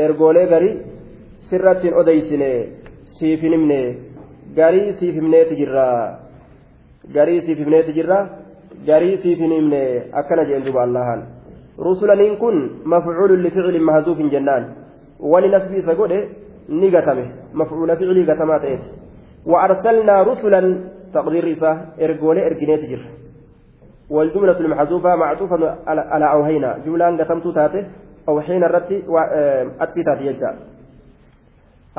إرجولي 0.00 0.44
غري 0.44 0.95
sirrattiin 1.50 1.94
odeysine 2.00 2.50
siif 3.14 3.40
hin 3.46 3.52
himne 3.56 3.80
garii 4.58 4.92
siif 4.98 5.14
himneeti 5.20 5.54
jirra 5.60 5.86
garii 7.16 7.40
siif 7.46 7.58
himneeti 7.58 7.92
jirra 7.98 8.18
garii 8.86 9.16
siif 9.22 9.38
hin 9.38 9.52
himne 9.58 9.82
akkana 10.20 10.44
jeen 10.50 10.64
duba 10.66 10.82
allahan 10.82 11.20
rusulaniin 11.88 12.36
kun 12.42 12.56
mafcuulun 12.84 13.42
lificilin 13.46 13.84
mahzuufin 13.90 14.30
jennaan 14.34 14.64
wani 15.32 15.48
nasbii 15.56 15.78
isa 15.84 15.94
godhe 16.00 16.20
ni 16.68 16.90
gatame 16.90 17.24
mafcuula 17.62 17.96
ficilii 17.96 18.24
gatamaa 18.32 18.60
ta'eeti 18.66 18.90
وأرسلنا 19.52 20.22
رسلا 20.22 20.60
تقدير 21.14 21.44
إسا 21.52 21.70
إرجولي 22.04 22.46
إرجنيت 22.46 22.82
جر 22.90 23.02
والجملة 24.10 24.58
المحذوفة 24.60 25.16
معطوفة 25.16 25.56
على 25.86 26.26
أوهينا 26.34 26.70
جملة 26.86 27.06
قسمت 27.20 27.46
تاته 27.54 27.84
أو 28.28 28.40
حين 28.40 28.64
الرتي 28.64 28.96
أتفي 29.80 30.02
تاتي 30.06 30.26
يجا 30.26 30.50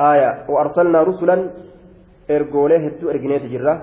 آية 0.00 0.30
وأرسلنا 0.48 1.02
رسلا 1.02 1.50
إرجوله 2.30 2.76
هدو 2.86 3.10
إرجنيت 3.10 3.44
جرة 3.52 3.74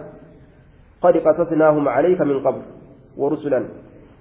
قد 1.02 1.16
قصصناهم 1.18 1.90
عليك 1.90 2.22
من 2.22 2.40
قبل 2.46 2.62
ورسلا. 3.18 3.60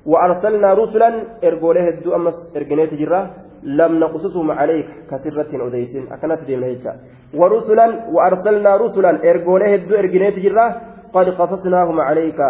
وأرسلنا 0.06 0.74
رسلا 0.74 1.08
إرجوله 1.44 1.82
هدو 1.88 2.14
أمس 2.14 2.56
إرجنيت 2.56 2.94
جرة 2.94 3.30
لم 3.62 3.92
نقصصهم 4.02 4.50
عليك 4.50 4.86
كسرة 5.10 5.50
أديسين 5.66 6.12
أكنت 6.12 6.40
ديم 6.46 6.64
هيجا. 6.64 6.92
ورسلا 7.34 7.86
وأرسلنا 8.14 8.76
رسلا 8.76 9.10
إرجوله 9.30 9.74
هدو 9.74 9.94
إرجنيت 9.94 10.36
جرة 10.38 10.66
قد 11.14 11.26
قصصناهم 11.40 12.00
عليك 12.00 12.40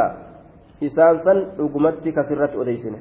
إسانسا 0.83 1.33
رقمت 1.61 2.09
كسرة 2.09 2.53
أديسين 2.63 2.95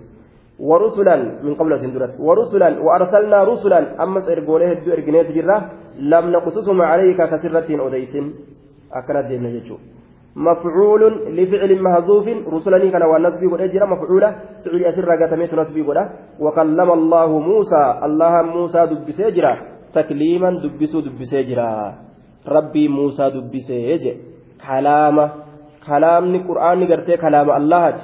ورسلا 0.60 1.16
من 1.44 1.54
قبل 1.56 1.80
سندرت. 1.80 2.14
ورسلا 2.20 2.70
وأرسلنا 2.86 3.44
رسلا. 3.44 4.04
أمس 4.04 4.30
إرجوله 4.30 4.72
هدو 4.72 4.92
إرجنيت 4.92 5.28
لم 6.00 6.26
نقصصهم 6.32 6.82
عليك 6.82 7.18
كسرة 7.18 7.70
أديس 7.88 8.14
أكنت 8.94 9.26
ديمنا 9.26 9.78
مفعول 10.36 11.02
لفعل 11.38 11.82
محذوف 11.82 12.26
رسلني 12.54 12.90
كان 12.92 13.02
والنسبي 13.02 13.46
قد 13.48 13.62
أجرى 13.62 13.86
مفعولة. 13.86 14.30
فعل 14.66 14.82
أسر 14.86 15.10
قتميت 15.22 15.54
نسبي 15.54 15.82
قد. 15.82 16.10
وكلم 16.40 16.90
الله 16.92 17.40
موسى. 17.40 17.84
الله 18.04 18.42
موسى 18.42 18.86
جرى. 19.30 19.54
تكليما 19.94 20.50
دبسو 20.64 21.02
جرى. 21.50 21.94
ربي 22.48 22.88
موسى 22.88 23.30
دبسي 23.30 23.98
جرى. 23.98 24.18
كلامه 24.68 25.32
كلامني 25.88 26.40
قرآن 26.48 26.80
قرتي 26.88 27.18
كلام 27.18 27.52
الله 27.52 27.96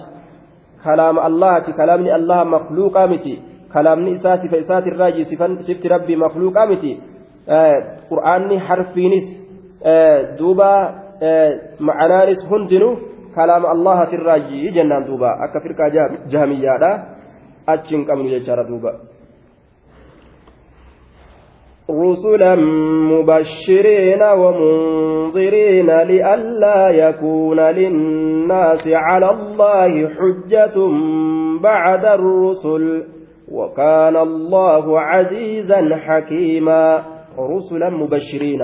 كلام 0.85 1.15
الله 1.19 1.59
كلامني 1.79 2.15
الله 2.15 2.43
مخلوقا 2.43 3.05
متي 3.05 3.35
كلامني 3.73 4.11
إساتي 4.15 4.47
فإساتي 4.49 4.89
الراجي 4.89 5.23
سفت 5.67 5.83
ربي 5.93 6.15
مخلوقا 6.15 6.65
متي 6.65 6.93
qur'aanni 8.09 8.57
harfiinis 8.67 9.27
duuba 10.37 10.71
macanaanis 11.79 12.41
hundinuu 12.49 12.99
kalaama 13.35 13.71
allahatirraayi 13.75 14.71
jennaan 14.77 15.05
duuba 15.09 15.29
akka 15.45 15.59
firqaa 15.65 15.89
jahamiyyaadha 16.33 16.91
achi 17.73 17.95
hin 17.95 18.05
qabnu 18.09 18.29
jechaadha 18.35 18.69
duuba 18.69 18.91
رسلا 21.89 22.55
مبشرين 23.11 24.21
ومنظرين 24.23 25.89
لئلا 26.01 26.89
يكون 26.89 27.59
للناس 27.59 28.87
على 28.87 29.29
الله 29.29 30.07
حجة 30.07 30.77
بعد 31.63 32.05
الرسل 32.05 33.03
وكان 33.51 34.17
الله 34.17 34.99
عزيزا 34.99 35.95
حكيما. 35.95 37.03
رسلا 37.39 37.89
مبشرين. 37.89 38.61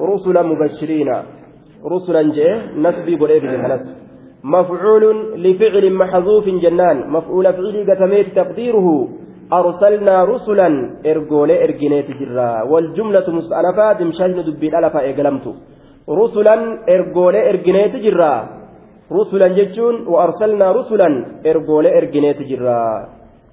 رسلا 0.00 0.42
مبشرين. 0.42 1.08
رسلا 1.92 2.22
جاء 2.34 2.60
نسبي 2.76 3.16
بريد 3.16 3.42
خلاص. 3.62 4.10
مفعول 4.44 5.34
لفعل 5.42 5.94
محذوف 5.94 6.44
جنان. 6.44 7.10
مفعول 7.10 7.52
فعل 7.52 7.86
قتميت 7.90 8.26
تقديره. 8.36 9.08
أرسلنا 9.52 10.24
رسلا 10.24 10.68
إرجول 11.06 11.50
إرجينيت 11.50 12.08
جرا 12.20 12.62
والجملة 12.62 13.26
مستأنفة 13.38 13.92
دمشان 13.92 14.30
دبي 14.46 14.68
ألفا 14.78 15.00
إقلمت 15.10 15.46
رسلا 16.08 16.56
إرجول 16.94 17.34
إرجينيت 17.36 17.94
جرا. 18.04 18.34
رسلا 19.12 19.48
جتون 19.58 19.94
وأرسلنا 20.12 20.72
رسلا 20.72 21.08
إرجول 21.46 21.86
إرجينيت 21.86 22.40
جرا. 22.50 22.82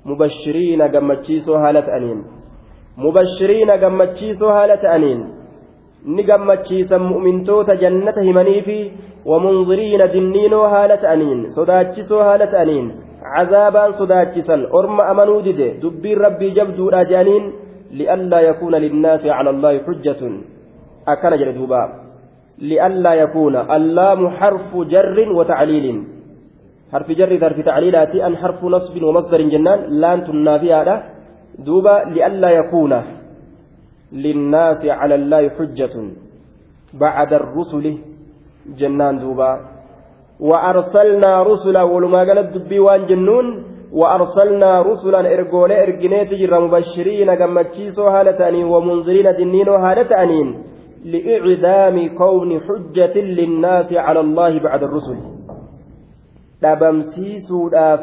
مبشرين 0.05 0.81
قمتشيسو 0.93 1.53
هالة 1.55 1.87
أنين. 1.97 2.37
mubashiriina 2.97 3.77
gammachiisoo 3.77 4.49
haala 4.49 4.77
ta'aniin 4.83 5.19
ni 6.05 6.23
gammachiisan 6.23 7.03
mu'mintoota 7.09 7.75
jannata 7.81 8.21
himanii 8.27 8.61
fi 8.67 8.77
wamunziriina 9.31 10.07
dinniinoo 10.13 10.67
haala 10.67 10.97
ta'aniin 11.03 11.43
sodaachisoo 11.57 12.23
amanuu 15.11 15.41
dide 15.41 15.67
dubbiin 15.82 16.19
rabbii 16.19 16.51
jabduudha 16.51 17.05
jedhaniin 17.05 17.45
li'allaa 17.99 18.41
yakuuna 18.49 18.80
linnaasi 18.80 19.28
cala 19.28 19.49
allaahi 19.55 19.84
xujjatun 19.88 20.34
akkana 21.05 21.38
jedhe 21.38 21.53
duuba 21.59 21.82
li'allaa 22.59 23.15
yakuuna 23.23 23.65
allaamu 23.78 24.32
xarfu 24.39 24.86
jarrin 24.93 25.30
wa 25.38 25.45
tacliilin 25.45 25.99
harfi 26.91 27.15
jarri 27.19 27.39
harfi 27.39 27.63
tacliilaati 27.63 28.21
an 28.21 28.36
harfu 28.41 28.69
nasbin 28.69 29.03
wa 29.03 29.13
masdarin 29.17 29.49
jennaan 29.49 29.80
laantun 30.01 30.43
naafiyaadha 30.47 31.17
دوبا 31.59 32.03
لئلا 32.13 32.49
يكون 32.49 32.93
للناس 34.11 34.86
على 34.86 35.15
الله 35.15 35.49
حجة 35.49 35.95
بعد 36.93 37.34
الرسل 37.34 37.97
جنان 38.78 39.19
دوبا 39.19 39.51
وأرسلنا 40.39 41.43
رسلا 41.43 41.83
ولما 41.83 42.17
قالت 42.17 42.57
دبي 42.57 42.79
وان 42.79 43.05
جنون 43.05 43.63
وأرسلنا 43.91 44.81
رسلا 44.81 45.33
إرجولا 45.33 45.83
إرجنيت 45.83 46.33
جرا 46.33 46.59
مبشرين 46.59 47.29
قمتشيسو 47.29 48.07
هالتانين 48.07 48.65
ومنذرين 48.65 49.27
دنين 49.38 49.69
هالتانين 49.69 50.47
لإعدام 51.05 52.15
كون 52.17 52.59
حجة 52.59 53.15
للناس 53.17 53.93
على 53.93 54.19
الله 54.19 54.59
بعد 54.59 54.83
الرسل. 54.83 55.17
دبمسيسو 56.61 57.69
داف 57.69 58.01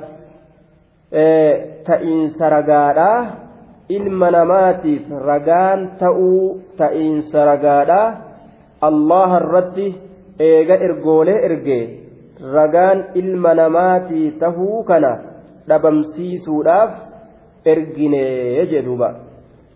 ta'iinsa 1.87 2.51
ragaadha 2.51 3.11
ilma 3.89 4.30
namaatiif 4.30 5.07
ragaan 5.11 5.95
ta'uu 5.99 6.74
ta'iinsa 6.78 7.45
ragaadha 7.47 8.01
allaha 8.82 9.39
irratti 9.43 9.87
eega 10.39 10.74
ergoolee 10.87 11.39
erge 11.49 12.03
ragaan 12.53 13.05
ilma 13.14 13.55
namaatii 13.55 14.30
tahuu 14.40 14.84
kana 14.84 15.12
dhabamsiisuudhaaf 15.68 16.90
ergine 17.64 18.24
jedhuuba. 18.72 19.14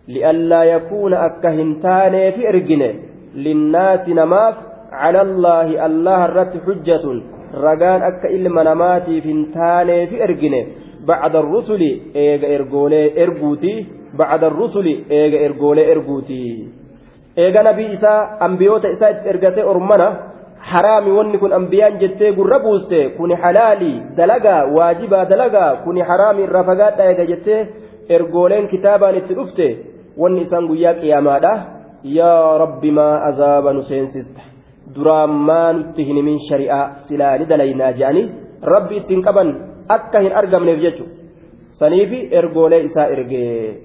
Li'allaa 0.07 0.63
yakuuna 0.65 1.21
akka 1.27 1.49
hin 1.59 1.75
taaneefi 1.81 2.45
ergine 2.45 2.89
linnaasi 3.45 4.13
namaaf 4.13 4.55
cala 4.91 5.21
allaahi 5.27 5.77
allaha 5.87 6.27
irratti 6.29 6.61
hujjatun 6.67 7.23
ragaan 7.65 8.03
akka 8.09 8.31
ilma 8.37 8.63
namaatiif 8.69 9.23
hin 9.31 9.45
taaneefi 9.53 10.21
ergine 10.27 10.61
bacda 11.05 11.41
rusuli 11.41 11.91
eega 12.25 12.47
ergoolee 12.57 13.05
erguuti 13.23 13.73
bacda 14.17 14.49
rusuli 14.49 14.93
eega 15.19 15.43
ergoolee 15.47 15.87
erguuti 15.93 16.41
eega 17.43 17.63
nabii 17.69 17.91
isaa 17.97 18.19
ambiyoota 18.47 18.93
isaa 18.95 19.11
itti 19.15 19.29
ergate 19.33 19.63
ormana 19.73 20.07
إرجتي 20.63 20.77
أرمنا 20.77 21.07
حرامي 21.07 21.11
وني 21.11 21.37
كن 21.37 21.53
أنبيان 21.53 21.97
جتي 21.97 22.29
قرى 22.29 22.59
بوستي 22.63 23.09
كوني 23.09 23.35
حلالي 23.35 24.03
دلقا 24.17 24.63
واجبا 24.63 25.23
دلقا 25.23 25.73
كوني 25.73 26.03
حرامي 26.03 26.45
رفقات 26.45 26.99
إيجا 26.99 27.23
جتي 27.23 27.65
إرجولين 28.11 28.67
كتابا 28.67 29.11
نتلفته 29.11 29.77
وني 30.17 30.41
إسان 30.41 30.67
قياك 30.67 31.03
يا 31.03 31.19
مادا 31.19 31.53
يا 32.03 32.57
رب 32.57 32.85
ما 32.85 33.29
أزاب 33.29 33.67
نسينسست 33.67 34.39
duraan 34.95 35.29
maa 35.29 35.73
nutti 35.73 36.05
hin 36.05 36.15
himin 36.15 36.39
shari'aa 36.49 36.89
silaa 37.07 37.37
ni 37.37 37.49
dalaynaa 37.49 37.91
jedhanii 37.91 38.29
rabbi 38.63 38.97
ittiin 38.97 39.21
qaban 39.21 39.49
akka 39.87 40.19
hin 40.19 40.33
argamneef 40.33 40.81
jechuudha 40.81 41.13
saniifi 41.73 42.29
ergoolee 42.31 42.83
isaa 42.83 43.05
ergee 43.05 43.81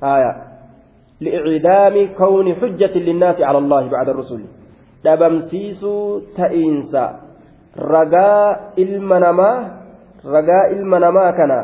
haya 0.00 0.34
li'icidaami 1.20 2.08
kawni 2.08 2.54
xujjati 2.60 3.00
linnaasi 3.00 3.42
cala 3.42 3.58
allahi 3.58 3.88
bacda 3.88 4.12
rusuli 4.12 4.46
dhabamsiisuu 5.03 6.35
ta'iinsa 6.37 7.03
ragaa 7.93 8.73
ilma 8.83 9.19
namaa 9.25 9.57
ragaa 10.35 10.63
ilma 10.75 10.99
namaa 10.99 11.31
kana 11.33 11.59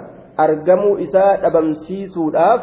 argamuu 0.45 0.97
isaa 1.05 1.31
dhabamsiisuudhaaf 1.43 2.61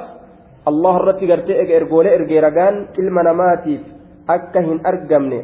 allah 0.71 0.95
irratti 1.01 1.31
gartee 1.33 1.59
ega 1.63 1.75
ergoolee 1.81 2.15
ergee 2.19 2.41
ragaan 2.47 2.79
ilma 3.03 3.27
namaatiif 3.31 3.83
akka 4.37 4.65
hin 4.69 4.81
argamne 4.93 5.43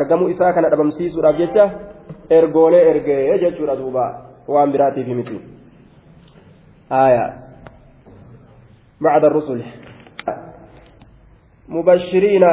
argamuu 0.00 0.32
isaa 0.34 0.52
kana 0.56 0.72
dhabamsiisuudhaaf 0.72 1.38
jecha 1.44 1.70
ergoolee 2.40 2.82
ergee 2.94 3.38
jechuudha 3.44 3.78
duuba 3.82 4.08
waan 4.48 4.72
biraatiif 4.72 5.08
miti 5.20 5.38
آية 6.92 7.34
بعد 9.00 9.24
الرسل 9.24 9.62
مبشرين 11.68 12.44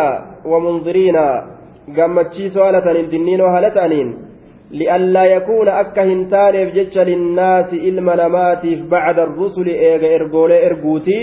ومنذرين 0.46 1.18
قمتشي 1.97 2.45
سؤالة 2.57 2.87
الدنين 3.05 3.41
وهلتانين 3.41 4.09
لئلا 4.81 5.25
يكون 5.37 5.69
أكا 5.69 6.03
هنتانيف 6.11 6.69
جتش 6.77 6.97
للناس 6.99 7.71
إلما 7.89 8.15
نماتيف 8.23 8.81
بعد 8.97 9.19
الرسل 9.27 9.67
إيغا 9.69 10.09
إرغولي 10.17 10.57
إرغوتي 10.67 11.21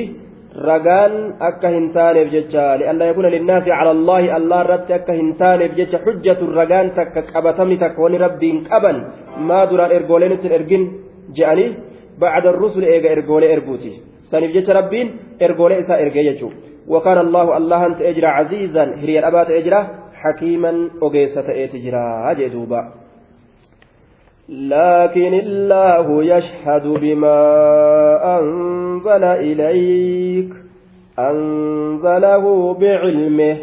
ragaan 0.58 1.38
akka 1.40 1.70
hin 1.70 1.94
taaneef 1.94 2.32
jecha 2.34 2.78
li'alla 2.82 3.06
yakuna 3.10 3.30
linnaasi 3.36 3.70
cala 3.70 3.92
allaahi 3.98 4.30
allah 4.38 4.60
irratti 4.66 4.94
akka 5.00 5.14
hin 5.20 5.30
taaneef 5.42 5.72
jecha 5.80 6.02
xujjatun 6.06 6.56
ragaan 6.60 6.88
takka 6.98 7.22
qabatami 7.34 7.78
takka 7.84 8.02
wani 8.06 8.18
rabbiin 8.26 8.58
qaban 8.70 8.98
maa 9.50 9.70
duraan 9.70 9.92
ergooleen 9.98 10.34
ittiin 10.36 10.58
ergin 10.60 10.84
je'anii 11.38 11.76
bacda 12.22 12.56
rusuli 12.62 12.88
eega 12.94 13.10
ergoolee 13.16 13.52
erguuti 13.56 13.92
saniif 14.32 14.52
jecha 14.58 14.78
rabbiin 14.80 15.08
ergoolee 15.46 15.80
isaa 15.84 16.02
ergee 16.06 16.26
jechuu 16.30 16.52
وكان 16.94 17.18
الله 17.18 17.58
الله 17.58 17.86
أنت 17.86 18.02
أجرى 18.02 18.28
عزيزا 18.28 18.84
هري 19.02 19.20
الأبات 19.20 19.50
أجرى 19.60 19.82
حكيما 20.22 20.90
أجيسة 21.02 21.64
أتجرى 21.64 22.32
أجدوبا 22.32 22.92
لكن 24.50 25.34
الله 25.34 26.24
يشهد 26.24 26.88
بما 26.88 27.40
أنزل 28.40 29.24
إليك 29.24 30.54
أنزله 31.20 32.74
بعلمه 32.74 33.58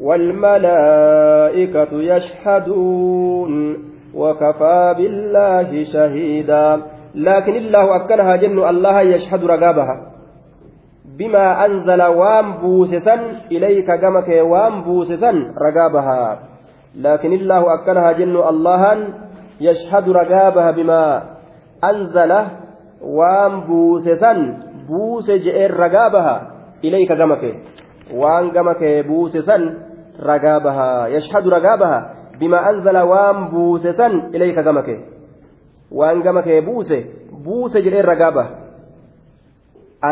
والملائكة 0.00 1.88
يشهدون 1.92 3.76
وكفى 4.14 4.94
بالله 4.98 5.84
شهيدا. 5.92 6.82
لكن 7.14 7.56
الله 7.56 7.96
أكنها 7.96 8.36
جن 8.36 8.68
الله 8.68 9.00
يشهد 9.00 9.44
رقابها. 9.44 10.13
بما 11.18 11.66
أنزل 11.66 12.02
وام 12.02 12.52
بوسسا 12.52 13.14
إليك 13.52 13.90
جمك 13.90 14.28
وام 14.28 14.82
بوسسا 14.84 15.32
رقابها. 15.66 16.38
لكن 16.96 17.32
الله 17.32 17.74
أكنها 17.74 18.12
جن 18.12 18.36
الله 18.36 19.08
يشهد 19.60 20.08
رقابها 20.08 20.70
بما 20.70 21.22
أنزل 21.84 22.32
وام 23.02 23.60
بوسسا 23.60 24.32
بوس 24.88 25.30
جئر 25.30 25.70
رقابها 25.76 26.50
إليك 26.84 27.12
جمك 27.12 27.54
وان 28.14 28.50
جمك 28.50 28.82
بوسسا 29.06 29.58
رقابها. 30.22 31.06
يشهد 31.06 31.48
رقابها 31.48 32.14
بما 32.40 32.70
أنزل 32.70 32.98
وام 32.98 33.48
بوسسا 33.48 34.06
إليك 34.06 34.58
جمك 34.58 35.00
وان 35.92 36.22
جمك 36.22 36.48
بوس 36.48 36.92
بوس 37.44 37.76
جئر 37.76 38.04
رقابه. 38.04 38.46
أنا 38.46 38.63
بوسه 38.63 38.63
أتي 38.63 38.63
نبي 38.63 38.63
قرآن 38.63 38.63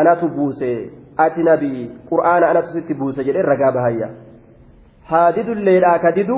أنا 0.01 0.13
ست 2.73 2.91
بوسه 2.99 3.23
جئر 3.23 3.45
رقابها 3.45 3.87
هي 3.87 4.09
هادد 5.07 5.49
الليل 5.49 5.85
أكدد 5.85 6.29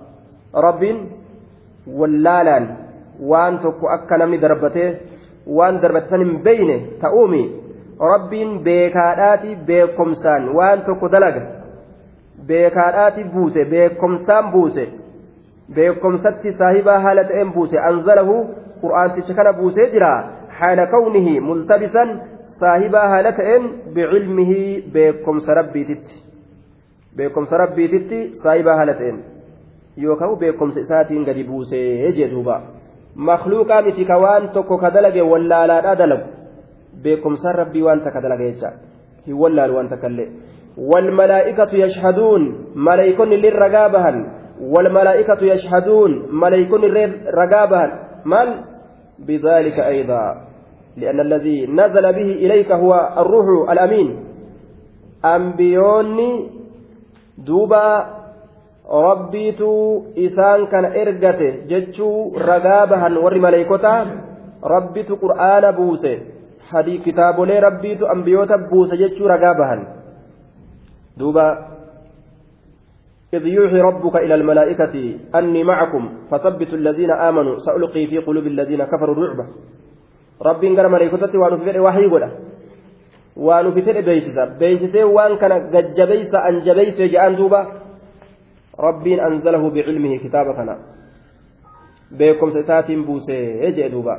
rabbiin 8.03 8.59
beekaadhaati 8.63 9.55
beekomsaan 9.67 10.49
waan 10.57 10.81
tokko 10.85 11.11
dalaga 11.11 11.41
beekaadhaati 12.47 13.23
buuse 13.33 13.65
beekomsaan 13.65 14.51
buuse 14.51 14.85
beekomsatti 15.75 16.53
saahibaa 16.61 16.99
haala 16.99 17.23
ta'een 17.31 17.53
buuse 17.57 17.77
anzalahu 17.89 18.35
qur'aanticha 18.81 19.33
kana 19.39 19.53
buusee 19.59 19.89
jira 19.91 20.13
haala 20.59 20.87
kawnihi 20.95 21.39
multabisan 21.49 22.09
saahibaa 22.59 23.07
haala 23.13 23.31
ta'een 23.41 23.69
bicilmihi 23.93 24.59
beekomsa 24.97 25.53
rabbiititti 25.61 26.23
beekomsa 27.17 27.57
rabbiititti 27.63 28.19
saahibaa 28.43 28.75
haala 28.81 28.93
ta'een 29.03 29.32
yookaan 29.97 30.37
beekomsa 30.39 30.79
isaatiin 30.79 31.25
gadi 31.25 31.43
buusee 31.43 32.11
jedhuuba 32.11 32.61
makluuqaa 33.15 33.81
miti 33.81 34.05
ka 34.05 34.17
waan 34.17 34.49
tokko 34.49 34.77
ka 34.77 34.93
dalage 34.93 35.21
wallaalaadhaa 35.21 35.95
dalagu 35.95 36.27
beekumsaan 37.03 37.55
rabbii 37.55 37.83
waan 37.83 38.01
takka 38.01 38.21
dalaga 38.21 38.43
jecha 38.43 38.73
hin 39.27 39.37
wallaalu 39.43 39.75
waan 39.75 39.89
takka 39.89 40.07
illee 40.07 40.31
والملائكة 40.77 41.69
يشهدون 41.73 42.65
ملائكون 42.75 43.29
للرقابها 43.29 44.25
والملائكة 44.61 45.41
يشهدون 45.45 46.11
ملائكون 46.31 46.81
للرقابها 46.81 47.85
من 48.25 48.47
بذلك 49.19 49.79
أيضا 49.79 50.41
لأن 50.97 51.19
الذي 51.19 51.67
نزل 51.67 52.13
به 52.13 52.29
إليك 52.41 52.71
هو 52.71 53.09
الروح 53.17 53.71
الأمين 53.71 54.19
أنبيوني 55.25 56.49
دوبا 57.37 58.05
ربيتو 58.92 60.02
إسان 60.18 60.66
كان 60.66 60.84
إرقته 60.84 61.50
جتشو 61.70 62.08
رقابها 62.48 63.08
ور 63.24 63.34
ملائكتا 63.38 63.94
ربيتو 64.64 65.14
قرآن 65.22 65.64
بوسه 65.76 66.18
hadii 66.68 66.98
kitaabolee 66.98 67.60
rabbiitu 67.60 68.08
ambiyoota 68.08 68.58
buusa 68.58 68.96
jechuu 68.96 69.28
ragaa 69.28 69.54
bahan 69.54 69.86
duuba 71.18 71.46
إذ 73.34 73.46
يوحي 73.46 73.80
ربك 73.80 74.16
إلى 74.16 74.34
الملائكة 74.34 74.94
أني 75.34 75.64
معكم 75.64 76.02
فثبتوا 76.30 76.78
الذين 76.78 77.10
آمنوا 77.10 77.58
سألقي 77.58 78.06
في 78.06 78.18
قلوب 78.18 78.46
الذين 78.46 78.84
كفروا 78.84 79.14
الرعب 79.14 79.46
ربي 80.42 80.68
إن 80.68 80.76
قال 80.76 80.88
ملائكتي 80.88 81.38
وأنا 81.38 81.56
في 81.56 81.78
وحي 81.78 82.06
قولا 82.06 82.30
وأنا 83.36 83.70
في 83.70 83.80
تلي 83.80 84.02
بيسسا 84.02 84.44
بيسسا 84.60 85.04
وأن 85.04 85.36
كان 85.36 85.52
قد 85.52 85.92
جبيس 85.92 86.34
أن 86.34 86.64
جبيس 86.64 86.96
جاءن 86.96 87.36
دوبا 87.36 87.60
ربي 88.79 89.27
أنزله 89.27 89.69
بعلمه 89.69 90.17
كتابنا 90.17 90.77
بيكم 92.11 92.49
سسات 92.49 92.91
بوسي 92.91 93.33
يجي 93.65 93.87
دوبا 93.89 94.15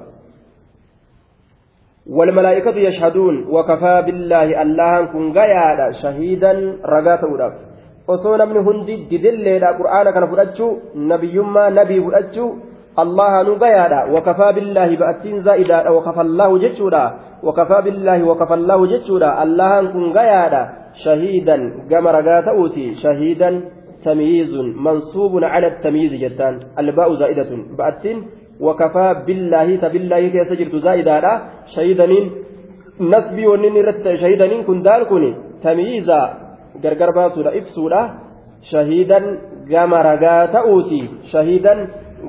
والملائكة 2.07 2.77
يشهدون 2.77 3.47
وكفى 3.51 4.03
بالله 4.07 4.63
الله 4.63 5.05
كن 5.05 5.33
غيادا 5.33 5.93
شهيدا 6.03 6.53
رغاتا 6.85 7.27
وداف 7.27 7.55
osoo 8.09 8.37
namni 8.37 8.61
hundi 8.61 8.97
didilleedha 9.11 9.75
qur'aana 9.81 10.13
kana 10.13 10.27
fudhachuu 10.29 10.73
nabiyyummaa 11.11 11.71
nabii 11.71 12.01
fudhachuu 12.07 12.49
allaha 13.03 13.43
nu 13.49 13.55
gayaadha 13.63 14.01
wakafaa 14.15 14.53
billaahi 14.53 14.97
ba'attiin 14.97 15.41
zaa'idaadha 15.47 15.93
wakafallaahu 15.93 16.59
jechuudha 16.65 17.05
wakafaa 17.43 17.83
billaahi 17.83 18.23
wakafallaahu 18.23 18.87
jechuudha 18.93 19.31
allahan 19.45 19.89
kun 19.93 20.13
gayaadha 20.13 20.63
shahiidan 21.05 21.89
gama 21.89 22.13
ragaa 22.13 22.43
ta'uuti 22.43 22.85
shahiidan 23.03 23.63
تمييز 24.05 24.55
منصوب 24.87 25.45
على 25.45 25.67
التمييز 25.67 26.13
جتان 26.15 26.55
الباء 26.79 27.15
زائدة 27.15 27.51
بأتين 27.79 28.19
وكفى 28.61 29.09
بالله 29.27 29.77
تبالله 29.77 30.29
كيف 30.29 30.49
سجلت 30.49 30.75
زائدة 30.77 31.43
شهيدا 31.75 32.07
inni 33.01 33.79
irratti 33.81 34.03
ta'e 34.05 34.17
shahidaniin 34.23 34.65
kun 34.65 34.83
daal 34.85 35.07
kun 35.11 35.25
tamyiiza 35.63 36.19
gargar 36.83 37.11
baasuudha 37.15 37.51
ibsuudha 37.61 38.01
shahiidan 38.71 39.25
gama 39.69 40.03
ragaa 40.03 40.47
ta'uuti 40.53 41.01
shahiidan 41.33 41.79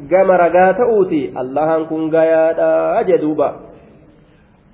gama 0.10 0.38
ragaa 0.38 0.74
ta'uuti 0.74 1.32
allahan 1.36 1.86
kun 1.88 2.10
gayaadha 2.10 3.04
jedhuuba 3.10 3.65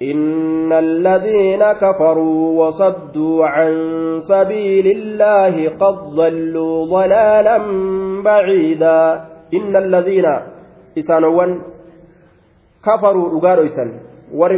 إن 0.02 0.74
الذين 0.74 1.64
كفروا 1.72 2.66
وصدوا 2.66 3.46
عن 3.46 3.72
سبيل 4.20 4.88
الله 4.98 5.70
قد 5.70 5.96
ضلوا 6.16 6.86
ضلالا 6.86 7.58
بعيدا 8.24 9.26
إن 9.54 9.76
الذين 9.76 10.26
إسانوا 10.98 11.56
كفروا 12.86 13.30
رقاروا 13.40 13.70
ور 14.34 14.52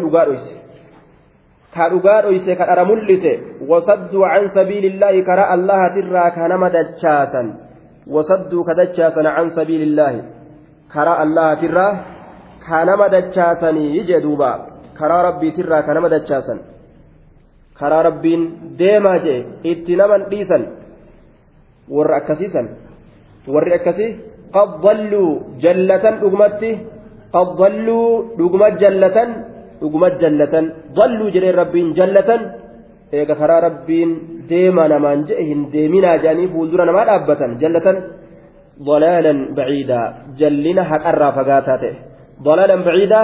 dhoyse 1.74 2.54
ka 2.56 2.66
dhara 2.70 2.86
mul'ise 2.86 3.66
wasadduu 3.66 4.22
can 4.22 4.46
sabiilillaahi 4.54 5.26
karaa 5.26 5.50
allahatirraa 5.58 6.30
ka 6.36 6.46
nama 6.46 6.70
dachaasan 6.70 7.48
wasadduu 8.06 8.62
ka 8.62 8.78
dachaasan 8.78 9.26
can 9.26 9.50
sabiilillaahi 9.58 10.22
karaa 10.94 11.18
allahatirraa 11.26 11.92
ka 12.62 12.86
nama 12.86 13.10
dachaasanii 13.10 14.06
jee 14.06 14.22
duuba 14.22 14.73
karaa 15.00 15.22
rabbiitirraa 15.28 15.82
ka 15.88 15.92
nama 15.98 16.10
dachaasan 16.16 16.60
karaa 17.80 18.04
rabbiin 18.10 18.42
deemaa 18.80 19.18
jee 19.26 19.40
itti 19.72 19.94
naman 20.02 20.22
dhiisan 20.32 20.64
warra 21.96 22.16
akkasiisan 22.22 22.68
warri 23.54 23.72
akkasii 23.80 24.12
qad 24.56 24.70
dalluu 24.86 25.30
jallatan 25.64 26.16
dhugumatti 26.22 26.72
qad 27.36 27.50
dalluu 27.62 28.06
dhuguma 28.40 28.68
jallatan 28.82 29.30
dhuguma 29.82 30.10
jallatan 30.22 30.66
dalluu 30.98 31.30
jedheen 31.36 31.58
rabbiin 31.62 31.88
jallatan 32.00 32.42
eega 33.18 33.36
karaa 33.42 33.62
rabbiin 33.68 34.10
deema 34.50 34.84
namaan 34.94 35.20
je'e 35.30 35.44
hin 35.50 35.62
deeminaa 35.74 36.18
jedhanii 36.24 36.52
fuuldura 36.54 36.86
namaa 36.90 37.08
dhaabbatan 37.10 37.52
jallatan 37.64 37.98
ضلالا 38.90 39.34
بعيدا 39.58 40.02
جلنا 40.40 40.84
حقرا 40.92 41.28
فقاتاته 41.38 41.94
ضلالا 42.44 42.76
بعيدا 42.88 43.22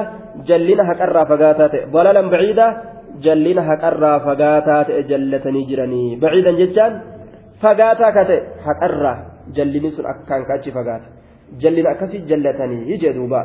جلنا 0.48 0.84
حقرا 0.90 1.22
فقاتاته 1.32 1.80
ضلالا 1.96 2.22
بعيدا 2.34 2.68
جلنا 3.26 3.62
حقرا 3.70 4.12
فقاتاته 4.26 5.00
جلتني 5.10 5.62
جرني. 5.70 6.04
بعيدا 6.24 6.52
جتان 6.60 6.92
فقاتا 7.62 8.08
كته 8.16 8.40
حقرا 8.66 9.14
جلني 9.56 9.90
سن 9.96 10.06
أكان 10.12 10.42
كاتش 10.50 10.70
فقات 10.78 11.04
جلنا 11.62 11.92
أكسي 11.92 12.18
جلتني. 12.30 12.78
يجدوبا 12.92 13.42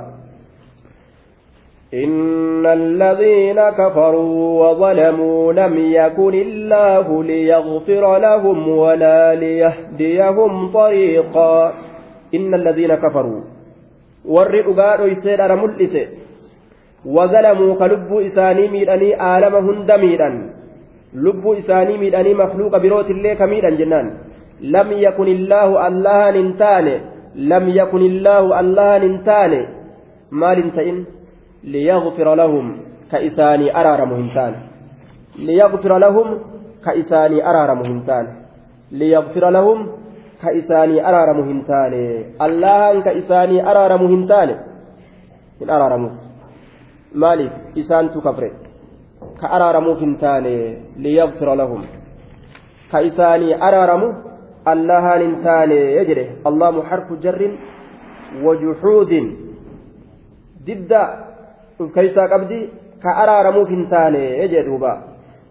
إن 1.95 2.66
الذين 2.66 3.59
كفروا 3.81 4.43
وظلموا 4.62 5.53
لم 5.53 5.75
يكن 5.79 6.35
الله 6.47 7.07
ليغفر 7.31 8.05
لهم 8.27 8.59
ولا 8.68 9.35
ليهديهم 9.35 10.53
طريقا. 10.79 11.72
إن 12.35 12.51
الذين 12.55 12.95
كفروا 12.95 13.53
warri 14.25 14.62
dhugaa 14.66 14.97
dhoyseedhara 14.97 15.57
mul'ise 15.57 16.03
wazalamuu 17.16 17.75
ka 17.81 17.89
lubbuu 17.89 18.20
isaanii 18.20 18.68
miidhanii 18.68 19.14
aalama 19.31 19.64
hunda 19.70 19.99
miidhan 20.05 20.37
lubbuu 21.14 21.55
isaanii 21.62 21.99
miidhanii 21.99 22.35
makluuqa 22.43 22.81
birootillee 22.85 23.35
ka 23.41 23.47
miidhan 23.47 23.77
jennaan 23.81 24.12
lam 24.77 24.93
yakun 25.07 25.29
illaahu 25.29 25.81
allahan 25.89 26.37
hin 26.43 26.55
taane 26.62 26.95
lam 27.55 27.68
yakun 27.81 28.07
illaahu 28.11 28.55
allahan 28.62 29.03
hin 29.09 29.18
taane 29.31 29.61
maal 30.31 30.57
hin 30.62 30.72
ta'in 30.79 31.05
ليغفر 31.64 32.35
لهم 32.35 32.79
كإساني 33.12 33.77
أرار 33.81 34.05
مهنتان 40.43 40.80
ليغفر 40.82 40.95
لهم 40.95 40.95
كإساني 40.95 41.01
أرار 41.11 41.32
مهنتان 41.37 41.91
ليغفر 41.91 41.93
لهم 41.93 41.93
كإساني 41.93 41.95
أرار 41.95 41.95
مهنتان 41.95 41.95
الله 42.43 43.03
كإساني 43.03 43.70
أرار 43.70 43.99
مهنتان 43.99 44.49
من 45.61 45.70
أرار 45.70 46.11
مالك 47.14 47.53
إسان 47.78 48.11
تكفر 48.11 48.53
كأرار 49.41 49.80
مهنتان 49.80 50.47
ليغفر 50.97 51.55
لهم 51.55 51.82
كإساني 52.93 53.62
أرار 53.68 53.91
الله 54.68 55.16
ننتان 55.16 55.70
يجري 55.70 56.30
الله 56.47 56.82
حرف 56.82 57.12
جر 57.12 57.41
وجحود 58.45 59.12
ضد 60.66 60.93
keeysaa 61.95 62.28
qabdi 62.28 62.70
ka 63.03 63.11
araaramuuf 63.22 63.68
hin 63.68 63.87
taane 63.91 64.49
jee 64.49 64.62
duuba. 64.66 64.93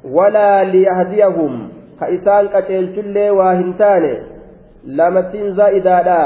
Walaa 0.03 0.63
liyahdiyahum 0.63 1.71
ka 1.99 2.07
isaan 2.07 2.47
qaceelchullee 2.53 3.29
waa 3.31 3.53
hin 3.53 3.73
taane. 3.73 4.13
Lamattiin 4.85 5.53
zaa'idaadha 5.59 6.19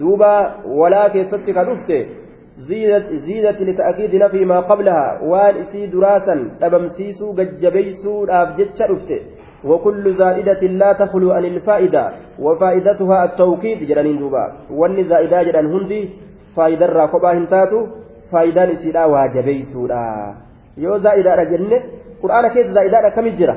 duuba 0.00 0.32
walaa 0.80 1.08
keessatti 1.14 1.52
ka 1.52 1.64
dhufte 1.70 2.00
زيدت 3.26 3.60
لتأكيد 3.62 4.12
نفي 4.16 4.44
ما 4.44 4.60
قبلها 4.60 5.20
وان 5.24 5.54
إسي 5.56 5.86
دراسا 5.86 6.36
أبمسيسو 6.62 7.32
ججبيسو 7.34 8.24
أبجتش 8.28 8.82
رفته 8.82 9.20
وكل 9.64 10.04
زائدة 10.14 10.62
لا 10.80 10.92
تخلو 10.92 11.32
عن 11.32 11.44
الفائدة 11.44 12.12
وفائدتها 12.38 13.24
التوكيد 13.24 13.78
جرانين 13.88 14.18
دوبا 14.18 14.44
وان 14.70 15.04
زائدة 15.04 15.42
جران 15.42 15.66
هندي 15.66 16.00
فائدة 16.56 16.86
راكبا 16.86 17.32
هنتاتو 17.32 17.80
faayidaan 18.32 18.70
isiidhaa 18.72 19.08
waa 19.12 19.28
jabeeysuudha 19.34 20.02
yoo 20.84 20.98
zaa'idaadha 21.06 21.44
jenne 21.52 21.78
qur'aana 22.22 22.50
keessa 22.54 22.72
zaa'idaadha 22.76 23.10
akkamit 23.12 23.34
jira 23.40 23.56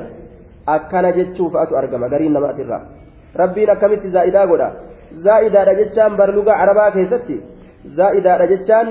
akkana 0.74 1.12
jechuu 1.18 1.48
fa'atu 1.54 1.78
argama 1.80 2.10
gariin 2.14 2.34
namaatirraa 2.38 2.82
rabbiin 3.42 3.70
akkamitti 3.74 4.14
zaa'idaa 4.16 4.46
godha 4.52 4.68
zaa'idaadha 5.26 5.74
jechaan 5.80 6.16
barluga 6.20 6.52
arabaa 6.62 6.90
keessatti 6.96 7.36
zaa'idaadha 7.98 8.46
jechaan 8.52 8.88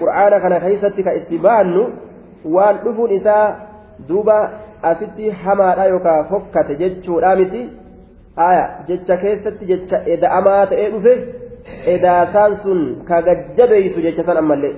qur'aana 0.00 0.40
kana 0.44 0.60
keessatti 0.66 1.06
ka 1.06 1.16
itti 1.20 1.38
baannu 1.46 1.84
waan 2.56 2.82
dhufuun 2.84 3.10
isaa 3.18 3.46
duuba 4.08 4.38
asitti 4.90 5.30
hamaadha 5.44 5.84
yookaan 5.92 6.28
fokkate 6.32 6.76
jechuudha 6.82 7.36
miti 7.40 7.62
aya 8.48 8.64
jecha 8.88 9.16
keessatti 9.24 9.70
jecha 9.72 10.02
eda'amaa 10.16 10.66
ta'ee 10.72 10.90
dhufe 10.94 11.14
edaasaan 11.94 12.58
sun 12.64 12.80
ka 13.08 13.22
gajjabeeysu 13.28 14.04
jecha 14.06 14.26
san 14.28 14.36
ammallee 14.42 14.74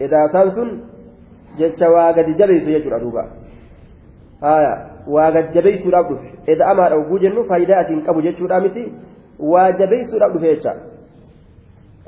edaasaan 0.00 0.50
sun 0.58 0.70
jecha 1.58 1.90
waa 1.94 2.12
gadi 2.12 2.34
jabeessu 2.40 2.70
jechuudha 2.76 3.00
duuba 3.04 3.22
waa 5.06 5.30
gad 5.30 5.46
gajjabeessuudhaaf 5.46 6.08
dhufe. 6.10 6.28
Eda'amaadha 6.52 6.96
oguu 6.96 7.18
jennu 7.18 7.44
faayidaa 7.44 7.78
asiin 7.84 8.02
qabu 8.02 8.22
jechuudha 8.22 8.60
miti? 8.60 8.92
Waa 9.52 9.72
jabeessuudhaaf 9.72 10.32
dhufe 10.32 10.54
jecha. 10.54 10.74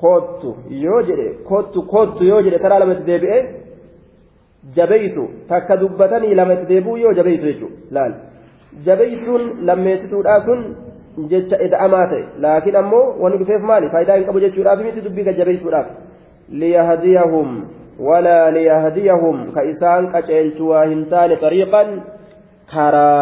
Koottu 0.00 0.56
yoo 0.84 1.02
jedhe 1.02 1.28
koottu 1.48 1.82
koottu 1.92 2.24
yoo 2.24 2.42
jedhe 2.42 2.58
karaa 2.64 2.78
lamatti 2.78 3.06
deebi'e 3.10 3.38
jabeessu 4.76 5.28
takka 5.48 5.76
dubbatanii 5.80 6.34
lamatti 6.34 6.68
deebi'u 6.72 6.96
yoo 7.04 7.14
jabeessu 7.20 7.46
jechuudha 7.46 7.76
laal. 7.90 8.12
Jabeessuun 8.84 9.66
lammeessituudhaa 9.70 10.40
sun 10.40 10.60
jecha 11.32 11.56
eda'amaa 11.66 12.06
ta'e 12.12 12.24
laakiin 12.44 12.76
ammoo 12.82 13.06
wanni 13.22 13.38
dhufeef 13.38 13.62
maali? 13.62 13.90
Faayidaa 13.90 14.16
hin 14.16 14.26
qabu 14.26 14.40
jechuudhaaf 14.46 14.84
miti 14.84 15.04
dubbii 15.04 15.24
kan 15.24 15.36
jabeessuudhaaf. 15.40 15.88
Liyahdiyahum 16.50 17.56
walaa 17.98 18.50
liyahdiyahum 18.58 19.50
ka 19.52 19.62
isaan 19.72 20.08
qaceelchu 20.12 20.68
waa 20.68 20.84
hin 20.84 21.06
taane 21.14 21.36
xariiqan. 21.42 21.90
ليهديهم 22.72 23.16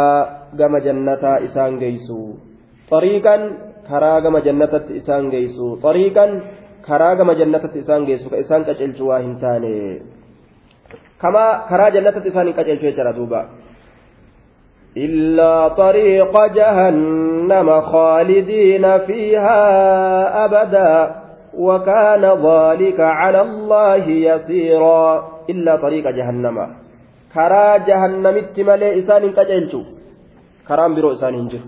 كإسان 0.59 0.59
كأجلت 0.59 0.59
واهنتان 0.59 0.59
طريقا 0.59 0.59
كرا 0.59 0.73
جم 0.85 0.89
جنة 0.89 1.15
إسان 1.39 1.71
جيسو 1.81 2.19
طريقا 2.91 3.37
كرا 3.91 4.21
جم 4.25 4.39
جنة 4.47 4.75
إسان 4.99 5.31
جيسو 5.31 5.67
طريقا 5.87 6.27
كرا 6.87 7.11
جم 7.19 7.31
جنة 7.41 7.65
إسان 7.81 8.01
جيسو 8.09 8.27
كإسان 8.33 8.61
كأجلت 8.67 9.01
واهنتان 9.01 9.65
كما 11.23 11.45
كرا 11.69 11.87
جنة 11.95 12.17
إسان 12.29 12.47
كأجلت 12.57 12.83
يجرى 12.83 13.13
إلا 14.97 15.69
طريق 15.69 16.47
جهنم 16.47 17.81
خالدين 17.81 18.99
فيها 18.99 19.65
أبدا 20.45 21.15
وكان 21.59 22.25
ذلك 22.25 23.01
على 23.01 23.41
الله 23.41 24.05
يسيرا 24.09 25.29
إلا 25.51 25.77
طريق 25.77 26.05
جهنم 26.11 26.86
كرا 27.37 27.67
جهنم 27.89 28.37
اتمالي 28.43 28.89
إسان 28.99 29.25
كجلتو 29.37 29.81
كرام 30.69 30.93
برو 30.97 31.13
إسان 31.17 31.35
انجر 31.41 31.63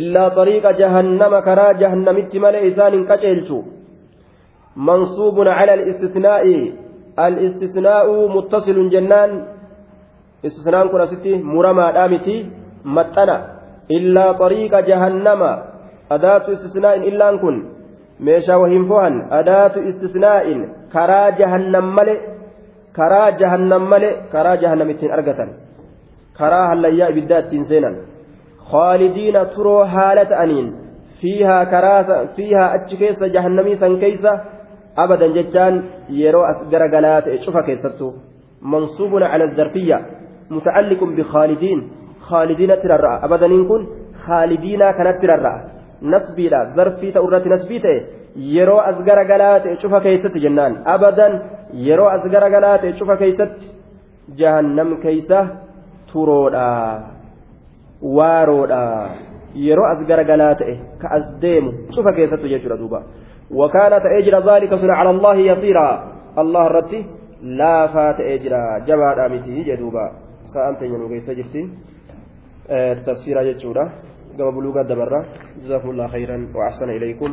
إلا 0.00 0.24
طريق 0.38 0.64
جهنم 0.80 1.32
كرا 1.46 1.68
جهنم 1.80 2.16
اتمالي 2.22 2.58
إسان 2.68 2.94
كجلتو 3.10 3.58
منصوب 4.88 5.36
على 5.58 5.72
الاستثناء 5.78 6.44
الاستثناء 7.26 8.06
متصل 8.36 8.78
جنان 8.94 9.30
استثناء 10.46 10.82
كنا 10.92 11.06
ستي 11.12 11.32
مرمى 11.52 11.86
دامتي 11.96 12.36
متنا 12.96 13.36
إلا 13.96 14.26
طريق 14.42 14.72
جهنم 14.88 15.42
adaatu 16.10 16.52
istisnaa'in 16.52 17.02
illaan 17.02 17.38
kun. 17.38 17.56
Meeshaa 18.18 18.58
wahiin 18.58 18.88
fo'an 18.88 19.14
adaatu 19.30 19.82
istisnaa'in 19.90 20.60
karaa 20.94 21.30
jahannam 21.40 21.90
male 21.96 22.14
karaa 22.96 23.30
jahannam 23.40 23.88
male 23.92 24.10
karaa 24.34 24.56
jahannam 24.62 24.90
ittiin 24.94 25.14
argatan 25.18 25.50
karaa 26.38 26.66
hallayyaa 26.72 27.12
ibiddaa 27.14 27.40
ittiin 27.44 27.64
seenan 27.70 27.96
khaalidiina 28.70 29.44
turoo 29.54 29.84
haala 29.94 30.24
ta'aniin 30.32 30.68
fiihaa 31.20 31.64
karaa 31.74 32.18
fiihaa 32.36 32.70
achi 32.78 32.96
keessa 33.02 33.32
jahannamii 33.36 33.76
san 33.82 33.98
keessa 34.04 34.32
abadan 35.04 35.36
jechaan 35.38 35.84
yeroo 36.22 36.44
as 36.50 36.58
garagalaa 36.72 37.20
ta'e 37.28 37.38
cufa 37.44 37.62
keessattuu 37.68 38.10
mansuubuna 38.72 39.30
cala 39.32 39.46
zarfiyya 39.60 39.98
mutacalliqun 40.56 41.16
bikhaalidiin 41.18 41.80
khaalidiina 42.28 42.76
tirarra'a 42.82 43.22
abadaniin 43.26 43.66
kun 43.70 43.88
khaalidiinaa 44.24 44.92
kanatti 44.98 45.26
rarra'a 45.32 45.58
nasbiidha 46.12 46.60
zarfii 46.76 47.12
ta'u 47.16 47.28
irratti 47.28 47.54
nasbii 47.54 47.80
ta'e 47.86 47.98
yeroo 48.54 48.80
as 48.90 48.96
garagalaa 49.08 49.60
ta'e 49.64 49.76
cufa 49.82 50.00
keessatti 50.06 50.44
jennaan 50.46 50.80
abadan 50.94 51.32
yeroo 51.72 52.08
as 52.08 52.24
garagalaa 52.30 52.78
ta'e 52.78 52.92
cufa 52.92 53.16
keessatti 53.16 53.70
jahannam 54.40 54.96
keeysa 55.02 55.46
turoodha 56.12 56.66
waaroodha 58.16 58.82
yeroo 59.54 59.86
as 59.92 60.00
garagalaa 60.06 60.54
ta'e 60.54 60.74
ka 60.98 61.08
as 61.18 61.30
deemu 61.40 61.72
cufa 61.94 62.12
keessattu 62.12 62.48
jechuudha 62.48 62.82
duuba 62.82 63.00
وكان 63.50 64.02
تأجر 64.02 64.54
ذلك 64.54 64.74
سنة 64.74 64.92
على 64.92 65.10
الله 65.10 65.34
يسيرا 65.34 66.12
الله 66.38 66.66
رتي 66.66 67.06
لا 67.42 67.86
فات 67.86 68.20
أجرا 68.20 68.78
جمع 68.78 69.26
أمتي 69.26 69.62
جدوبا 69.62 70.12
سأنت 70.54 70.82
ينو 70.82 71.08
كيس 71.08 71.30
جرتي 71.30 71.62
تفسير 73.06 73.36
جتشورا 73.42 73.84
قبل 74.38 74.50
بلوغ 74.54 74.80
الدبرة 74.80 75.20
جزاكم 75.62 75.90
الله 75.90 76.06
خيرا 76.06 76.36
وأحسن 76.54 76.90
إليكم 76.90 77.30